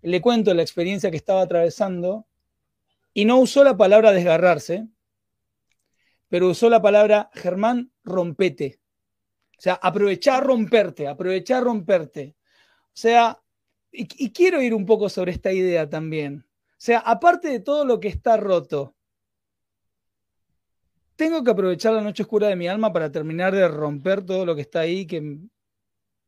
le 0.02 0.20
cuento 0.20 0.54
la 0.54 0.62
experiencia 0.62 1.10
que 1.10 1.16
estaba 1.16 1.42
atravesando 1.42 2.28
y 3.12 3.24
no 3.24 3.40
usó 3.40 3.64
la 3.64 3.76
palabra 3.76 4.12
desgarrarse, 4.12 4.86
pero 6.28 6.50
usó 6.50 6.70
la 6.70 6.80
palabra 6.80 7.30
Germán, 7.34 7.90
rompete. 8.04 8.78
O 9.58 9.60
sea, 9.60 9.74
aprovechar 9.74 10.46
romperte, 10.46 11.08
aprovechar 11.08 11.64
romperte. 11.64 12.36
O 12.84 12.98
sea, 12.98 13.42
y, 13.97 14.30
quiero 14.30 14.61
ir 14.62 14.74
un 14.74 14.84
poco 14.84 15.09
sobre 15.09 15.32
esta 15.32 15.53
idea 15.53 15.88
también. 15.88 16.44
O 16.72 16.74
sea, 16.78 16.99
aparte 16.99 17.49
de 17.49 17.61
todo 17.61 17.84
lo 17.84 17.99
que 18.01 18.09
está 18.09 18.36
roto, 18.36 18.94
tengo 21.16 21.42
que 21.42 21.51
aprovechar 21.51 21.94
la 21.94 22.03
noche 22.03 22.22
oscura 22.22 22.49
de 22.49 22.57
mi 22.57 22.68
alma 22.68 22.92
para 22.92 23.11
terminar 23.11 23.55
de 23.55 23.66
romper 23.68 24.24
todo 24.24 24.44
lo 24.44 24.55
que 24.55 24.61
está 24.61 24.80
ahí, 24.80 25.07
que 25.07 25.38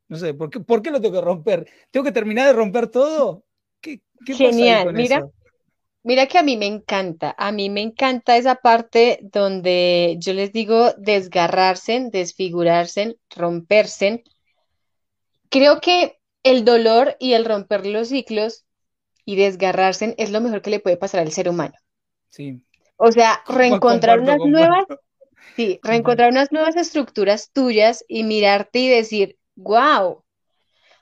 no 0.07 0.17
sé, 0.17 0.33
¿por 0.33 0.49
qué, 0.49 0.59
¿por 0.59 0.81
qué 0.81 0.89
lo 0.89 0.99
tengo 0.99 1.13
que 1.15 1.25
romper? 1.25 1.69
¿Tengo 1.91 2.03
que 2.03 2.11
terminar 2.11 2.47
de 2.47 2.53
romper 2.53 2.87
todo? 2.87 3.45
¿Qué, 3.79 4.01
Genial, 4.25 4.93
mira, 4.93 5.25
mira 6.03 6.25
que 6.25 6.37
a 6.39 6.43
mí 6.43 6.57
me 6.57 6.65
encanta, 6.65 7.35
a 7.37 7.51
mí 7.51 7.69
me 7.69 7.81
encanta 7.81 8.35
esa 8.35 8.55
parte 8.55 9.19
donde 9.21 10.17
yo 10.19 10.33
les 10.33 10.51
digo 10.51 10.93
desgarrarse, 10.97 12.09
desfigurarse, 12.11 13.17
romperse. 13.29 14.23
Creo 15.49 15.79
que 15.79 16.18
el 16.43 16.65
dolor 16.65 17.15
y 17.19 17.33
el 17.33 17.45
romper 17.45 17.85
los 17.85 18.09
ciclos 18.09 18.65
y 19.25 19.35
desgarrarse 19.35 20.15
es 20.17 20.31
lo 20.31 20.41
mejor 20.41 20.61
que 20.61 20.69
le 20.69 20.79
puede 20.79 20.97
pasar 20.97 21.21
al 21.21 21.31
ser 21.31 21.49
humano. 21.49 21.75
Sí. 22.29 22.61
O 22.97 23.11
sea, 23.11 23.41
reencontrar 23.47 24.19
unas 24.19 24.39
nuevas, 24.39 24.85
sí, 25.55 25.79
reencontrar 25.83 26.31
unas 26.31 26.51
nuevas 26.51 26.75
estructuras 26.75 27.51
tuyas 27.51 28.03
y 28.07 28.23
mirarte 28.23 28.79
y 28.79 28.89
decir, 28.89 29.37
wow, 29.55 30.23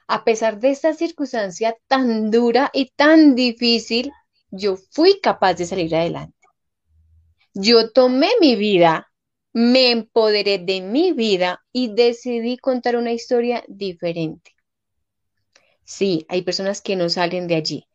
a 0.07 0.23
pesar 0.23 0.59
de 0.59 0.71
esta 0.71 0.93
circunstancia 0.93 1.75
tan 1.87 2.31
dura 2.31 2.69
y 2.73 2.91
tan 2.95 3.35
difícil, 3.35 4.11
yo 4.51 4.77
fui 4.91 5.19
capaz 5.21 5.55
de 5.55 5.65
salir 5.65 5.95
adelante. 5.95 6.37
Yo 7.53 7.91
tomé 7.91 8.29
mi 8.39 8.55
vida, 8.55 9.11
me 9.53 9.91
empoderé 9.91 10.59
de 10.59 10.81
mi 10.81 11.13
vida 11.13 11.63
y 11.71 11.93
decidí 11.93 12.57
contar 12.57 12.95
una 12.95 13.11
historia 13.11 13.63
diferente. 13.67 14.56
Sí, 15.87 16.25
hay 16.29 16.41
personas 16.43 16.81
que 16.81 16.95
no 16.95 17.09
salen 17.09 17.47
de 17.47 17.55
allí, 17.55 17.87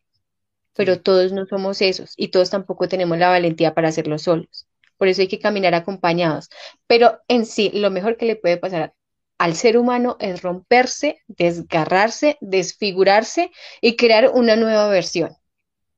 pero 0.75 1.03
todos 1.03 1.33
no 1.33 1.47
somos 1.47 1.83
esos 1.83 2.15
y 2.17 2.29
todos 2.29 2.51
tampoco 2.51 2.89
tenemos 2.89 3.19
la 3.19 3.31
valentía 3.31 3.75
para 3.75 3.89
hacerlo 3.89 4.19
solos. 4.19 4.67
Por 4.99 5.09
eso 5.09 5.23
hay 5.23 5.29
que 5.29 5.41
caminar 5.41 5.75
acompañados. 5.75 6.51
Pero 6.87 7.21
en 7.29 7.47
sí, 7.47 7.71
lo 7.75 7.91
mejor 7.91 8.17
que 8.17 8.27
le 8.27 8.37
puede 8.37 8.59
pasar 8.59 8.95
al 9.39 9.55
ser 9.57 9.79
humano 9.79 10.17
es 10.21 10.43
romperse, 10.43 11.21
desgarrarse, 11.29 12.39
desfigurarse 12.41 13.51
y 13.81 13.97
crear 13.97 14.31
una 14.35 14.57
nueva 14.57 14.89
versión. 14.89 15.37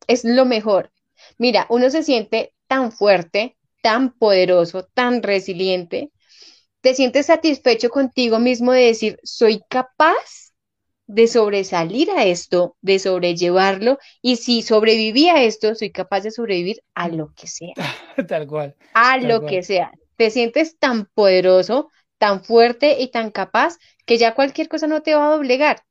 Es 0.09 0.25
lo 0.25 0.45
mejor. 0.47 0.93
Mira, 1.39 1.67
uno 1.71 1.91
se 1.91 2.03
siente 2.03 2.55
tan 2.69 2.93
fuerte, 2.93 3.57
tan 3.83 4.13
poderoso, 4.19 4.85
tan 4.95 5.23
resiliente. 5.23 6.13
Te 6.83 6.95
sientes 6.95 7.27
satisfecho 7.27 7.91
contigo 7.91 8.39
mismo 8.39 8.73
de 8.73 8.83
decir, 8.83 9.19
soy 9.25 9.63
capaz 9.69 10.44
de 11.07 11.27
sobresalir 11.27 12.11
a 12.11 12.25
esto, 12.25 12.77
de 12.81 12.99
sobrellevarlo, 12.99 13.99
y 14.23 14.37
si 14.37 14.63
sobreviví 14.63 15.29
a 15.29 15.43
esto, 15.43 15.75
soy 15.75 15.91
capaz 15.91 16.23
de 16.23 16.31
sobrevivir 16.31 16.81
a 16.95 17.09
lo 17.09 17.33
que 17.35 17.47
sea. 17.47 17.75
tal 18.29 18.47
cual. 18.47 18.75
A 18.95 19.19
lo 19.19 19.45
que 19.45 19.63
sea. 19.63 19.93
Te 20.17 20.31
sientes 20.31 20.79
tan 20.79 21.07
poderoso, 21.15 21.91
tan 22.19 22.45
fuerte 22.45 23.01
y 23.01 23.11
tan 23.11 23.31
capaz 23.31 23.77
que 24.07 24.19
ya 24.19 24.35
cualquier 24.35 24.69
cosa 24.69 24.87
no 24.87 25.03
te 25.03 25.15
va 25.15 25.27
a 25.27 25.37
doblegar. 25.37 25.83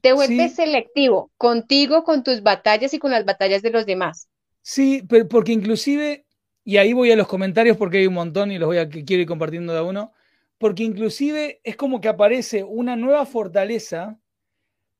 Te 0.00 0.12
vuelves 0.12 0.54
selectivo 0.54 1.30
contigo, 1.36 2.04
con 2.04 2.22
tus 2.22 2.42
batallas 2.42 2.94
y 2.94 2.98
con 2.98 3.10
las 3.10 3.24
batallas 3.24 3.62
de 3.62 3.70
los 3.70 3.84
demás. 3.84 4.28
Sí, 4.62 5.02
pero 5.08 5.26
porque 5.26 5.52
inclusive, 5.52 6.26
y 6.62 6.76
ahí 6.76 6.92
voy 6.92 7.10
a 7.10 7.16
los 7.16 7.26
comentarios 7.26 7.76
porque 7.76 7.98
hay 7.98 8.06
un 8.06 8.14
montón 8.14 8.52
y 8.52 8.58
los 8.58 8.68
voy 8.68 8.78
a 8.78 8.88
que 8.88 9.04
quiero 9.04 9.22
ir 9.22 9.28
compartiendo 9.28 9.74
de 9.74 9.80
uno, 9.80 10.12
porque 10.58 10.84
inclusive 10.84 11.60
es 11.64 11.76
como 11.76 12.00
que 12.00 12.08
aparece 12.08 12.64
una 12.64 12.94
nueva 12.96 13.26
fortaleza, 13.26 14.20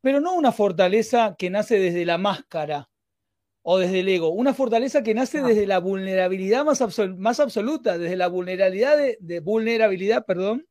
pero 0.01 0.21
no 0.21 0.35
una 0.35 0.53
fortaleza 0.53 1.37
que 1.39 1.51
nace 1.51 1.79
desde 1.79 2.05
la 2.05 2.19
máscara, 2.19 2.89
o 3.71 3.77
desde 3.77 4.01
el 4.01 4.09
ego, 4.09 4.31
una 4.31 4.55
fortaleza 4.55 5.03
que 5.03 5.13
nace 5.13 5.43
desde 5.43 5.67
la 5.67 5.79
vulnerabilidad 5.79 6.65
más, 6.65 6.83
más 7.19 7.39
absoluta, 7.39 7.99
desde 7.99 8.17
la 8.17 8.29
vulnerabilidad 8.29 8.97
de, 8.97 9.41
vulnerabilidad, 9.41 10.25
perdón, 10.25 10.67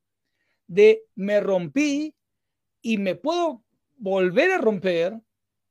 de 0.66 1.04
me 1.14 1.40
rompí 1.40 2.16
y 2.82 2.98
me 2.98 3.14
puedo 3.14 3.64
volver 3.98 4.52
a 4.52 4.58
romper 4.58 5.22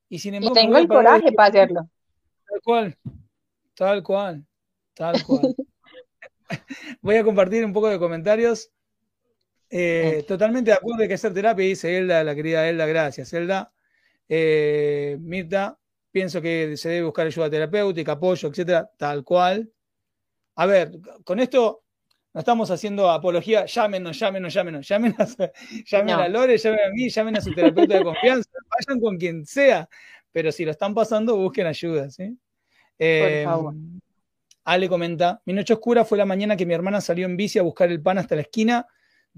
y 0.07 0.19
sin 0.19 0.35
embargo 0.35 0.55
tengo 0.55 0.77
el 0.77 0.87
coraje 0.87 1.33
para 1.33 1.49
hacerlo. 1.49 1.89
Tal 2.47 2.61
cual, 2.63 2.97
tal 3.73 4.03
cual, 4.03 4.45
tal 4.93 5.23
cual. 5.25 5.55
Voy 7.01 7.15
a 7.15 7.25
compartir 7.25 7.65
un 7.65 7.73
poco 7.73 7.89
de 7.89 7.99
comentarios. 7.99 8.71
Eh, 9.69 10.23
totalmente 10.27 10.71
de 10.71 10.77
acuerdo 10.77 11.01
de 11.01 11.07
que 11.07 11.15
hacer 11.15 11.33
terapia, 11.33 11.65
dice 11.65 11.97
Elda, 11.97 12.23
la 12.23 12.35
querida 12.35 12.67
Elda, 12.67 12.85
gracias, 12.85 13.33
Elda. 13.33 13.71
Eh, 14.29 15.17
Mirta, 15.19 15.77
pienso 16.11 16.41
que 16.41 16.77
se 16.77 16.89
debe 16.89 17.05
buscar 17.05 17.27
ayuda 17.27 17.49
terapéutica, 17.49 18.13
apoyo, 18.13 18.49
etcétera, 18.49 18.89
tal 18.97 19.23
cual. 19.23 19.69
A 20.55 20.65
ver, 20.65 20.91
con 21.23 21.39
esto 21.39 21.83
no 22.33 22.39
estamos 22.39 22.71
haciendo 22.71 23.09
apología, 23.09 23.65
llámenos, 23.65 24.17
llámenos, 24.17 24.53
llámenos, 24.53 24.87
llámenos, 24.87 25.37
llamen 25.85 26.15
a 26.15 26.27
Lore, 26.27 26.57
llamen 26.57 26.79
a 26.79 26.89
mí, 26.91 27.09
llamen 27.09 27.37
a 27.37 27.41
su 27.41 27.53
terapeuta 27.53 27.97
de 27.97 28.03
confianza, 28.03 28.49
vayan 28.87 29.01
con 29.01 29.17
quien 29.17 29.45
sea, 29.45 29.89
pero 30.31 30.51
si 30.51 30.63
lo 30.63 30.71
están 30.71 30.93
pasando, 30.93 31.35
busquen 31.35 31.67
ayuda, 31.67 32.09
¿sí? 32.09 32.37
Por 32.97 33.43
favor. 33.43 33.73
Em, 33.73 33.99
Ale 34.63 34.89
comenta, 34.89 35.41
mi 35.45 35.53
noche 35.53 35.73
oscura 35.73 36.03
fue 36.03 36.17
la 36.17 36.25
mañana 36.25 36.57
que 36.57 36.65
mi 36.65 36.73
hermana 36.73 36.99
salió 36.99 37.25
en 37.25 37.37
bici 37.37 37.57
a 37.57 37.61
buscar 37.61 37.89
el 37.89 38.01
pan 38.01 38.17
hasta 38.17 38.35
la 38.35 38.41
esquina 38.41 38.85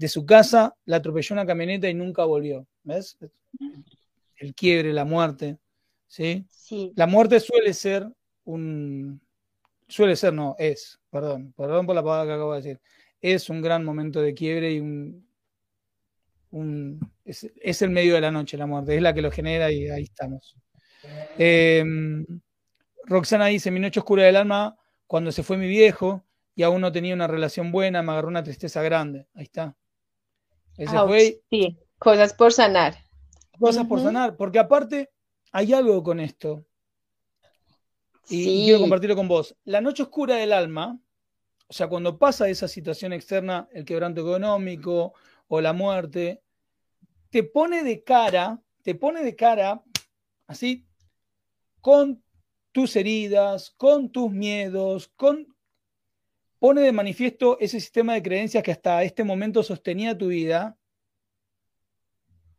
de 0.00 0.08
su 0.08 0.24
casa, 0.24 0.74
la 0.86 0.96
atropelló 0.96 1.34
una 1.34 1.44
camioneta 1.44 1.86
y 1.86 1.92
nunca 1.92 2.24
volvió. 2.24 2.66
¿Ves? 2.84 3.18
El 4.36 4.54
quiebre, 4.54 4.94
la 4.94 5.04
muerte. 5.04 5.58
¿sí? 6.06 6.46
La 6.96 7.06
muerte 7.06 7.38
suele 7.38 7.74
ser 7.74 8.08
un, 8.44 9.20
suele 9.86 10.16
ser, 10.16 10.32
no, 10.32 10.56
es, 10.58 10.98
perdón, 11.10 11.52
perdón 11.54 11.84
por 11.84 11.94
la 11.94 12.02
palabra 12.02 12.24
que 12.24 12.32
acabo 12.32 12.54
de 12.54 12.62
decir, 12.62 12.80
es 13.20 13.50
un 13.50 13.60
gran 13.60 13.84
momento 13.84 14.22
de 14.22 14.32
quiebre 14.32 14.72
y 14.72 14.80
un, 14.80 15.28
es, 17.22 17.82
el 17.82 17.90
medio 17.90 18.14
de 18.14 18.22
la 18.22 18.30
noche 18.30 18.56
la 18.56 18.66
muerte, 18.66 18.96
es 18.96 19.02
la 19.02 19.12
que 19.12 19.20
lo 19.20 19.30
genera 19.30 19.70
y 19.70 19.86
ahí 19.90 20.04
estamos. 20.04 20.56
Em, 21.36 22.24
Roxana 23.04 23.46
dice, 23.46 23.70
mi 23.70 23.80
noche 23.80 24.00
oscura 24.00 24.24
del 24.24 24.36
alma, 24.36 24.78
cuando 25.06 25.30
se 25.30 25.42
fue 25.42 25.58
mi 25.58 25.68
viejo 25.68 26.24
y 26.54 26.62
aún 26.62 26.80
no 26.80 26.90
tenía 26.90 27.14
una 27.14 27.26
relación 27.26 27.70
buena, 27.70 28.02
me 28.02 28.12
agarró 28.12 28.28
una 28.28 28.42
tristeza 28.42 28.82
grande. 28.82 29.26
Ahí 29.34 29.44
está. 29.44 29.76
Ese 30.80 30.98
fue. 30.98 31.42
Sí, 31.50 31.78
cosas 31.98 32.32
por 32.32 32.54
sanar. 32.54 32.96
Cosas 33.58 33.86
por 33.86 34.00
sanar, 34.00 34.36
porque 34.36 34.58
aparte, 34.58 35.10
hay 35.52 35.74
algo 35.74 36.02
con 36.02 36.20
esto. 36.20 36.64
Y, 38.30 38.64
quiero 38.64 38.80
compartirlo 38.80 39.14
con 39.14 39.28
vos. 39.28 39.54
La 39.64 39.82
noche 39.82 40.04
oscura 40.04 40.36
del 40.36 40.54
alma, 40.54 40.98
o 41.68 41.72
sea, 41.72 41.88
cuando 41.88 42.18
pasa 42.18 42.48
esa 42.48 42.66
situación 42.66 43.12
externa, 43.12 43.68
el 43.72 43.84
quebranto 43.84 44.22
económico 44.22 45.12
o 45.48 45.60
la 45.60 45.74
muerte, 45.74 46.42
te 47.28 47.42
pone 47.42 47.84
de 47.84 48.02
cara, 48.02 48.62
te 48.82 48.94
pone 48.94 49.22
de 49.22 49.36
cara, 49.36 49.84
así, 50.46 50.86
con 51.82 52.24
tus 52.72 52.96
heridas, 52.96 53.70
con 53.76 54.10
tus 54.10 54.30
miedos, 54.30 55.08
con 55.14 55.46
pone 56.60 56.82
de 56.82 56.92
manifiesto 56.92 57.58
ese 57.58 57.80
sistema 57.80 58.14
de 58.14 58.22
creencias 58.22 58.62
que 58.62 58.70
hasta 58.70 59.02
este 59.02 59.24
momento 59.24 59.64
sostenía 59.64 60.16
tu 60.16 60.28
vida 60.28 60.76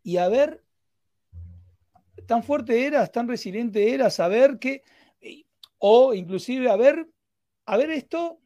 y 0.03 0.17
a 0.17 0.27
ver 0.27 0.65
tan 2.25 2.43
fuerte 2.43 2.85
eras, 2.85 3.11
tan 3.11 3.27
resiliente 3.27 3.93
eras, 3.93 4.15
saber 4.15 4.57
que, 4.57 4.83
o 5.77 6.13
inclusive 6.13 6.69
a 6.69 6.75
ver, 6.75 7.07
a 7.65 7.77
ver 7.77 7.91
esto, 7.91 8.39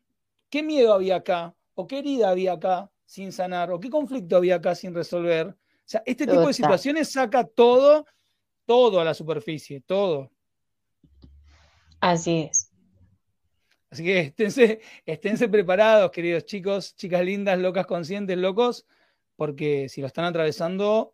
qué 0.49 0.61
miedo 0.61 0.93
había 0.93 1.17
acá, 1.17 1.55
o 1.73 1.87
qué 1.87 1.99
herida 1.99 2.29
había 2.29 2.53
acá 2.53 2.91
sin 3.05 3.31
sanar, 3.31 3.71
o 3.71 3.79
qué 3.79 3.89
conflicto 3.89 4.35
había 4.37 4.55
acá 4.55 4.75
sin 4.75 4.93
resolver. 4.93 5.47
O 5.47 5.87
sea, 5.87 6.03
este 6.05 6.25
tipo 6.25 6.47
de 6.47 6.53
situaciones 6.53 7.11
saca 7.11 7.45
todo, 7.45 8.05
todo 8.65 8.99
a 8.99 9.05
la 9.05 9.13
superficie, 9.13 9.81
todo. 9.81 10.31
Así 12.01 12.49
es. 12.49 12.74
Así 13.95 14.03
que 14.03 14.33
esténse, 15.05 15.47
preparados, 15.47 16.11
queridos 16.11 16.45
chicos, 16.45 16.97
chicas 16.97 17.23
lindas, 17.23 17.57
locas, 17.57 17.85
conscientes, 17.85 18.37
locos, 18.37 18.85
porque 19.37 19.87
si 19.87 20.01
lo 20.01 20.07
están 20.07 20.25
atravesando, 20.25 21.13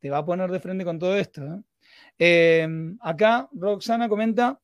te 0.00 0.10
va 0.10 0.18
a 0.18 0.24
poner 0.26 0.50
de 0.50 0.60
frente 0.60 0.84
con 0.84 0.98
todo 0.98 1.16
esto. 1.16 1.42
¿eh? 1.42 1.62
Eh, 2.18 2.68
acá 3.00 3.48
Roxana 3.54 4.06
comenta, 4.06 4.60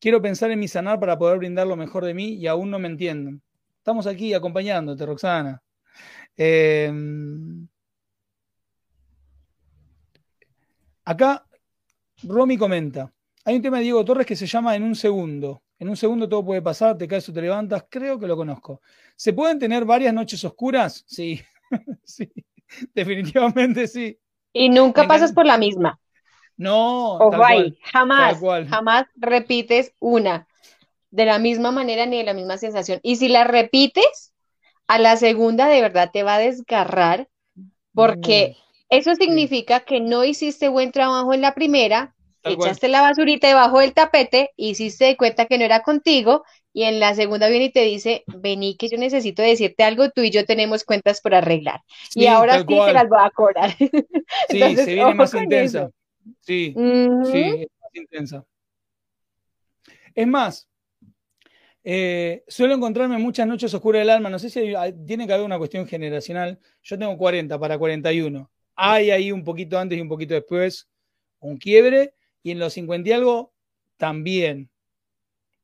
quiero 0.00 0.22
pensar 0.22 0.50
en 0.50 0.60
mi 0.60 0.66
sanar 0.66 0.98
para 0.98 1.18
poder 1.18 1.36
brindar 1.36 1.66
lo 1.66 1.76
mejor 1.76 2.06
de 2.06 2.14
mí 2.14 2.28
y 2.36 2.46
aún 2.46 2.70
no 2.70 2.78
me 2.78 2.88
entienden. 2.88 3.42
Estamos 3.76 4.06
aquí 4.06 4.32
acompañándote, 4.32 5.04
Roxana. 5.04 5.62
Eh, 6.38 6.90
acá 11.04 11.44
Romy 12.22 12.56
comenta, 12.56 13.12
hay 13.44 13.56
un 13.56 13.62
tema 13.62 13.76
de 13.76 13.82
Diego 13.82 14.02
Torres 14.06 14.26
que 14.26 14.36
se 14.36 14.46
llama 14.46 14.74
En 14.74 14.84
un 14.84 14.94
segundo. 14.94 15.62
En 15.78 15.88
un 15.88 15.96
segundo 15.96 16.28
todo 16.28 16.44
puede 16.44 16.62
pasar, 16.62 16.98
te 16.98 17.06
caes 17.06 17.28
o 17.28 17.32
te 17.32 17.40
levantas, 17.40 17.84
creo 17.88 18.18
que 18.18 18.26
lo 18.26 18.36
conozco. 18.36 18.80
¿Se 19.16 19.32
pueden 19.32 19.58
tener 19.58 19.84
varias 19.84 20.12
noches 20.12 20.44
oscuras? 20.44 21.04
Sí, 21.06 21.40
sí, 22.04 22.30
definitivamente 22.94 23.86
sí. 23.86 24.18
Y 24.52 24.68
nunca 24.68 25.06
pasas 25.06 25.32
por 25.32 25.46
la 25.46 25.58
misma. 25.58 26.00
No, 26.56 27.18
o 27.18 27.30
jamás, 27.30 28.40
jamás 28.68 29.04
repites 29.14 29.92
una 30.00 30.48
de 31.10 31.24
la 31.24 31.38
misma 31.38 31.70
manera 31.70 32.04
ni 32.06 32.18
de 32.18 32.24
la 32.24 32.34
misma 32.34 32.58
sensación. 32.58 32.98
Y 33.02 33.16
si 33.16 33.28
la 33.28 33.44
repites, 33.44 34.34
a 34.88 34.98
la 34.98 35.16
segunda 35.16 35.68
de 35.68 35.80
verdad 35.80 36.10
te 36.12 36.24
va 36.24 36.36
a 36.36 36.38
desgarrar 36.40 37.28
porque 37.94 38.56
eso 38.88 39.14
significa 39.14 39.80
que 39.80 40.00
no 40.00 40.24
hiciste 40.24 40.68
buen 40.68 40.92
trabajo 40.92 41.34
en 41.34 41.42
la 41.42 41.54
primera, 41.54 42.14
echaste 42.48 42.88
la 42.88 43.02
basurita 43.02 43.48
debajo 43.48 43.80
del 43.80 43.94
tapete, 43.94 44.50
hiciste 44.56 45.16
cuenta 45.16 45.46
que 45.46 45.58
no 45.58 45.64
era 45.64 45.82
contigo 45.82 46.44
y 46.72 46.84
en 46.84 47.00
la 47.00 47.14
segunda 47.14 47.48
viene 47.48 47.66
y 47.66 47.72
te 47.72 47.82
dice, 47.82 48.24
vení 48.26 48.76
que 48.76 48.88
yo 48.88 48.98
necesito 48.98 49.42
decirte 49.42 49.82
algo, 49.82 50.10
tú 50.10 50.22
y 50.22 50.30
yo 50.30 50.44
tenemos 50.44 50.84
cuentas 50.84 51.20
por 51.20 51.34
arreglar. 51.34 51.80
y 52.14 52.26
ahora 52.26 52.60
sí 52.60 52.66
te 52.66 52.92
las 52.92 53.08
voy 53.08 53.18
a 53.20 53.30
cobrar. 53.30 53.74
Sí, 53.76 53.88
se 54.76 54.94
viene 54.94 55.14
más 55.14 55.34
intensa. 55.34 55.90
Sí, 56.40 56.74
sí, 57.30 57.42
es 57.42 57.68
más 57.80 57.94
intensa. 57.94 58.44
Es 60.14 60.26
más, 60.26 60.68
eh, 61.90 62.44
suelo 62.48 62.74
encontrarme 62.74 63.18
muchas 63.18 63.46
noches 63.46 63.72
oscuras 63.72 64.00
del 64.00 64.10
alma. 64.10 64.28
No 64.28 64.38
sé 64.38 64.50
si 64.50 64.60
tiene 65.06 65.26
que 65.26 65.32
haber 65.32 65.46
una 65.46 65.58
cuestión 65.58 65.86
generacional. 65.86 66.58
Yo 66.82 66.98
tengo 66.98 67.16
40 67.16 67.58
para 67.58 67.78
41. 67.78 68.50
Hay 68.74 69.10
ahí 69.10 69.32
un 69.32 69.42
poquito 69.42 69.78
antes 69.78 69.96
y 69.96 70.00
un 70.00 70.08
poquito 70.08 70.34
después 70.34 70.88
un 71.40 71.56
quiebre. 71.56 72.14
Y 72.42 72.50
en 72.50 72.58
los 72.58 72.72
50 72.74 73.08
y 73.08 73.12
algo 73.12 73.52
también. 73.96 74.70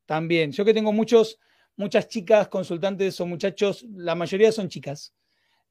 También. 0.07 0.53
Yo 0.53 0.65
que 0.65 0.75
tengo 0.75 0.93
muchos, 0.93 1.39
muchas 1.77 2.09
chicas 2.09 2.49
consultantes 2.49 3.21
o 3.21 3.27
muchachos, 3.27 3.87
la 3.95 4.15
mayoría 4.15 4.53
son 4.53 4.69
chicas. 4.69 5.15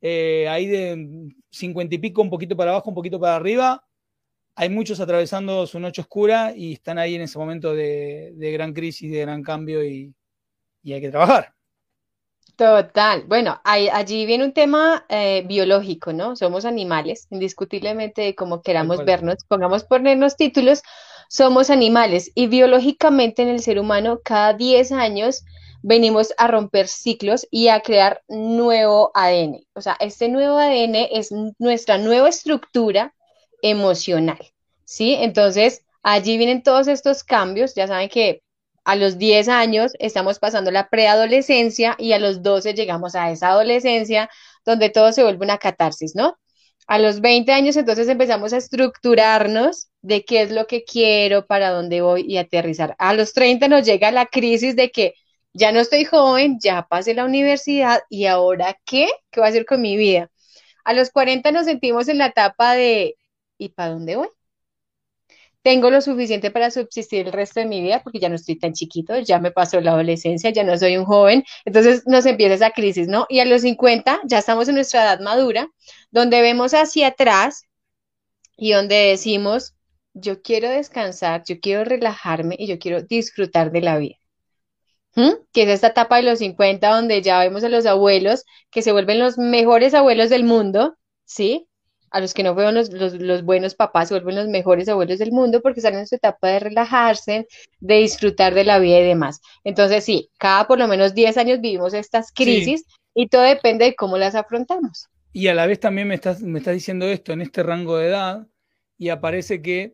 Eh, 0.01 0.47
ahí 0.49 0.67
de 0.67 1.29
50 1.51 1.95
y 1.95 1.97
pico, 1.97 2.21
un 2.21 2.29
poquito 2.29 2.57
para 2.57 2.71
abajo, 2.71 2.89
un 2.89 2.95
poquito 2.95 3.19
para 3.19 3.35
arriba 3.35 3.83
hay 4.55 4.69
muchos 4.69 4.99
atravesando 4.99 5.65
su 5.65 5.79
noche 5.79 6.01
oscura 6.01 6.53
y 6.55 6.73
están 6.73 6.97
ahí 6.99 7.15
en 7.15 7.21
ese 7.21 7.39
momento 7.39 7.73
de, 7.73 8.33
gran 8.53 8.73
crisis, 8.73 9.11
de 9.11 9.21
gran 9.21 9.41
cambio 9.41 9.83
y, 9.83 10.13
hay 10.85 11.01
que 11.01 11.09
trabajar. 11.09 11.53
Total. 12.55 13.23
Bueno, 13.27 13.59
allí 13.63 14.25
viene 14.27 14.45
un 14.45 14.53
tema 14.53 15.05
eh, 15.09 15.43
biológico, 15.47 16.13
¿no? 16.13 16.35
Somos 16.35 16.65
animales, 16.65 17.27
indiscutiblemente, 17.31 18.35
como 18.35 18.61
queramos 18.61 19.03
vernos, 19.03 19.37
pongamos 19.47 19.83
ponernos 19.83 20.35
títulos, 20.35 20.83
somos 21.29 21.71
animales 21.71 22.31
y 22.35 22.47
biológicamente 22.47 23.41
en 23.41 23.49
el 23.49 23.59
ser 23.59 23.79
humano 23.79 24.19
cada 24.23 24.53
10 24.53 24.91
años 24.91 25.43
venimos 25.81 26.33
a 26.37 26.47
romper 26.47 26.87
ciclos 26.87 27.47
y 27.49 27.69
a 27.69 27.81
crear 27.81 28.21
nuevo 28.27 29.11
ADN. 29.15 29.65
O 29.73 29.81
sea, 29.81 29.97
este 29.99 30.29
nuevo 30.29 30.57
ADN 30.57 30.95
es 31.11 31.31
nuestra 31.57 31.97
nueva 31.97 32.29
estructura 32.29 33.15
emocional, 33.63 34.39
¿sí? 34.85 35.15
Entonces, 35.15 35.83
allí 36.03 36.37
vienen 36.37 36.63
todos 36.63 36.87
estos 36.87 37.23
cambios, 37.23 37.73
ya 37.75 37.87
saben 37.87 38.09
que 38.09 38.43
a 38.85 38.95
los 38.95 39.17
10 39.17 39.47
años 39.49 39.93
estamos 39.99 40.39
pasando 40.39 40.71
la 40.71 40.89
preadolescencia 40.89 41.95
y 41.97 42.13
a 42.13 42.19
los 42.19 42.43
12 42.43 42.73
llegamos 42.73 43.15
a 43.15 43.31
esa 43.31 43.49
adolescencia 43.49 44.29
donde 44.65 44.89
todo 44.89 45.11
se 45.13 45.23
vuelve 45.23 45.45
una 45.45 45.57
catarsis, 45.57 46.15
¿no? 46.15 46.37
A 46.87 46.99
los 46.99 47.21
20 47.21 47.51
años 47.53 47.77
entonces 47.77 48.07
empezamos 48.09 48.51
a 48.53 48.57
estructurarnos 48.57 49.89
de 50.01 50.25
qué 50.25 50.41
es 50.41 50.51
lo 50.51 50.67
que 50.67 50.83
quiero, 50.83 51.45
para 51.45 51.69
dónde 51.69 52.01
voy 52.01 52.25
y 52.27 52.37
aterrizar. 52.37 52.95
A 52.99 53.13
los 53.13 53.33
30 53.33 53.67
nos 53.69 53.85
llega 53.85 54.11
la 54.11 54.25
crisis 54.25 54.75
de 54.75 54.91
que 54.91 55.13
ya 55.53 55.71
no 55.71 55.79
estoy 55.79 56.03
joven, 56.05 56.57
ya 56.61 56.87
pasé 56.89 57.13
la 57.13 57.25
universidad 57.25 58.01
y 58.09 58.25
ahora 58.25 58.77
qué? 58.85 59.07
¿Qué 59.31 59.39
va 59.39 59.47
a 59.47 59.49
hacer 59.49 59.65
con 59.65 59.81
mi 59.81 59.95
vida? 59.97 60.29
A 60.85 60.93
los 60.93 61.11
40 61.11 61.51
nos 61.51 61.65
sentimos 61.65 62.07
en 62.09 62.17
la 62.17 62.27
etapa 62.27 62.73
de 62.75 63.15
¿y 63.57 63.69
para 63.69 63.91
dónde 63.91 64.17
voy? 64.17 64.29
Tengo 65.63 65.89
lo 65.89 66.01
suficiente 66.01 66.51
para 66.51 66.71
subsistir 66.71 67.25
el 67.25 67.33
resto 67.33 67.61
de 67.61 67.65
mi 67.65 67.81
vida 67.81 68.03
porque 68.03 68.19
ya 68.19 68.29
no 68.29 68.35
estoy 68.35 68.59
tan 68.59 68.73
chiquito, 68.73 69.17
ya 69.19 69.39
me 69.39 69.51
pasó 69.51 69.79
la 69.79 69.91
adolescencia, 69.91 70.49
ya 70.49 70.63
no 70.63 70.77
soy 70.77 70.97
un 70.97 71.05
joven. 71.05 71.43
Entonces 71.65 72.03
nos 72.05 72.25
empieza 72.25 72.55
esa 72.55 72.71
crisis, 72.71 73.07
¿no? 73.07 73.25
Y 73.29 73.39
a 73.39 73.45
los 73.45 73.61
50 73.61 74.21
ya 74.25 74.39
estamos 74.39 74.67
en 74.67 74.75
nuestra 74.75 75.03
edad 75.03 75.21
madura, 75.21 75.69
donde 76.11 76.41
vemos 76.41 76.73
hacia 76.73 77.07
atrás 77.07 77.63
y 78.57 78.73
donde 78.73 78.95
decimos, 78.95 79.73
yo 80.13 80.41
quiero 80.41 80.69
descansar, 80.69 81.43
yo 81.45 81.59
quiero 81.61 81.85
relajarme 81.85 82.55
y 82.59 82.67
yo 82.67 82.77
quiero 82.77 83.01
disfrutar 83.01 83.71
de 83.71 83.81
la 83.81 83.97
vida. 83.97 84.15
¿Mm? 85.15 85.31
Que 85.53 85.63
es 85.63 85.69
esta 85.69 85.87
etapa 85.87 86.17
de 86.17 86.23
los 86.23 86.39
50 86.39 86.89
donde 86.89 87.21
ya 87.21 87.39
vemos 87.39 87.63
a 87.63 87.69
los 87.69 87.85
abuelos 87.85 88.45
que 88.69 88.81
se 88.81 88.91
vuelven 88.91 89.19
los 89.19 89.37
mejores 89.37 89.93
abuelos 89.93 90.29
del 90.29 90.43
mundo, 90.43 90.97
¿sí? 91.23 91.67
A 92.13 92.19
los 92.19 92.35
que 92.35 92.43
no 92.43 92.53
fueron 92.53 92.75
los, 92.75 93.43
buenos 93.43 93.73
papás 93.73 94.07
se 94.07 94.13
vuelven 94.13 94.35
los 94.35 94.47
mejores 94.47 94.87
abuelos 94.87 95.17
del 95.17 95.31
mundo 95.31 95.63
porque 95.63 95.79
están 95.79 95.95
en 95.95 96.05
su 96.05 96.15
etapa 96.15 96.47
de 96.47 96.59
relajarse, 96.59 97.47
de 97.79 97.95
disfrutar 97.95 98.53
de 98.53 98.63
la 98.63 98.77
vida 98.77 98.99
y 98.99 99.03
demás. 99.03 99.41
Entonces, 99.63 100.05
sí, 100.05 100.29
cada 100.37 100.67
por 100.67 100.77
lo 100.77 100.87
menos 100.87 101.15
10 101.15 101.37
años 101.37 101.59
vivimos 101.59 101.95
estas 101.95 102.31
crisis 102.31 102.85
y 103.15 103.29
todo 103.29 103.41
depende 103.41 103.85
de 103.85 103.95
cómo 103.95 104.19
las 104.19 104.35
afrontamos. 104.35 105.09
Y 105.33 105.47
a 105.47 105.55
la 105.55 105.65
vez 105.65 105.79
también 105.79 106.07
me 106.07 106.13
estás, 106.13 106.39
me 106.41 106.59
estás 106.59 106.75
diciendo 106.75 107.07
esto 107.07 107.33
en 107.33 107.41
este 107.41 107.63
rango 107.63 107.97
de 107.97 108.09
edad 108.09 108.47
y 108.95 109.09
aparece 109.09 109.63
que 109.63 109.93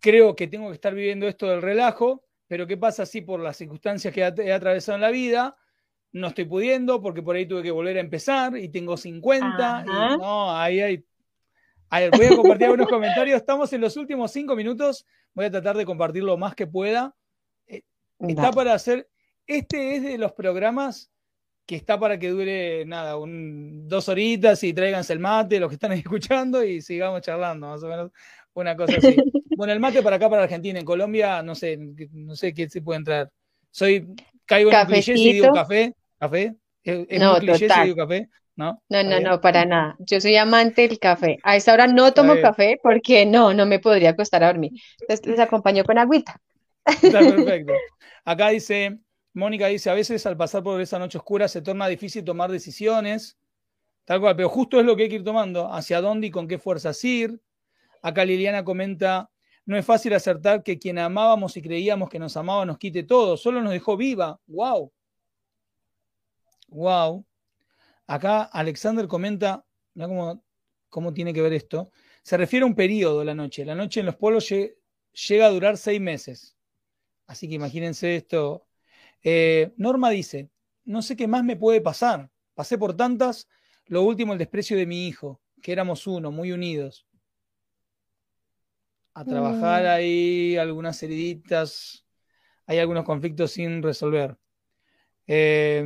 creo 0.00 0.36
que 0.36 0.48
tengo 0.48 0.68
que 0.68 0.74
estar 0.74 0.94
viviendo 0.94 1.26
esto 1.26 1.46
del 1.48 1.62
relajo, 1.62 2.26
pero 2.46 2.66
¿qué 2.66 2.76
pasa 2.76 3.06
si 3.06 3.22
por 3.22 3.40
las 3.40 3.56
circunstancias 3.56 4.12
que 4.12 4.20
he 4.20 4.52
atravesado 4.52 4.96
en 4.96 5.02
la 5.02 5.10
vida 5.10 5.56
no 6.12 6.28
estoy 6.28 6.44
pudiendo 6.44 7.00
porque 7.00 7.22
por 7.22 7.36
ahí 7.36 7.46
tuve 7.46 7.62
que 7.62 7.70
volver 7.70 7.96
a 7.96 8.00
empezar 8.00 8.56
y 8.56 8.68
tengo 8.68 8.96
50 8.96 9.84
y 9.86 10.18
no, 10.18 10.54
ahí 10.54 10.80
hay... 10.80 11.04
voy 11.90 12.26
a 12.26 12.36
compartir 12.36 12.66
algunos 12.66 12.88
comentarios. 12.88 13.38
Estamos 13.38 13.72
en 13.72 13.80
los 13.80 13.96
últimos 13.96 14.30
cinco 14.30 14.54
minutos. 14.54 15.06
Voy 15.34 15.46
a 15.46 15.50
tratar 15.50 15.76
de 15.76 15.86
compartir 15.86 16.22
lo 16.22 16.36
más 16.36 16.54
que 16.54 16.66
pueda. 16.66 17.14
Eh, 17.66 17.82
está 18.20 18.52
para 18.52 18.74
hacer. 18.74 19.08
Este 19.46 19.96
es 19.96 20.02
de 20.02 20.18
los 20.18 20.32
programas 20.32 21.10
que 21.66 21.76
está 21.76 21.98
para 21.98 22.18
que 22.18 22.28
dure 22.28 22.84
nada, 22.84 23.14
dos 23.16 24.08
horitas 24.08 24.62
y 24.64 24.74
tráiganse 24.74 25.12
el 25.12 25.20
mate, 25.20 25.60
los 25.60 25.68
que 25.68 25.76
están 25.76 25.92
escuchando, 25.92 26.62
y 26.62 26.82
sigamos 26.82 27.22
charlando, 27.22 27.68
más 27.68 27.82
o 27.82 27.88
menos. 27.88 28.10
Una 28.54 28.76
cosa 28.76 28.98
así. 28.98 29.16
bueno, 29.56 29.72
el 29.72 29.80
mate 29.80 30.02
para 30.02 30.16
acá, 30.16 30.28
para 30.28 30.42
Argentina. 30.42 30.78
En 30.78 30.84
Colombia, 30.84 31.42
no 31.42 31.54
sé, 31.54 31.78
no 32.12 32.36
sé 32.36 32.52
qué 32.52 32.68
se 32.68 32.82
puede 32.82 32.98
entrar. 32.98 33.30
Soy, 33.70 34.06
caigo 34.44 34.70
en 34.70 34.86
clichés 34.86 35.18
y 35.18 35.32
digo 35.32 35.52
café. 35.54 35.94
¿Café? 36.22 36.54
¿Es, 36.84 37.20
no, 37.20 37.40
total. 37.40 37.96
café? 37.96 38.28
No, 38.54 38.80
no, 38.88 39.02
no, 39.02 39.18
no, 39.18 39.40
para 39.40 39.64
nada. 39.64 39.96
Yo 39.98 40.20
soy 40.20 40.36
amante 40.36 40.86
del 40.86 41.00
café. 41.00 41.38
A 41.42 41.56
esta 41.56 41.72
hora 41.72 41.88
no 41.88 42.14
tomo 42.14 42.40
café 42.40 42.78
porque 42.80 43.26
no, 43.26 43.52
no 43.52 43.66
me 43.66 43.80
podría 43.80 44.10
acostar 44.10 44.44
a 44.44 44.46
dormir. 44.46 44.70
Entonces 45.00 45.26
les 45.26 45.40
acompaño 45.40 45.82
con 45.82 45.98
agüita. 45.98 46.40
Está 46.84 47.18
perfecto. 47.18 47.72
Acá 48.24 48.50
dice, 48.50 49.00
Mónica 49.34 49.66
dice, 49.66 49.90
a 49.90 49.94
veces 49.94 50.24
al 50.24 50.36
pasar 50.36 50.62
por 50.62 50.80
esa 50.80 50.96
noche 51.00 51.18
oscura 51.18 51.48
se 51.48 51.60
torna 51.60 51.88
difícil 51.88 52.22
tomar 52.22 52.52
decisiones, 52.52 53.36
tal 54.04 54.20
cual, 54.20 54.36
pero 54.36 54.48
justo 54.48 54.78
es 54.78 54.86
lo 54.86 54.94
que 54.94 55.02
hay 55.04 55.08
que 55.08 55.16
ir 55.16 55.24
tomando, 55.24 55.72
hacia 55.72 56.00
dónde 56.00 56.28
y 56.28 56.30
con 56.30 56.46
qué 56.46 56.56
fuerzas 56.56 57.02
ir. 57.02 57.40
Acá 58.00 58.24
Liliana 58.24 58.62
comenta, 58.62 59.28
no 59.66 59.76
es 59.76 59.84
fácil 59.84 60.14
acertar 60.14 60.62
que 60.62 60.78
quien 60.78 61.00
amábamos 61.00 61.56
y 61.56 61.62
creíamos 61.62 62.08
que 62.08 62.20
nos 62.20 62.36
amaba 62.36 62.64
nos 62.64 62.78
quite 62.78 63.02
todo, 63.02 63.36
solo 63.36 63.60
nos 63.60 63.72
dejó 63.72 63.96
viva. 63.96 64.38
¡Wow! 64.46 64.92
Wow. 66.72 67.26
Acá 68.06 68.44
Alexander 68.44 69.06
comenta, 69.06 69.64
mira 69.94 70.08
cómo, 70.08 70.44
cómo, 70.88 71.12
tiene 71.12 71.32
que 71.32 71.42
ver 71.42 71.52
esto. 71.52 71.90
Se 72.22 72.36
refiere 72.36 72.64
a 72.64 72.66
un 72.66 72.74
periodo 72.74 73.24
la 73.24 73.34
noche. 73.34 73.64
La 73.64 73.74
noche 73.74 74.00
en 74.00 74.06
los 74.06 74.16
polos 74.16 74.48
llega 74.48 75.46
a 75.46 75.50
durar 75.50 75.76
seis 75.76 76.00
meses. 76.00 76.56
Así 77.26 77.48
que 77.48 77.54
imagínense 77.54 78.16
esto. 78.16 78.66
Eh, 79.22 79.72
Norma 79.76 80.10
dice, 80.10 80.50
no 80.84 81.02
sé 81.02 81.14
qué 81.16 81.26
más 81.26 81.44
me 81.44 81.56
puede 81.56 81.80
pasar. 81.80 82.30
Pasé 82.54 82.78
por 82.78 82.96
tantas. 82.96 83.48
Lo 83.86 84.02
último, 84.02 84.32
el 84.32 84.38
desprecio 84.38 84.76
de 84.76 84.86
mi 84.86 85.06
hijo, 85.06 85.40
que 85.60 85.72
éramos 85.72 86.06
uno, 86.06 86.30
muy 86.30 86.52
unidos. 86.52 87.06
A 89.14 89.24
trabajar 89.24 89.84
mm. 89.84 89.88
ahí, 89.88 90.56
algunas 90.56 91.02
heriditas, 91.02 92.06
hay 92.66 92.78
algunos 92.78 93.04
conflictos 93.04 93.50
sin 93.52 93.82
resolver. 93.82 94.38
Eh, 95.26 95.84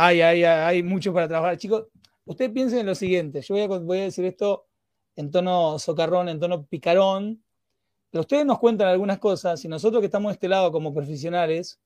hay, 0.00 0.20
hay, 0.20 0.44
hay 0.44 0.82
mucho 0.84 1.12
para 1.12 1.26
trabajar. 1.26 1.58
Chicos, 1.58 1.88
ustedes 2.24 2.52
piensen 2.52 2.80
en 2.80 2.86
lo 2.86 2.94
siguiente. 2.94 3.42
Yo 3.42 3.54
voy 3.80 3.98
a, 3.98 4.02
decir 4.02 4.24
esto 4.24 4.68
en 5.16 5.32
tono 5.32 5.76
socarrón, 5.80 6.28
en 6.28 6.38
tono 6.38 6.64
picarón, 6.66 7.42
pero 8.08 8.20
ustedes 8.20 8.46
nos 8.46 8.60
cuentan 8.60 8.86
algunas 8.86 9.18
cosas 9.18 9.64
y 9.64 9.68
nosotros 9.68 10.00
que 10.00 10.06
estamos 10.06 10.30
de 10.30 10.34
este 10.34 10.48
lado 10.48 10.70
como 10.70 10.94
profesionales, 10.94 11.80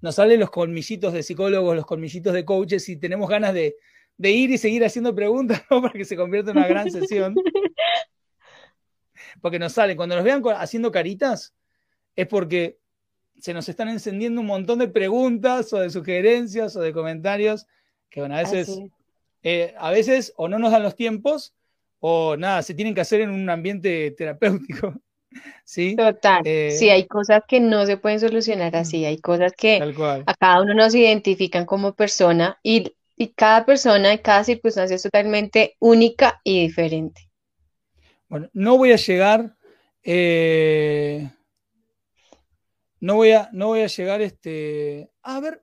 nos 0.00 0.14
salen 0.14 0.38
los 0.38 0.48
colmillitos 0.48 1.12
de 1.12 1.24
psicólogos, 1.24 1.74
los 1.74 1.86
colmillitos 1.86 2.32
de 2.32 2.44
coaches 2.44 2.88
y 2.88 2.96
tenemos 2.96 3.28
ganas 3.28 3.52
de, 3.52 3.74
ir 4.18 4.52
y 4.52 4.56
seguir 4.56 4.84
haciendo 4.84 5.12
preguntas 5.12 5.64
para 5.68 5.90
que 5.90 6.04
se 6.04 6.16
convierta 6.16 6.52
en 6.52 6.58
una 6.58 6.68
gran 6.68 6.88
sesión. 6.88 7.34
Porque 9.42 9.58
nos 9.58 9.72
salen, 9.72 9.96
cuando 9.96 10.14
nos 10.14 10.24
vean 10.24 10.40
haciendo 10.56 10.92
caritas, 10.92 11.52
es 12.14 12.26
porque 12.26 12.78
se 13.40 13.54
nos 13.54 13.68
están 13.68 13.88
encendiendo 13.88 14.40
un 14.40 14.46
montón 14.46 14.78
de 14.78 14.88
preguntas 14.88 15.72
o 15.72 15.78
de 15.78 15.90
sugerencias 15.90 16.76
o 16.76 16.80
de 16.80 16.92
comentarios 16.92 17.66
que, 18.10 18.20
bueno, 18.20 18.36
a 18.36 18.38
veces, 18.38 18.80
eh, 19.42 19.74
a 19.78 19.90
veces 19.90 20.32
o 20.36 20.48
no 20.48 20.58
nos 20.58 20.72
dan 20.72 20.82
los 20.82 20.96
tiempos 20.96 21.54
o 22.00 22.36
nada, 22.36 22.62
se 22.62 22.74
tienen 22.74 22.94
que 22.94 23.00
hacer 23.00 23.20
en 23.20 23.30
un 23.30 23.48
ambiente 23.50 24.10
terapéutico. 24.12 24.94
¿Sí? 25.64 25.94
Total. 25.94 26.42
Eh, 26.44 26.70
sí, 26.70 26.88
hay 26.88 27.06
cosas 27.06 27.42
que 27.46 27.60
no 27.60 27.84
se 27.84 27.98
pueden 27.98 28.18
solucionar 28.18 28.74
así, 28.74 29.04
hay 29.04 29.18
cosas 29.18 29.52
que 29.52 29.78
a 30.26 30.34
cada 30.34 30.62
uno 30.62 30.74
nos 30.74 30.94
identifican 30.94 31.66
como 31.66 31.94
persona 31.94 32.58
y, 32.62 32.94
cada 33.36 33.66
persona 33.66 34.14
y 34.14 34.18
cada 34.18 34.44
circunstancia 34.44 34.94
es 34.94 35.02
totalmente 35.02 35.76
única 35.80 36.40
y 36.44 36.62
diferente. 36.62 37.28
Bueno, 38.28 38.48
no 38.52 38.78
voy 38.78 38.92
a 38.92 38.96
llegar, 38.96 39.56
eh, 40.02 41.28
no 43.00 43.16
voy 43.16 43.30
a, 43.32 43.48
no 43.52 43.68
voy 43.68 43.80
a 43.80 43.86
llegar 43.86 44.20
este, 44.20 45.10
a 45.22 45.40
ver, 45.40 45.62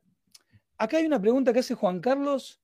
acá 0.77 0.97
hay 0.97 1.05
una 1.05 1.21
pregunta 1.21 1.53
que 1.53 1.59
hace 1.59 1.75
Juan 1.75 1.99
Carlos 1.99 2.61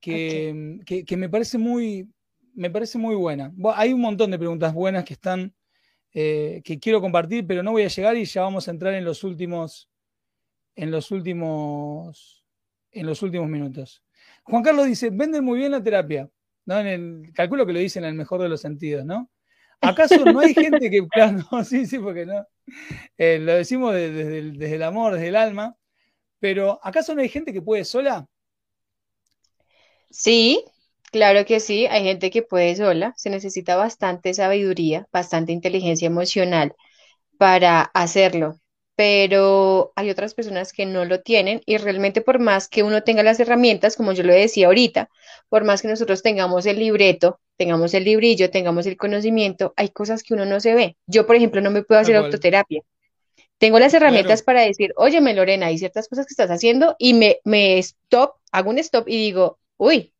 que, 0.00 1.04
que 1.06 1.16
me 1.16 1.28
parece 1.28 1.58
muy, 1.58 2.08
me 2.54 2.70
parece 2.70 2.98
muy 2.98 3.14
buena. 3.14 3.52
Hay 3.74 3.92
un 3.92 4.00
montón 4.00 4.30
de 4.30 4.38
preguntas 4.38 4.72
buenas 4.72 5.04
que 5.04 5.14
están 5.14 5.54
eh, 6.18 6.62
que 6.64 6.78
quiero 6.78 7.02
compartir, 7.02 7.46
pero 7.46 7.62
no 7.62 7.72
voy 7.72 7.82
a 7.82 7.88
llegar 7.88 8.16
y 8.16 8.24
ya 8.24 8.40
vamos 8.40 8.66
a 8.66 8.70
entrar 8.70 8.94
en 8.94 9.04
los 9.04 9.22
últimos, 9.22 9.90
en 10.74 10.90
los 10.90 11.10
últimos, 11.10 12.42
en 12.90 13.06
los 13.06 13.20
últimos 13.22 13.50
minutos. 13.50 14.02
Juan 14.44 14.62
Carlos 14.62 14.86
dice, 14.86 15.10
venden 15.10 15.44
muy 15.44 15.58
bien 15.58 15.72
la 15.72 15.82
terapia. 15.82 16.30
¿no? 16.64 16.80
En 16.80 16.86
el, 16.86 17.32
calculo 17.34 17.66
que 17.66 17.74
lo 17.74 17.80
dice 17.80 17.98
en 17.98 18.06
el 18.06 18.14
mejor 18.14 18.40
de 18.40 18.48
los 18.48 18.62
sentidos, 18.62 19.04
¿no? 19.04 19.30
¿Acaso 19.80 20.26
no 20.26 20.40
hay 20.40 20.54
gente 20.54 20.90
que, 20.90 21.06
claro, 21.12 21.44
sí, 21.64 21.86
sí, 21.86 21.98
porque 21.98 22.26
no, 22.26 22.46
eh, 23.18 23.38
lo 23.40 23.54
decimos 23.54 23.94
desde, 23.94 24.38
el, 24.40 24.58
desde 24.58 24.76
el 24.76 24.82
amor, 24.84 25.14
desde 25.14 25.28
el 25.28 25.36
alma, 25.36 25.76
pero 26.40 26.80
¿acaso 26.84 27.14
no 27.14 27.22
hay 27.22 27.28
gente 27.30 27.52
que 27.52 27.62
puede 27.62 27.84
sola? 27.86 28.26
Sí, 30.10 30.64
Claro 31.12 31.44
que 31.46 31.60
sí, 31.60 31.86
hay 31.86 32.02
gente 32.04 32.30
que 32.30 32.42
puede 32.42 32.74
sola, 32.76 33.14
se 33.16 33.30
necesita 33.30 33.76
bastante 33.76 34.34
sabiduría, 34.34 35.08
bastante 35.12 35.52
inteligencia 35.52 36.06
emocional 36.06 36.74
para 37.38 37.82
hacerlo, 37.82 38.60
pero 38.96 39.92
hay 39.94 40.08
otras 40.08 40.32
personas 40.32 40.72
que 40.72 40.86
no 40.86 41.04
lo 41.04 41.20
tienen 41.20 41.60
y 41.66 41.76
realmente 41.76 42.22
por 42.22 42.38
más 42.38 42.66
que 42.66 42.82
uno 42.82 43.02
tenga 43.02 43.22
las 43.22 43.38
herramientas, 43.38 43.94
como 43.94 44.12
yo 44.12 44.22
lo 44.24 44.32
decía 44.32 44.66
ahorita, 44.66 45.10
por 45.50 45.64
más 45.64 45.82
que 45.82 45.88
nosotros 45.88 46.22
tengamos 46.22 46.64
el 46.64 46.78
libreto, 46.78 47.38
tengamos 47.58 47.92
el 47.92 48.04
librillo, 48.04 48.50
tengamos 48.50 48.86
el 48.86 48.96
conocimiento, 48.96 49.74
hay 49.76 49.90
cosas 49.90 50.22
que 50.22 50.32
uno 50.32 50.46
no 50.46 50.60
se 50.60 50.74
ve. 50.74 50.96
Yo, 51.06 51.26
por 51.26 51.36
ejemplo, 51.36 51.60
no 51.60 51.70
me 51.70 51.82
puedo 51.82 52.00
hacer 52.00 52.16
autoterapia. 52.16 52.80
Tengo 53.58 53.78
las 53.78 53.92
herramientas 53.92 54.42
para 54.42 54.62
decir, 54.62 54.92
óyeme, 54.96 55.34
Lorena, 55.34 55.66
hay 55.66 55.78
ciertas 55.78 56.08
cosas 56.08 56.26
que 56.26 56.32
estás 56.32 56.50
haciendo 56.50 56.96
y 56.98 57.14
me, 57.14 57.38
me 57.44 57.78
stop, 57.78 58.32
hago 58.50 58.70
un 58.70 58.78
stop 58.78 59.08
y 59.08 59.16
digo, 59.16 59.58
uy, 59.76 60.12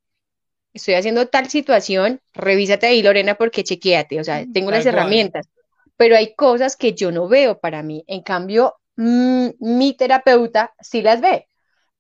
estoy 0.75 0.95
haciendo 0.95 1.27
tal 1.29 1.49
situación, 1.49 2.21
revísate 2.35 2.87
ahí, 2.87 3.03
Lorena, 3.03 3.37
porque 3.37 3.65
chequeate, 3.65 4.21
o 4.21 4.25
sea, 4.25 4.45
tengo 4.53 4.71
las 4.71 4.85
herramientas, 4.85 5.49
pero 5.97 6.17
hay 6.17 6.35
cosas 6.35 6.77
que 6.77 6.93
yo 6.93 7.13
no 7.13 7.29
veo 7.29 7.59
para 7.59 7.83
mí. 7.83 8.05
En 8.07 8.23
cambio, 8.23 8.75
mm, 8.97 9.49
mi 9.61 9.95
terapeuta 9.95 10.75
sí 10.81 11.03
las 11.03 11.21
ve, 11.21 11.49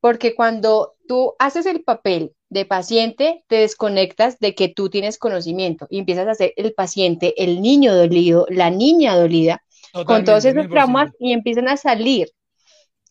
porque 0.01 0.35
cuando 0.35 0.95
tú 1.09 1.35
haces 1.39 1.67
el 1.67 1.83
papel 1.83 2.33
de 2.49 2.65
paciente, 2.65 3.45
te 3.49 3.57
desconectas 3.57 4.39
de 4.39 4.55
que 4.55 4.69
tú 4.69 4.89
tienes 4.89 5.19
conocimiento 5.19 5.87
y 5.91 5.99
empiezas 5.99 6.29
a 6.29 6.35
ser 6.35 6.53
el 6.57 6.75
paciente, 6.75 7.43
el 7.43 7.61
niño 7.61 7.95
dolido, 7.95 8.47
la 8.49 8.71
niña 8.71 9.17
dolida, 9.17 9.63
con 10.05 10.25
todos 10.25 10.45
esos 10.45 10.69
traumas 10.69 11.11
y 11.19 11.33
empiezan 11.33 11.69
a 11.69 11.77
salir. 11.77 12.29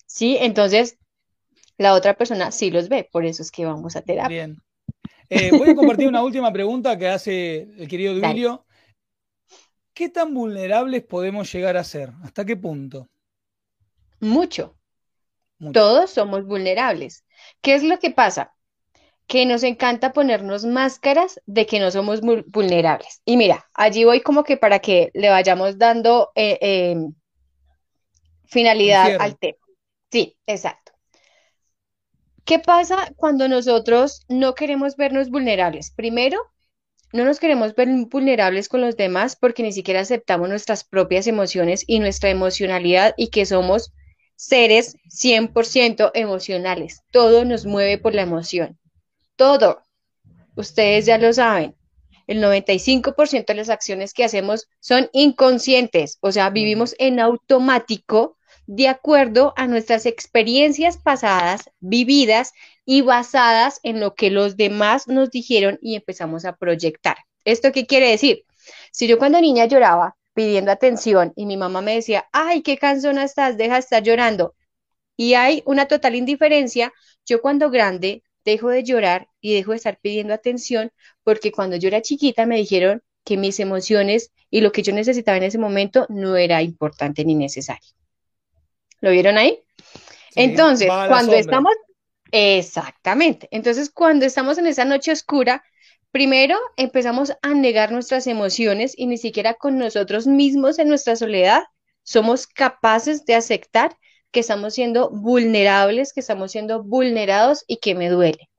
¿Sí? 0.06 0.38
Entonces, 0.40 0.98
la 1.78 1.94
otra 1.94 2.14
persona 2.14 2.52
sí 2.52 2.70
los 2.70 2.90
ve, 2.90 3.10
por 3.12 3.26
eso 3.26 3.42
es 3.42 3.52
que 3.52 3.66
vamos 3.66 3.96
a 3.96 4.02
terapia. 4.02 4.46
Bien. 4.46 4.58
Eh, 5.30 5.52
voy 5.52 5.70
a 5.70 5.76
compartir 5.76 6.08
una 6.08 6.24
última 6.24 6.54
pregunta 6.54 6.98
que 6.98 7.08
hace 7.08 7.68
el 7.78 7.88
querido 7.88 8.14
Duilio. 8.20 8.65
¿Qué 9.96 10.10
tan 10.10 10.34
vulnerables 10.34 11.04
podemos 11.04 11.52
llegar 11.54 11.78
a 11.78 11.84
ser? 11.86 12.12
¿Hasta 12.22 12.44
qué 12.44 12.58
punto? 12.58 13.08
Mucho. 14.20 14.76
Todos 15.72 16.12
somos 16.12 16.46
vulnerables. 16.46 17.24
¿Qué 17.62 17.76
es 17.76 17.84
lo 17.84 17.98
que 17.98 18.12
pasa? 18.12 18.54
Que 19.26 19.46
nos 19.46 19.64
encanta 19.64 20.12
ponernos 20.12 20.66
máscaras 20.66 21.40
de 21.46 21.66
que 21.66 21.80
no 21.80 21.92
somos 21.92 22.20
vulnerables. 22.20 23.22
Y 23.24 23.38
mira, 23.38 23.70
allí 23.74 24.04
voy 24.04 24.20
como 24.22 24.44
que 24.44 24.58
para 24.58 24.80
que 24.80 25.12
le 25.14 25.30
vayamos 25.30 25.78
dando 25.78 26.32
eh, 26.36 26.58
em, 26.62 27.14
finalidad 28.44 29.16
al 29.18 29.38
tema. 29.40 29.58
Sí, 30.12 30.38
exacto. 30.46 30.92
¿Qué 32.44 32.60
pasa 32.60 33.14
cuando 33.16 33.48
nosotros 33.48 34.26
no 34.28 34.56
queremos 34.56 34.98
vernos 34.98 35.30
vulnerables? 35.30 35.92
Primero, 35.92 36.38
no 37.16 37.24
nos 37.24 37.40
queremos 37.40 37.74
ver 37.76 37.88
vulnerables 38.10 38.68
con 38.68 38.82
los 38.82 38.98
demás 38.98 39.38
porque 39.38 39.64
ni 39.64 39.72
siquiera 39.72 40.02
aceptamos 40.02 40.50
nuestras 40.50 40.84
propias 40.84 41.28
emociones 41.28 41.86
y 41.88 42.00
nuestra 42.00 42.30
emocionalidad 42.30 43.14
y 43.16 43.30
que 43.30 43.46
somos 43.46 43.94
seres 44.36 44.98
100% 45.10 46.12
emocionales. 46.14 47.04
Todo 47.12 47.46
nos 47.46 47.66
mueve 47.66 47.98
por 47.98 48.14
la 48.14 48.24
emoción. 48.24 48.78
Todo. 49.38 49.82
Ustedes 50.56 51.06
ya 51.06 51.18
lo 51.18 51.32
saben. 51.32 51.76
El 52.28 52.42
95% 52.44 53.46
de 53.46 53.54
las 53.54 53.70
acciones 53.70 54.14
que 54.14 54.26
hacemos 54.26 54.68
son 54.82 55.10
inconscientes, 55.14 56.18
o 56.22 56.32
sea, 56.32 56.50
vivimos 56.50 56.96
en 56.98 57.20
automático 57.20 58.38
de 58.68 58.88
acuerdo 58.90 59.54
a 59.56 59.68
nuestras 59.68 60.06
experiencias 60.06 60.98
pasadas, 60.98 61.70
vividas 61.80 62.52
y 62.86 63.02
basadas 63.02 63.80
en 63.84 64.00
lo 64.00 64.16
que 64.16 64.30
los 64.30 64.58
demás 64.58 65.08
nos 65.08 65.32
dijeron 65.32 65.80
y 65.82 65.96
empezamos 65.96 66.46
a 66.46 66.56
proyectar. 66.56 67.18
¿Esto 67.44 67.72
qué 67.72 67.86
quiere 67.86 68.10
decir? 68.10 68.46
Si 68.92 69.08
yo 69.08 69.18
cuando 69.18 69.42
niña 69.42 69.66
lloraba 69.66 70.16
pidiendo 70.34 70.72
atención 70.72 71.34
y 71.36 71.46
mi 71.46 71.58
mamá 71.58 71.82
me 71.82 71.96
decía, 71.96 72.28
ay, 72.32 72.62
qué 72.62 72.78
cansona 72.78 73.24
estás, 73.24 73.58
deja 73.58 73.76
de 73.76 73.80
estar 73.80 74.04
llorando, 74.04 74.56
y 75.18 75.34
hay 75.34 75.64
una 75.66 75.88
total 75.88 76.16
indiferencia, 76.16 76.94
yo 77.26 77.42
cuando 77.42 77.70
grande 77.70 78.24
dejo 78.44 78.70
de 78.70 78.84
llorar 78.84 79.28
y 79.42 79.54
dejo 79.54 79.72
de 79.72 79.78
estar 79.78 79.98
pidiendo 80.00 80.34
atención 80.34 80.92
porque 81.24 81.52
cuando 81.52 81.78
yo 81.78 81.88
era 81.88 82.02
chiquita 82.02 82.46
me 82.46 82.58
dijeron 82.58 83.02
que 83.24 83.38
mis 83.38 83.60
emociones 83.60 84.32
y 84.52 84.62
lo 84.62 84.72
que 84.72 84.84
yo 84.84 84.94
necesitaba 84.94 85.38
en 85.38 85.44
ese 85.44 85.58
momento 85.58 86.06
no 86.10 86.36
era 86.36 86.62
importante 86.62 87.26
ni 87.26 87.34
necesario. 87.34 87.90
¿Lo 89.02 89.12
vieron 89.12 89.38
ahí? 89.38 89.60
Entonces, 90.36 90.88
cuando 90.88 91.34
estamos, 91.34 91.74
exactamente, 92.32 93.48
entonces 93.52 93.90
cuando 93.90 94.26
estamos 94.26 94.58
en 94.58 94.68
esa 94.68 94.86
noche 94.86 95.12
oscura, 95.12 95.64
primero 96.12 96.58
empezamos 96.78 97.34
a 97.42 97.54
negar 97.54 97.92
nuestras 97.92 98.28
emociones 98.28 98.94
y 98.98 99.08
ni 99.08 99.18
siquiera 99.18 99.54
con 99.54 99.78
nosotros 99.78 100.28
mismos 100.28 100.80
en 100.80 100.90
nuestra 100.90 101.16
soledad 101.16 101.64
somos 102.04 102.48
capaces 102.48 103.26
de 103.26 103.36
aceptar 103.36 103.98
que 104.32 104.42
estamos 104.42 104.74
siendo 104.74 105.10
vulnerables, 105.10 106.14
que 106.14 106.20
estamos 106.20 106.52
siendo 106.52 106.84
vulnerados 106.84 107.64
y 107.68 107.78
que 107.78 107.96
me 107.96 108.10
duele. 108.10 108.50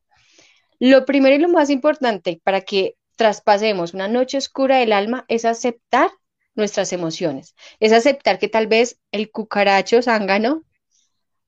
Lo 0.79 1.07
primero 1.07 1.37
y 1.37 1.39
lo 1.39 1.49
más 1.49 1.71
importante 1.71 2.41
para 2.43 2.61
que 2.61 2.97
traspasemos 3.17 3.95
una 3.95 4.09
noche 4.09 4.37
oscura 4.37 4.77
del 4.77 4.93
alma 4.93 5.25
es 5.29 5.45
aceptar 5.45 6.11
nuestras 6.55 6.93
emociones. 6.93 7.55
Es 7.81 7.93
aceptar 7.93 8.39
que 8.39 8.49
tal 8.49 8.67
vez 8.67 8.99
el 9.13 9.31
cucaracho 9.31 10.03
zángano 10.03 10.63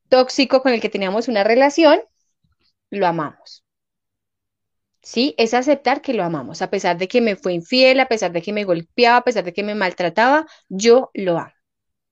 tóxico 0.08 0.62
con 0.62 0.72
el 0.72 0.80
que 0.80 0.88
teníamos 0.88 1.28
una 1.28 1.44
relación, 1.44 2.00
lo 2.90 3.06
amamos. 3.06 3.64
¿Sí? 5.02 5.34
Es 5.38 5.54
aceptar 5.54 6.02
que 6.02 6.12
lo 6.12 6.22
amamos. 6.24 6.60
A 6.60 6.70
pesar 6.70 6.98
de 6.98 7.08
que 7.08 7.20
me 7.20 7.36
fue 7.36 7.54
infiel, 7.54 8.00
a 8.00 8.08
pesar 8.08 8.32
de 8.32 8.42
que 8.42 8.52
me 8.52 8.64
golpeaba, 8.64 9.18
a 9.18 9.24
pesar 9.24 9.44
de 9.44 9.52
que 9.52 9.62
me 9.62 9.74
maltrataba, 9.74 10.46
yo 10.68 11.10
lo 11.14 11.38
amo. 11.38 11.52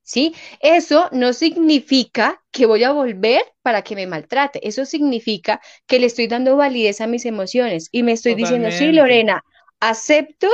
¿Sí? 0.02 0.34
Eso 0.60 1.08
no 1.10 1.32
significa 1.32 2.40
que 2.52 2.64
voy 2.64 2.84
a 2.84 2.92
volver 2.92 3.42
para 3.62 3.82
que 3.82 3.96
me 3.96 4.06
maltrate. 4.06 4.66
Eso 4.66 4.84
significa 4.84 5.60
que 5.86 5.98
le 5.98 6.06
estoy 6.06 6.28
dando 6.28 6.56
validez 6.56 7.00
a 7.00 7.08
mis 7.08 7.26
emociones 7.26 7.88
y 7.90 8.04
me 8.04 8.12
estoy 8.12 8.36
diciendo, 8.36 8.70
sí, 8.70 8.92
Lorena, 8.92 9.42
acepto 9.80 10.48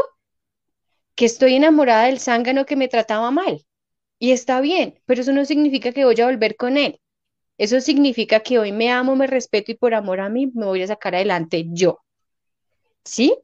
que 1.14 1.26
estoy 1.26 1.57
enamorada 1.57 2.07
del 2.07 2.18
zángano 2.18 2.64
que 2.64 2.76
me 2.76 2.88
trataba 2.88 3.30
mal. 3.30 3.62
Y 4.18 4.32
está 4.32 4.61
bien, 4.61 5.01
pero 5.05 5.20
eso 5.20 5.32
no 5.32 5.45
significa 5.45 5.93
que 5.93 6.05
voy 6.05 6.18
a 6.20 6.26
volver 6.26 6.57
con 6.57 6.78
él. 6.78 7.01
Eso 7.62 7.80
significa 7.80 8.40
que 8.40 8.58
hoy 8.58 8.72
me 8.72 8.90
amo, 8.90 9.14
me 9.14 9.28
respeto 9.28 9.70
y 9.70 9.76
por 9.76 9.94
amor 9.94 10.18
a 10.18 10.28
mí 10.28 10.50
me 10.52 10.66
voy 10.66 10.82
a 10.82 10.88
sacar 10.88 11.14
adelante 11.14 11.64
yo. 11.68 12.00
¿Sí? 13.04 13.36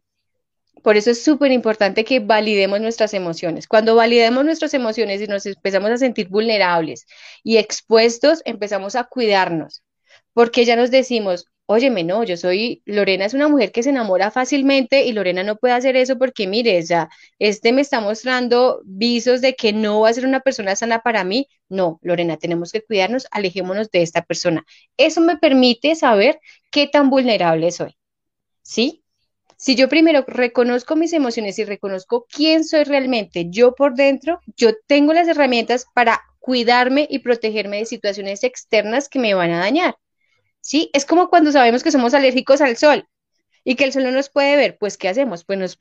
Por 0.83 0.97
eso 0.97 1.13
es 1.13 1.23
súper 1.23 1.53
importante 1.53 2.05
que 2.05 2.19
validemos 2.19 2.81
nuestras 2.81 3.15
emociones. 3.15 3.69
Cuando 3.69 3.95
validemos 3.95 4.45
nuestras 4.45 4.75
emociones 4.75 5.23
y 5.23 5.29
nos 5.29 5.47
empezamos 5.47 5.93
a 5.93 5.99
sentir 5.99 6.31
vulnerables 6.31 7.07
y 7.45 7.59
expuestos, 7.59 8.43
empezamos 8.45 8.97
a 8.97 9.05
cuidarnos, 9.05 9.85
porque 10.33 10.65
ya 10.65 10.75
nos 10.75 10.91
decimos, 10.91 11.47
óyeme, 11.71 12.03
no, 12.03 12.25
yo 12.25 12.39
soy, 12.39 12.83
Lorena 12.87 13.27
es 13.27 13.35
una 13.35 13.47
mujer 13.49 13.73
que 13.73 13.83
se 13.83 13.91
enamora 13.91 14.31
fácilmente 14.31 15.05
y 15.05 15.13
Lorena 15.13 15.43
no 15.43 15.57
puede 15.57 15.75
hacer 15.75 15.97
eso 15.97 16.17
porque 16.19 16.47
mire, 16.47 16.83
ya, 16.83 17.11
este 17.39 17.73
me 17.73 17.83
está 17.83 18.01
mostrando 18.01 18.81
visos 18.87 19.43
de 19.43 19.55
que 19.55 19.75
no 19.75 20.01
va 20.01 20.09
a 20.09 20.15
ser 20.15 20.25
una 20.27 20.41
persona 20.41 20.75
sana 20.77 21.01
para 21.03 21.25
mí. 21.25 21.47
No, 21.69 21.99
Lorena, 22.03 22.39
tenemos 22.39 22.73
que 22.73 22.83
cuidarnos, 22.83 23.27
alejémonos 23.31 23.91
de 23.91 24.01
esta 24.03 24.23
persona. 24.23 24.65
Eso 24.97 25.21
me 25.21 25.37
permite 25.37 25.95
saber 25.95 26.41
qué 26.71 26.87
tan 26.87 27.11
vulnerable 27.11 27.71
soy. 27.71 27.97
¿Sí? 28.63 29.05
Si 29.59 29.75
yo 29.75 29.91
primero 29.91 30.25
reconozco 30.27 30.97
mis 30.97 31.13
emociones 31.13 31.59
y 31.59 31.65
reconozco 31.65 32.27
quién 32.31 32.65
soy 32.65 32.85
realmente 32.85 33.47
yo 33.51 33.75
por 33.75 33.95
dentro, 33.95 34.41
yo 34.57 34.71
tengo 34.87 35.13
las 35.13 35.29
herramientas 35.29 35.87
para 35.95 36.23
cuidarme 36.39 37.07
y 37.11 37.19
protegerme 37.19 37.79
de 37.79 37.87
situaciones 37.87 38.43
externas 38.43 39.11
que 39.11 39.19
me 39.19 39.35
van 39.35 39.51
a 39.51 39.59
dañar. 39.59 39.97
¿Sí? 40.69 40.91
Es 40.93 41.07
como 41.07 41.31
cuando 41.31 41.51
sabemos 41.51 41.83
que 41.83 41.91
somos 41.91 42.13
alérgicos 42.13 42.61
al 42.61 42.77
sol 42.77 43.09
y 43.65 43.75
que 43.75 43.85
el 43.85 43.93
sol 43.95 44.05
no 44.05 44.11
nos 44.11 44.29
puede 44.29 44.55
ver, 44.55 44.77
pues 44.77 44.99
¿qué 44.99 45.09
hacemos? 45.09 45.43
Pues 45.47 45.59
nos, 45.59 45.79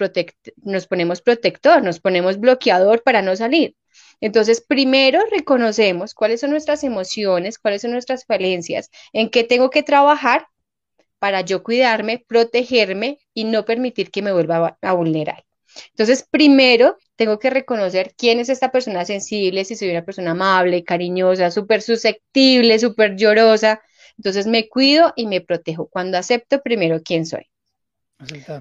nos 0.64 0.88
ponemos 0.88 1.22
protector, 1.22 1.84
nos 1.84 2.00
ponemos 2.00 2.40
bloqueador 2.40 3.04
para 3.04 3.22
no 3.22 3.36
salir. 3.36 3.76
Entonces, 4.22 4.62
primero 4.66 5.20
reconocemos 5.30 6.14
cuáles 6.14 6.40
son 6.40 6.52
nuestras 6.52 6.86
emociones, 6.86 7.60
cuáles 7.60 7.82
son 7.82 7.92
nuestras 7.92 8.24
falencias, 8.24 8.90
en 9.12 9.30
qué 9.30 9.44
tengo 9.44 9.70
que 9.70 9.84
trabajar 9.84 10.48
para 11.20 11.42
yo 11.42 11.64
cuidarme, 11.64 12.24
protegerme 12.26 13.20
y 13.34 13.44
no 13.44 13.66
permitir 13.66 14.10
que 14.10 14.22
me 14.22 14.32
vuelva 14.32 14.78
a, 14.82 14.94
vulnerar. 14.94 15.44
Entonces, 15.90 16.26
primero 16.32 16.96
tengo 17.18 17.40
que 17.40 17.50
reconocer 17.50 18.14
quién 18.18 18.40
es 18.40 18.48
esta 18.48 18.72
persona 18.72 19.04
sensible, 19.04 19.66
si 19.66 19.76
soy 19.76 19.90
una 19.90 20.06
persona 20.06 20.32
amable, 20.32 20.86
cariñosa, 20.86 21.52
súper 21.52 21.82
susceptible, 21.82 22.80
súper 22.80 23.18
llorosa. 23.18 23.82
Entonces 24.18 24.48
me 24.48 24.68
cuido 24.68 25.14
y 25.16 25.28
me 25.28 25.42
protejo. 25.42 25.88
Cuando 25.88 26.18
acepto 26.18 26.62
primero 26.62 27.02
quién 27.04 27.26
soy. 27.26 27.48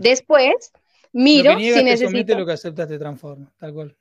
Después 0.01 0.73
miro 1.13 1.53
lo 1.53 1.59
que 1.59 1.75
si 1.75 1.83
necesito. 1.83 2.39
lo 2.39 2.47
que 2.47 2.53
aceptas 2.53 2.89
te 2.89 2.99
transforma, 2.99 3.53
tal 3.59 3.73
cual. 3.73 3.97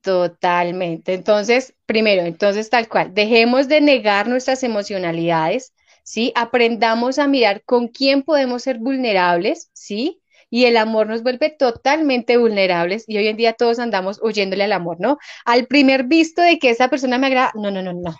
Totalmente. 0.00 1.14
Entonces, 1.14 1.74
primero, 1.86 2.22
entonces 2.22 2.68
tal 2.68 2.88
cual, 2.88 3.14
dejemos 3.14 3.68
de 3.68 3.80
negar 3.80 4.26
nuestras 4.26 4.64
emocionalidades, 4.64 5.72
¿sí? 6.02 6.32
Aprendamos 6.34 7.20
a 7.20 7.28
mirar 7.28 7.62
con 7.64 7.86
quién 7.86 8.22
podemos 8.22 8.62
ser 8.62 8.78
vulnerables, 8.78 9.70
¿sí? 9.72 10.21
Y 10.52 10.66
el 10.66 10.76
amor 10.76 11.06
nos 11.06 11.22
vuelve 11.22 11.48
totalmente 11.48 12.36
vulnerables 12.36 13.04
y 13.06 13.16
hoy 13.16 13.26
en 13.26 13.38
día 13.38 13.54
todos 13.54 13.78
andamos 13.78 14.20
huyéndole 14.22 14.64
al 14.64 14.72
amor, 14.72 14.98
¿no? 15.00 15.16
Al 15.46 15.66
primer 15.66 16.04
visto 16.04 16.42
de 16.42 16.58
que 16.58 16.68
esa 16.68 16.90
persona 16.90 17.16
me 17.16 17.28
agrada, 17.28 17.52
no, 17.54 17.70
no, 17.70 17.80
no, 17.80 17.94
no, 17.94 18.14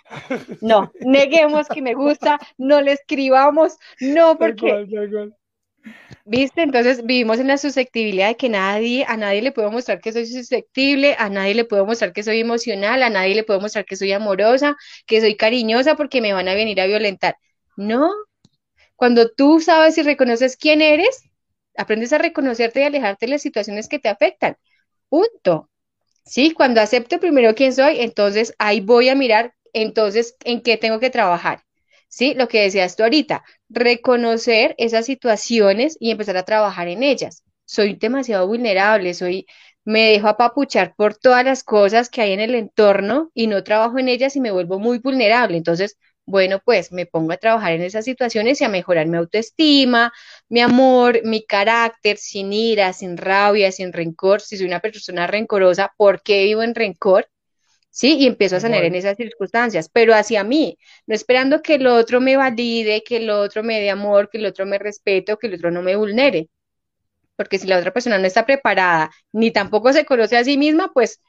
no, 0.61 0.91
neguemos 1.01 1.67
que 1.67 1.83
me 1.83 1.93
gusta, 1.93 2.39
no 2.57 2.81
le 2.81 2.93
escribamos, 2.93 3.77
no, 3.99 4.35
porque... 4.39 4.87
¿Viste? 6.25 6.63
Entonces 6.63 7.05
vivimos 7.05 7.37
en 7.37 7.49
la 7.49 7.59
susceptibilidad 7.59 8.29
de 8.29 8.35
que 8.35 8.49
nadie, 8.49 9.05
a 9.07 9.15
nadie 9.15 9.43
le 9.43 9.51
puedo 9.51 9.69
mostrar 9.69 10.01
que 10.01 10.11
soy 10.11 10.25
susceptible, 10.25 11.15
a 11.19 11.29
nadie 11.29 11.53
le 11.53 11.65
puedo 11.65 11.85
mostrar 11.85 12.13
que 12.13 12.23
soy 12.23 12.39
emocional, 12.39 13.03
a 13.03 13.11
nadie 13.11 13.35
le 13.35 13.43
puedo 13.43 13.61
mostrar 13.61 13.85
que 13.85 13.95
soy 13.95 14.11
amorosa, 14.11 14.75
que 15.05 15.21
soy 15.21 15.35
cariñosa 15.35 15.95
porque 15.95 16.19
me 16.19 16.33
van 16.33 16.47
a 16.47 16.55
venir 16.55 16.81
a 16.81 16.87
violentar. 16.87 17.35
No. 17.77 18.09
Cuando 18.95 19.29
tú 19.29 19.59
sabes 19.59 19.99
y 19.99 20.01
reconoces 20.01 20.57
quién 20.57 20.81
eres, 20.81 21.29
aprendes 21.77 22.13
a 22.13 22.17
reconocerte 22.17 22.81
y 22.81 22.83
alejarte 22.83 23.25
de 23.25 23.31
las 23.31 23.41
situaciones 23.41 23.87
que 23.87 23.99
te 23.99 24.09
afectan. 24.09 24.57
Punto. 25.09 25.69
Sí, 26.25 26.51
cuando 26.53 26.81
acepto 26.81 27.19
primero 27.19 27.55
quién 27.55 27.73
soy, 27.73 28.01
entonces 28.01 28.53
ahí 28.59 28.81
voy 28.81 29.09
a 29.09 29.15
mirar 29.15 29.53
entonces 29.73 30.35
en 30.43 30.61
qué 30.61 30.77
tengo 30.77 30.99
que 30.99 31.09
trabajar. 31.09 31.63
Sí, 32.07 32.33
lo 32.35 32.47
que 32.47 32.61
decías 32.61 32.95
tú 32.95 33.03
ahorita, 33.03 33.43
reconocer 33.69 34.75
esas 34.77 35.05
situaciones 35.05 35.97
y 35.99 36.11
empezar 36.11 36.37
a 36.37 36.43
trabajar 36.43 36.87
en 36.87 37.03
ellas. 37.03 37.43
Soy 37.65 37.95
demasiado 37.95 38.47
vulnerable, 38.47 39.13
soy 39.13 39.47
me 39.85 40.11
dejo 40.11 40.27
apapuchar 40.27 40.95
por 40.95 41.15
todas 41.15 41.43
las 41.43 41.63
cosas 41.63 42.09
que 42.09 42.21
hay 42.21 42.31
en 42.33 42.39
el 42.39 42.55
entorno 42.55 43.31
y 43.33 43.47
no 43.47 43.63
trabajo 43.63 43.99
en 43.99 44.07
ellas 44.09 44.35
y 44.35 44.41
me 44.41 44.51
vuelvo 44.51 44.79
muy 44.79 44.99
vulnerable. 44.99 45.57
Entonces, 45.57 45.97
bueno, 46.25 46.61
pues 46.63 46.91
me 46.91 47.05
pongo 47.05 47.33
a 47.33 47.37
trabajar 47.37 47.73
en 47.73 47.81
esas 47.81 48.05
situaciones 48.05 48.61
y 48.61 48.63
a 48.63 48.69
mejorar 48.69 49.07
mi 49.07 49.17
autoestima, 49.17 50.13
mi 50.47 50.61
amor, 50.61 51.21
mi 51.23 51.45
carácter, 51.45 52.17
sin 52.17 52.53
ira, 52.53 52.93
sin 52.93 53.17
rabia, 53.17 53.71
sin 53.71 53.91
rencor. 53.91 54.41
Si 54.41 54.57
soy 54.57 54.67
una 54.67 54.79
persona 54.79 55.27
rencorosa, 55.27 55.93
¿por 55.97 56.21
qué 56.21 56.45
vivo 56.45 56.63
en 56.63 56.75
rencor? 56.75 57.27
¿Sí? 57.89 58.17
Y 58.17 58.25
empiezo 58.25 58.55
a 58.55 58.59
sanar 58.59 58.83
en 58.85 58.95
esas 58.95 59.17
circunstancias, 59.17 59.87
pero 59.87 60.15
hacia 60.15 60.43
mí, 60.43 60.77
no 61.05 61.13
esperando 61.13 61.61
que 61.61 61.75
el 61.75 61.85
otro 61.85 62.21
me 62.21 62.37
valide, 62.37 63.03
que 63.03 63.17
el 63.17 63.29
otro 63.29 63.61
me 63.61 63.79
dé 63.79 63.91
amor, 63.91 64.29
que 64.31 64.39
el 64.39 64.45
otro 64.47 64.65
me 64.65 64.79
respete 64.79 65.33
o 65.33 65.37
que 65.37 65.47
el 65.47 65.55
otro 65.55 65.69
no 65.69 65.83
me 65.83 65.95
vulnere. 65.95 66.49
Porque 67.35 67.59
si 67.59 67.67
la 67.67 67.77
otra 67.77 67.91
persona 67.91 68.17
no 68.17 68.25
está 68.25 68.45
preparada 68.45 69.11
ni 69.31 69.51
tampoco 69.51 69.91
se 69.93 70.05
conoce 70.05 70.37
a 70.37 70.43
sí 70.43 70.57
misma, 70.57 70.91
pues 70.91 71.21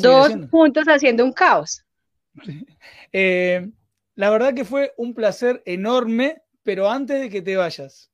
dos 0.00 0.32
puntos 0.50 0.86
haciendo 0.86 1.24
un 1.24 1.32
caos. 1.32 1.84
Eh, 3.12 3.68
la 4.14 4.30
verdad 4.30 4.54
que 4.54 4.64
fue 4.64 4.92
un 4.96 5.14
placer 5.14 5.62
enorme, 5.64 6.42
pero 6.62 6.90
antes 6.90 7.20
de 7.20 7.30
que 7.30 7.42
te 7.42 7.56
vayas, 7.56 8.10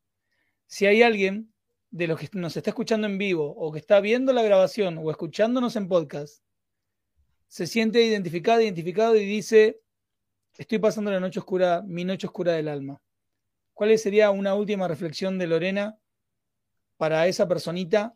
si 0.67 0.87
hay 0.87 1.03
alguien 1.03 1.53
de 1.91 2.07
los 2.07 2.21
que 2.21 2.29
nos 2.35 2.57
está 2.57 2.71
escuchando 2.71 3.07
en 3.07 3.19
vivo 3.19 3.55
o 3.57 3.73
que 3.73 3.79
está 3.79 4.01
viendo 4.01 4.33
la 4.33 4.43
grabación 4.43 4.99
o 4.99 5.11
escuchándonos 5.11 5.77
en 5.77 5.89
podcast, 5.89 6.43
se 7.49 7.67
siente 7.67 8.05
identificado, 8.05 8.61
identificado 8.61 9.17
y 9.17 9.25
dice, 9.25 9.81
estoy 10.57 10.79
pasando 10.79 11.11
la 11.11 11.21
noche 11.21 11.41
oscura, 11.41 11.83
mi 11.87 12.05
noche 12.05 12.27
oscura 12.27 12.53
del 12.53 12.69
alma. 12.69 13.01
¿Cuál 13.73 13.97
sería 13.99 14.31
una 14.31 14.55
última 14.55 14.87
reflexión 14.87 15.39
de 15.39 15.47
Lorena 15.47 15.99
para 16.97 17.27
esa 17.27 17.49
personita 17.49 18.15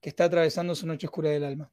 que 0.00 0.10
está 0.10 0.24
atravesando 0.24 0.74
su 0.74 0.86
noche 0.86 1.06
oscura 1.06 1.30
del 1.30 1.44
alma? 1.44 1.72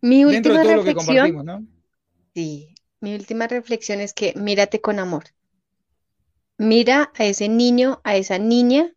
Mi 0.00 0.24
última 0.24 0.32
Dentro 0.32 0.54
de 0.54 0.62
todo 0.62 0.76
lo 0.76 0.84
que 0.84 0.94
compartimos, 0.94 1.44
¿no? 1.44 1.66
Sí, 2.34 2.74
mi 3.02 3.14
última 3.14 3.48
reflexión 3.48 4.00
es 4.00 4.14
que 4.14 4.32
mírate 4.36 4.80
con 4.80 5.00
amor. 5.00 5.24
Mira 6.56 7.10
a 7.18 7.24
ese 7.24 7.48
niño, 7.48 8.00
a 8.04 8.16
esa 8.16 8.38
niña 8.38 8.92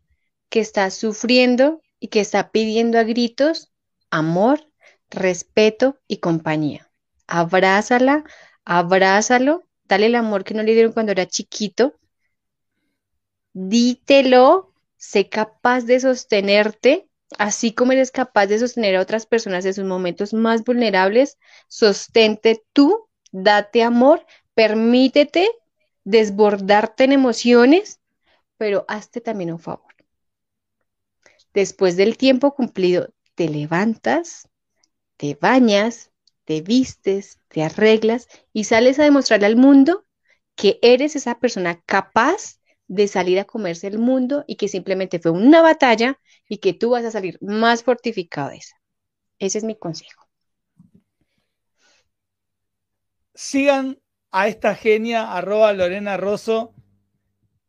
que 0.48 0.60
está 0.60 0.90
sufriendo 0.90 1.82
y 1.98 2.08
que 2.08 2.20
está 2.20 2.52
pidiendo 2.52 2.98
a 2.98 3.02
gritos 3.02 3.72
amor, 4.08 4.70
respeto 5.10 5.98
y 6.06 6.18
compañía. 6.18 6.88
Abrázala, 7.26 8.24
abrázalo, 8.64 9.64
dale 9.84 10.06
el 10.06 10.14
amor 10.14 10.44
que 10.44 10.54
no 10.54 10.62
le 10.62 10.74
dieron 10.74 10.92
cuando 10.92 11.10
era 11.10 11.26
chiquito. 11.26 11.94
Dítelo, 13.54 14.72
sé 14.96 15.28
capaz 15.28 15.80
de 15.82 15.98
sostenerte, 15.98 17.08
así 17.38 17.72
como 17.72 17.90
eres 17.90 18.12
capaz 18.12 18.46
de 18.46 18.60
sostener 18.60 18.94
a 18.94 19.00
otras 19.00 19.26
personas 19.26 19.64
en 19.64 19.74
sus 19.74 19.84
momentos 19.84 20.32
más 20.32 20.62
vulnerables, 20.62 21.38
sostente 21.66 22.62
tú 22.72 23.05
date 23.42 23.82
amor, 23.82 24.24
permítete 24.54 25.48
desbordarte 26.04 27.04
en 27.04 27.12
emociones, 27.12 28.00
pero 28.56 28.84
hazte 28.88 29.20
también 29.20 29.52
un 29.52 29.58
favor. 29.58 29.94
Después 31.52 31.96
del 31.96 32.16
tiempo 32.16 32.54
cumplido, 32.54 33.08
te 33.34 33.48
levantas, 33.48 34.48
te 35.16 35.36
bañas, 35.40 36.10
te 36.44 36.60
vistes, 36.62 37.38
te 37.48 37.62
arreglas 37.62 38.28
y 38.52 38.64
sales 38.64 38.98
a 38.98 39.04
demostrarle 39.04 39.46
al 39.46 39.56
mundo 39.56 40.04
que 40.54 40.78
eres 40.82 41.16
esa 41.16 41.38
persona 41.38 41.82
capaz 41.84 42.60
de 42.88 43.08
salir 43.08 43.38
a 43.40 43.44
comerse 43.44 43.86
el 43.88 43.98
mundo 43.98 44.44
y 44.46 44.56
que 44.56 44.68
simplemente 44.68 45.18
fue 45.18 45.32
una 45.32 45.60
batalla 45.60 46.20
y 46.48 46.58
que 46.58 46.72
tú 46.72 46.90
vas 46.90 47.04
a 47.04 47.10
salir 47.10 47.38
más 47.42 47.82
fortificado 47.82 48.50
de 48.50 48.58
esa. 48.58 48.76
Ese 49.38 49.58
es 49.58 49.64
mi 49.64 49.76
consejo. 49.76 50.25
Sigan 53.36 54.00
a 54.30 54.48
esta 54.48 54.74
genia, 54.74 55.36
arroba 55.36 55.72
Lorena 55.72 56.16
Rosso, 56.16 56.74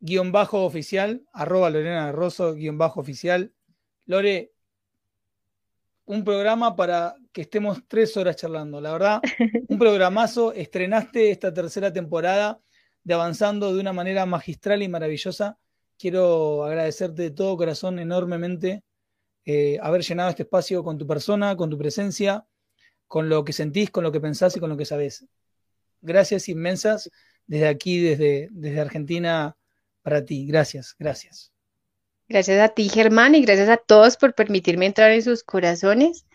guion 0.00 0.32
bajo 0.32 0.64
oficial, 0.64 1.22
arroba 1.32 1.70
Lorena 1.70 2.10
Rosso, 2.10 2.54
guion 2.54 2.78
bajo 2.78 3.00
oficial. 3.00 3.52
Lore, 4.06 4.52
un 6.06 6.24
programa 6.24 6.74
para 6.74 7.16
que 7.32 7.42
estemos 7.42 7.82
tres 7.86 8.16
horas 8.16 8.36
charlando. 8.36 8.80
La 8.80 8.92
verdad, 8.92 9.20
un 9.68 9.78
programazo. 9.78 10.52
Estrenaste 10.52 11.30
esta 11.30 11.52
tercera 11.52 11.92
temporada 11.92 12.60
de 13.04 13.14
Avanzando 13.14 13.74
de 13.74 13.80
una 13.80 13.92
manera 13.92 14.24
magistral 14.24 14.82
y 14.82 14.88
maravillosa. 14.88 15.58
Quiero 15.98 16.64
agradecerte 16.64 17.22
de 17.22 17.30
todo 17.30 17.56
corazón 17.56 17.98
enormemente 17.98 18.84
eh, 19.44 19.78
haber 19.82 20.02
llenado 20.02 20.30
este 20.30 20.44
espacio 20.44 20.82
con 20.82 20.96
tu 20.96 21.06
persona, 21.06 21.56
con 21.56 21.68
tu 21.68 21.76
presencia, 21.76 22.46
con 23.06 23.28
lo 23.28 23.44
que 23.44 23.52
sentís, 23.52 23.90
con 23.90 24.04
lo 24.04 24.12
que 24.12 24.20
pensás 24.20 24.56
y 24.56 24.60
con 24.60 24.70
lo 24.70 24.76
que 24.76 24.84
sabés 24.86 25.28
gracias 26.00 26.48
inmensas 26.48 27.10
desde 27.46 27.68
aquí, 27.68 28.00
desde, 28.00 28.48
desde 28.52 28.80
Argentina, 28.80 29.56
para 30.02 30.24
ti. 30.24 30.46
Gracias, 30.46 30.94
gracias. 30.98 31.52
Gracias 32.28 32.60
a 32.60 32.68
ti, 32.68 32.88
Germán, 32.88 33.34
y 33.34 33.42
gracias 33.42 33.70
a 33.70 33.78
todos 33.78 34.16
por 34.16 34.34
permitirme 34.34 34.86
entrar 34.86 35.10
en 35.10 35.22
sus 35.22 35.42
corazones. 35.42 36.26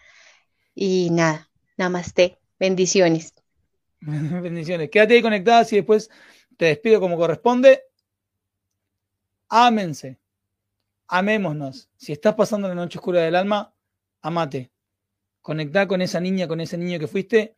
Y 0.74 1.10
nada, 1.12 1.50
namaste. 1.78 2.40
Bendiciones. 2.60 3.36
Bendiciones. 4.00 4.90
Quédate 4.90 5.14
ahí 5.14 5.22
conectada 5.22 5.66
y 5.70 5.76
después 5.76 6.10
te 6.58 6.66
despido 6.66 7.00
como 7.00 7.16
corresponde. 7.16 7.84
Ámense. 9.50 10.20
Amémonos. 11.08 11.90
Si 11.96 12.12
estás 12.12 12.34
pasando 12.34 12.68
la 12.68 12.76
noche 12.76 12.98
oscura 12.98 13.22
del 13.22 13.36
alma, 13.36 13.74
amate. 14.22 14.72
Conectá 15.42 15.88
con 15.88 16.02
esa 16.02 16.20
niña, 16.20 16.48
con 16.48 16.60
ese 16.60 16.78
niño 16.78 16.98
que 16.98 17.08
fuiste 17.08 17.56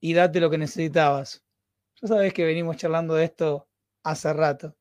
y 0.00 0.14
date 0.14 0.40
lo 0.40 0.50
que 0.50 0.58
necesitabas. 0.58 1.44
Ya 2.00 2.08
sabes 2.08 2.32
que 2.32 2.44
venimos 2.44 2.76
charlando 2.76 3.14
de 3.14 3.24
esto 3.24 3.68
hace 4.02 4.32
rato. 4.32 4.74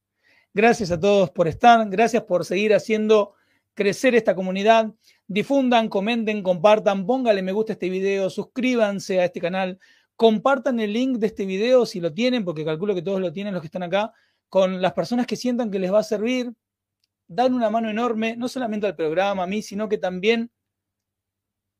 Gracias 0.54 0.90
a 0.92 1.00
todos 1.00 1.30
por 1.30 1.48
estar, 1.48 1.88
gracias 1.90 2.24
por 2.24 2.46
seguir 2.46 2.74
haciendo 2.74 3.36
crecer 3.74 4.16
esta 4.16 4.36
comunidad. 4.36 4.94
Difundan, 5.28 5.90
comenten, 5.90 6.42
compartan, 6.42 7.06
póngale 7.06 7.42
me 7.42 7.52
gusta 7.52 7.74
a 7.74 7.76
este 7.76 7.90
video, 7.90 8.30
suscríbanse 8.30 9.20
a 9.20 9.26
este 9.26 9.40
canal, 9.40 9.80
compartan 10.16 10.80
el 10.80 10.94
link 10.94 11.18
de 11.18 11.28
este 11.28 11.46
video 11.46 11.86
si 11.86 12.00
lo 12.00 12.14
tienen, 12.14 12.44
porque 12.46 12.66
calculo 12.66 12.96
que 12.96 13.02
todos 13.02 13.22
lo 13.22 13.32
tienen 13.32 13.54
los 13.54 13.62
que 13.62 13.68
están 13.68 13.84
acá, 13.84 14.14
con 14.50 14.82
las 14.82 14.94
personas 14.94 15.28
que 15.28 15.36
sientan 15.36 15.70
que 15.70 15.80
les 15.80 15.94
va 15.94 16.00
a 16.00 16.04
servir. 16.04 16.54
Dan 17.28 17.54
una 17.54 17.70
mano 17.70 17.90
enorme, 17.90 18.36
no 18.36 18.48
solamente 18.48 18.88
al 18.88 18.96
programa, 18.96 19.44
a 19.44 19.48
mí, 19.48 19.62
sino 19.62 19.88
que 19.88 20.00
también 20.00 20.52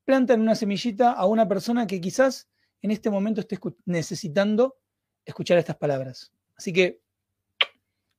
plantan 0.04 0.40
una 0.40 0.54
semillita 0.54 1.12
a 1.12 1.26
una 1.26 1.48
persona 1.48 1.86
que 1.86 2.00
quizás 2.00 2.49
en 2.82 2.90
este 2.90 3.10
momento 3.10 3.40
esté 3.40 3.58
necesitando 3.84 4.78
escuchar 5.24 5.58
estas 5.58 5.76
palabras. 5.76 6.32
Así 6.56 6.72
que 6.72 7.00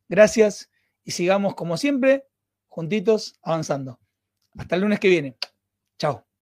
gracias 0.08 0.70
y 1.04 1.12
sigamos 1.12 1.56
como 1.56 1.78
siempre, 1.78 2.28
juntitos, 2.68 3.40
avanzando. 3.42 4.00
Hasta 4.58 4.76
el 4.76 4.82
lunes 4.82 5.00
que 5.00 5.10
viene. 5.10 5.38
Chao. 5.98 6.31